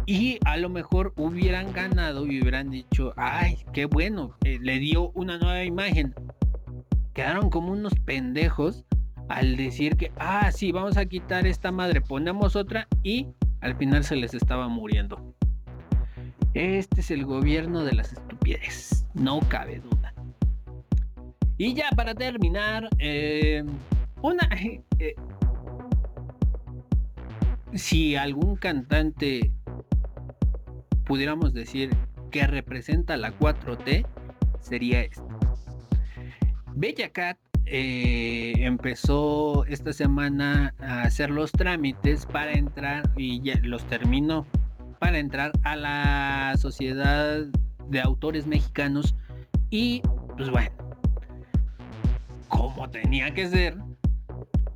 Y 0.05 0.39
a 0.43 0.57
lo 0.57 0.67
mejor 0.67 1.13
hubieran 1.15 1.71
ganado 1.71 2.27
y 2.27 2.41
hubieran 2.41 2.69
dicho, 2.69 3.13
ay, 3.15 3.59
qué 3.71 3.85
bueno, 3.85 4.35
eh, 4.43 4.59
le 4.61 4.77
dio 4.79 5.11
una 5.11 5.37
nueva 5.37 5.63
imagen. 5.63 6.13
Quedaron 7.13 7.49
como 7.49 7.71
unos 7.71 7.93
pendejos 8.03 8.83
al 9.31 9.55
decir 9.55 9.95
que, 9.95 10.11
ah, 10.17 10.51
sí, 10.51 10.71
vamos 10.71 10.97
a 10.97 11.05
quitar 11.05 11.47
esta 11.47 11.71
madre, 11.71 12.01
ponemos 12.01 12.55
otra 12.55 12.87
y 13.03 13.27
al 13.61 13.75
final 13.75 14.03
se 14.03 14.15
les 14.15 14.33
estaba 14.33 14.67
muriendo. 14.67 15.35
Este 16.53 17.01
es 17.01 17.11
el 17.11 17.25
gobierno 17.25 17.83
de 17.83 17.93
las 17.93 18.11
estupideces, 18.13 19.07
no 19.13 19.39
cabe 19.47 19.79
duda. 19.79 20.13
Y 21.57 21.73
ya 21.73 21.89
para 21.95 22.13
terminar, 22.15 22.89
eh, 22.99 23.63
una... 24.21 24.49
Eh, 24.99 25.15
si 27.73 28.15
algún 28.15 28.55
cantante 28.55 29.51
pudiéramos 31.05 31.53
decir 31.53 31.89
que 32.29 32.45
representa 32.45 33.17
la 33.17 33.31
4T, 33.37 34.05
sería 34.59 35.01
este. 35.01 35.23
Bella 36.75 37.11
Cat 37.11 37.37
eh, 37.73 38.53
empezó 38.57 39.65
esta 39.65 39.93
semana 39.93 40.73
a 40.79 41.03
hacer 41.03 41.29
los 41.29 41.53
trámites 41.53 42.25
para 42.25 42.51
entrar 42.51 43.09
y 43.15 43.41
los 43.61 43.81
terminó 43.85 44.45
para 44.99 45.19
entrar 45.19 45.53
a 45.63 45.77
la 45.77 46.53
sociedad 46.57 47.45
de 47.87 48.01
autores 48.01 48.45
mexicanos 48.45 49.15
y 49.69 50.01
pues 50.35 50.49
bueno 50.49 50.71
como 52.49 52.89
tenía 52.89 53.33
que 53.33 53.47
ser 53.47 53.77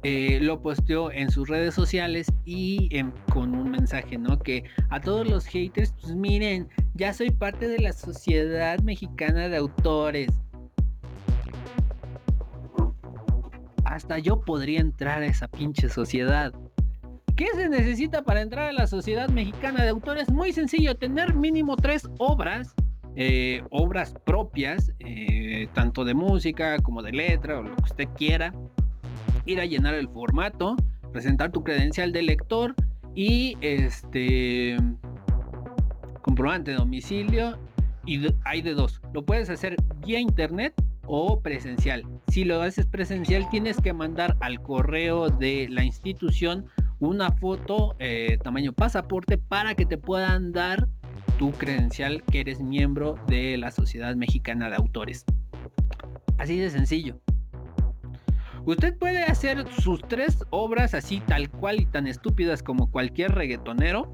eh, 0.08 0.40
lo 0.40 0.62
posteó 0.62 1.12
en 1.12 1.32
sus 1.32 1.50
redes 1.50 1.74
sociales 1.74 2.32
y 2.46 2.90
con 3.34 3.56
un 3.56 3.72
mensaje, 3.72 4.20
¿no? 4.20 4.38
Que 4.38 4.64
a 4.92 5.02
todos 5.02 5.28
los 5.28 5.48
haters, 5.48 5.96
pues 6.00 6.14
miren, 6.14 6.70
ya 6.94 7.12
soy 7.12 7.32
parte 7.32 7.68
de 7.68 7.80
la 7.80 7.92
Sociedad 7.92 8.78
Mexicana 8.82 9.50
de 9.50 9.58
Autores. 9.58 10.30
Hasta 13.86 14.20
yo 14.20 14.42
podría 14.42 14.82
entrar 14.82 15.22
a 15.22 15.28
esa 15.28 15.48
pinche 15.48 15.90
sociedad. 15.90 16.54
¿Qué 17.36 17.48
se 17.56 17.70
necesita 17.70 18.24
para 18.24 18.42
entrar 18.42 18.70
a 18.70 18.72
la 18.72 18.88
Sociedad 18.88 19.30
Mexicana 19.30 19.84
de 19.84 19.90
Autores? 19.90 20.32
Muy 20.32 20.54
sencillo, 20.54 20.96
tener 20.96 21.36
mínimo 21.36 21.76
tres 21.76 22.08
obras, 22.18 22.74
eh, 23.16 23.62
obras 23.72 24.16
propias, 24.26 24.92
eh, 25.00 25.68
tanto 25.74 26.06
de 26.06 26.14
música 26.14 26.78
como 26.80 27.02
de 27.02 27.12
letra 27.12 27.60
o 27.60 27.64
lo 27.64 27.76
que 27.76 27.84
usted 27.84 28.08
quiera. 28.16 28.54
Ir 29.46 29.60
a 29.60 29.66
llenar 29.66 29.96
el 29.96 30.08
formato, 30.08 30.76
presentar 31.12 31.52
tu 31.52 31.64
credencial 31.64 32.12
de 32.12 32.24
lector 32.24 32.74
y 33.14 33.58
este 33.62 34.78
comprobante 36.22 36.72
de 36.72 36.78
domicilio 36.78 37.58
y 38.06 38.28
hay 38.46 38.62
de 38.62 38.74
dos. 38.74 39.02
Lo 39.14 39.26
puedes 39.26 39.50
hacer 39.50 39.76
vía 40.06 40.20
internet 40.20 40.74
o 41.08 41.40
presencial. 41.42 42.04
Si 42.28 42.44
lo 42.44 42.62
haces 42.62 42.86
presencial 42.86 43.50
tienes 43.50 43.78
que 43.82 43.94
mandar 43.94 44.38
al 44.40 44.62
correo 44.62 45.30
de 45.30 45.68
la 45.70 45.84
institución 45.84 46.66
una 47.00 47.32
foto 47.32 47.96
eh, 48.00 48.38
tamaño 48.44 48.74
pasaporte 48.74 49.38
para 49.38 49.76
que 49.76 49.86
te 49.86 49.98
puedan 49.98 50.52
dar 50.52 50.88
tu 51.38 51.52
credencial 51.52 52.24
que 52.32 52.42
eres 52.42 52.60
miembro 52.60 53.20
de 53.28 53.58
la 53.58 53.72
Sociedad 53.72 54.16
Mexicana 54.16 54.70
de 54.70 54.76
Autores. 54.76 55.26
Así 56.38 56.58
de 56.58 56.70
sencillo. 56.70 57.20
Usted 58.66 58.98
puede 58.98 59.24
hacer 59.24 59.66
sus 59.74 60.02
tres 60.08 60.44
obras 60.50 60.96
así 60.96 61.22
tal 61.28 61.52
cual 61.52 61.82
y 61.82 61.86
tan 61.86 62.08
estúpidas 62.08 62.64
como 62.64 62.90
cualquier 62.90 63.36
reggaetonero. 63.36 64.12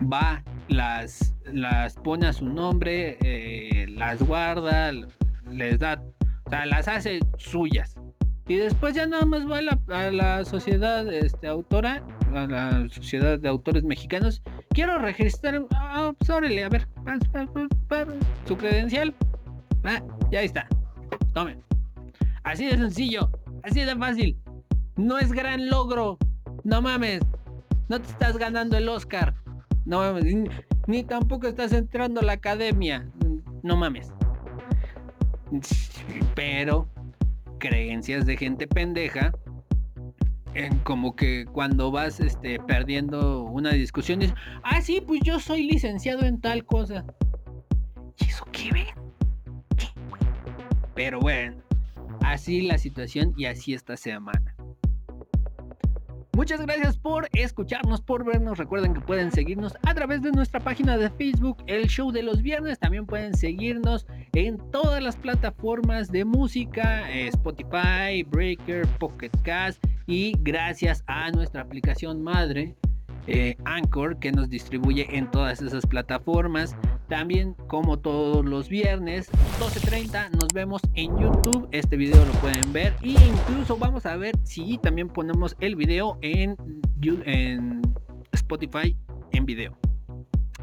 Va, 0.00 0.44
las, 0.68 1.34
las 1.52 1.94
pone 1.94 2.28
a 2.28 2.32
su 2.32 2.48
nombre, 2.48 3.18
eh, 3.20 3.88
las 3.88 4.22
guarda, 4.22 4.92
les 5.50 5.78
da, 5.78 6.02
o 6.44 6.50
sea, 6.50 6.66
las 6.66 6.88
hace 6.88 7.20
suyas. 7.36 7.96
Y 8.48 8.56
después 8.56 8.94
ya 8.94 9.06
nada 9.06 9.26
más 9.26 9.42
va 9.46 9.58
a 9.58 10.10
la, 10.10 10.44
sociedad 10.46 11.06
este, 11.12 11.46
autora, 11.48 12.02
a 12.34 12.46
la 12.46 12.88
sociedad 12.88 13.38
de 13.38 13.46
autores 13.46 13.84
mexicanos. 13.84 14.42
Quiero 14.70 14.98
registrar, 14.98 15.66
ah, 15.74 16.12
pues 16.16 16.30
órale, 16.30 16.64
a 16.64 16.70
ver, 16.70 16.88
su 18.46 18.56
credencial. 18.56 19.14
Ah, 19.84 20.02
ya 20.30 20.40
está. 20.40 20.66
Tomen. 21.34 21.62
Así 22.42 22.64
de 22.64 22.78
sencillo, 22.78 23.30
así 23.64 23.80
de 23.82 23.94
fácil. 23.96 24.38
No 24.96 25.18
es 25.18 25.30
gran 25.30 25.68
logro. 25.68 26.16
No 26.64 26.80
mames. 26.80 27.20
No 27.88 28.00
te 28.00 28.08
estás 28.08 28.38
ganando 28.38 28.78
el 28.78 28.88
Oscar. 28.88 29.34
No 29.84 29.98
mames. 29.98 30.24
Ni, 30.24 30.48
ni 30.86 31.04
tampoco 31.04 31.48
estás 31.48 31.72
entrando 31.74 32.20
a 32.20 32.24
la 32.24 32.32
academia. 32.32 33.06
No 33.62 33.76
mames. 33.76 34.10
Pero 36.34 36.88
creencias 37.58 38.26
de 38.26 38.36
gente 38.36 38.66
pendeja. 38.66 39.32
En 40.54 40.78
como 40.78 41.14
que 41.14 41.44
cuando 41.44 41.90
vas 41.90 42.20
este, 42.20 42.58
perdiendo 42.60 43.42
una 43.42 43.70
discusión, 43.72 44.22
es, 44.22 44.32
ah, 44.62 44.80
sí, 44.80 45.02
pues 45.06 45.20
yo 45.22 45.38
soy 45.38 45.64
licenciado 45.64 46.24
en 46.24 46.40
tal 46.40 46.64
cosa. 46.64 47.04
¿Y 48.18 48.24
eso 48.24 48.44
qué 48.50 48.72
ven? 48.72 48.86
Pero 50.94 51.20
bueno, 51.20 51.62
así 52.22 52.62
la 52.62 52.78
situación 52.78 53.34
y 53.36 53.44
así 53.44 53.74
esta 53.74 53.96
semana. 53.96 54.47
Muchas 56.38 56.60
gracias 56.60 56.96
por 56.96 57.28
escucharnos, 57.32 58.00
por 58.00 58.24
vernos. 58.24 58.58
Recuerden 58.58 58.94
que 58.94 59.00
pueden 59.00 59.32
seguirnos 59.32 59.76
a 59.82 59.92
través 59.92 60.22
de 60.22 60.30
nuestra 60.30 60.60
página 60.60 60.96
de 60.96 61.10
Facebook, 61.10 61.56
El 61.66 61.88
Show 61.88 62.12
de 62.12 62.22
los 62.22 62.42
Viernes. 62.42 62.78
También 62.78 63.06
pueden 63.06 63.34
seguirnos 63.34 64.06
en 64.34 64.56
todas 64.70 65.02
las 65.02 65.16
plataformas 65.16 66.12
de 66.12 66.24
música, 66.24 67.10
eh, 67.10 67.26
Spotify, 67.26 68.22
Breaker, 68.24 68.86
Pocket 69.00 69.32
Cast 69.42 69.84
y 70.06 70.32
gracias 70.38 71.02
a 71.08 71.28
nuestra 71.32 71.62
aplicación 71.62 72.22
madre, 72.22 72.76
eh, 73.26 73.56
Anchor, 73.64 74.20
que 74.20 74.30
nos 74.30 74.48
distribuye 74.48 75.08
en 75.10 75.28
todas 75.32 75.60
esas 75.60 75.84
plataformas. 75.86 76.76
También, 77.08 77.54
como 77.68 77.98
todos 77.98 78.44
los 78.44 78.68
viernes, 78.68 79.30
12.30, 79.58 80.30
nos 80.32 80.48
vemos 80.52 80.82
en 80.94 81.18
YouTube. 81.18 81.66
Este 81.72 81.96
video 81.96 82.22
lo 82.24 82.32
pueden 82.34 82.72
ver. 82.72 82.94
E 83.02 83.10
incluso 83.10 83.78
vamos 83.78 84.04
a 84.04 84.16
ver 84.16 84.34
si 84.44 84.76
también 84.78 85.08
ponemos 85.08 85.56
el 85.60 85.74
video 85.74 86.18
en, 86.20 86.54
en 87.24 87.80
Spotify 88.32 88.94
en 89.32 89.46
video. 89.46 89.78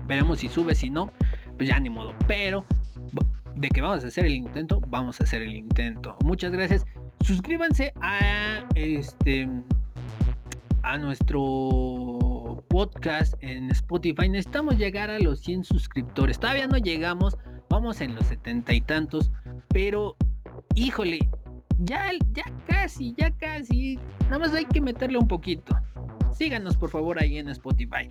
Veremos 0.05 0.39
si 0.39 0.47
sube, 0.47 0.75
si 0.75 0.91
no, 0.91 1.11
pues 1.57 1.67
ya 1.67 1.79
ni 1.79 1.89
modo. 1.89 2.13
Pero 2.27 2.63
de 3.55 3.69
que 3.69 3.81
vamos 3.81 4.03
a 4.03 4.07
hacer 4.07 4.25
el 4.25 4.35
intento, 4.35 4.81
vamos 4.87 5.19
a 5.19 5.23
hacer 5.23 5.41
el 5.41 5.55
intento. 5.55 6.15
Muchas 6.23 6.51
gracias. 6.51 6.85
Suscríbanse 7.21 7.91
a 8.01 8.67
este 8.75 9.49
a 10.83 10.99
nuestro 10.99 12.19
podcast 12.75 13.35
en 13.39 13.71
Spotify. 13.71 14.27
Necesitamos 14.27 14.77
llegar 14.77 15.09
a 15.09 15.17
los 15.19 15.39
100 15.39 15.63
suscriptores. 15.63 16.37
Todavía 16.37 16.67
no 16.67 16.75
llegamos, 16.75 17.37
vamos 17.69 18.01
en 18.01 18.13
los 18.15 18.25
setenta 18.25 18.73
y 18.73 18.81
tantos, 18.81 19.31
pero 19.69 20.17
híjole, 20.75 21.19
ya, 21.77 22.11
ya 22.33 22.43
casi, 22.67 23.15
ya 23.17 23.31
casi. 23.31 23.97
Nada 24.25 24.39
más 24.39 24.53
hay 24.53 24.65
que 24.65 24.81
meterle 24.81 25.17
un 25.17 25.27
poquito. 25.29 25.73
Síganos 26.33 26.75
por 26.75 26.89
favor 26.89 27.17
ahí 27.17 27.37
en 27.37 27.47
Spotify. 27.47 28.09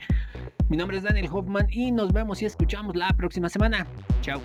Mi 0.70 0.78
nombre 0.78 0.96
es 0.96 1.02
Daniel 1.02 1.28
Hoffman 1.30 1.66
y 1.70 1.92
nos 1.92 2.14
vemos 2.14 2.40
y 2.40 2.46
escuchamos 2.46 2.96
la 2.96 3.12
próxima 3.12 3.50
semana. 3.50 3.86
Chao. 4.22 4.40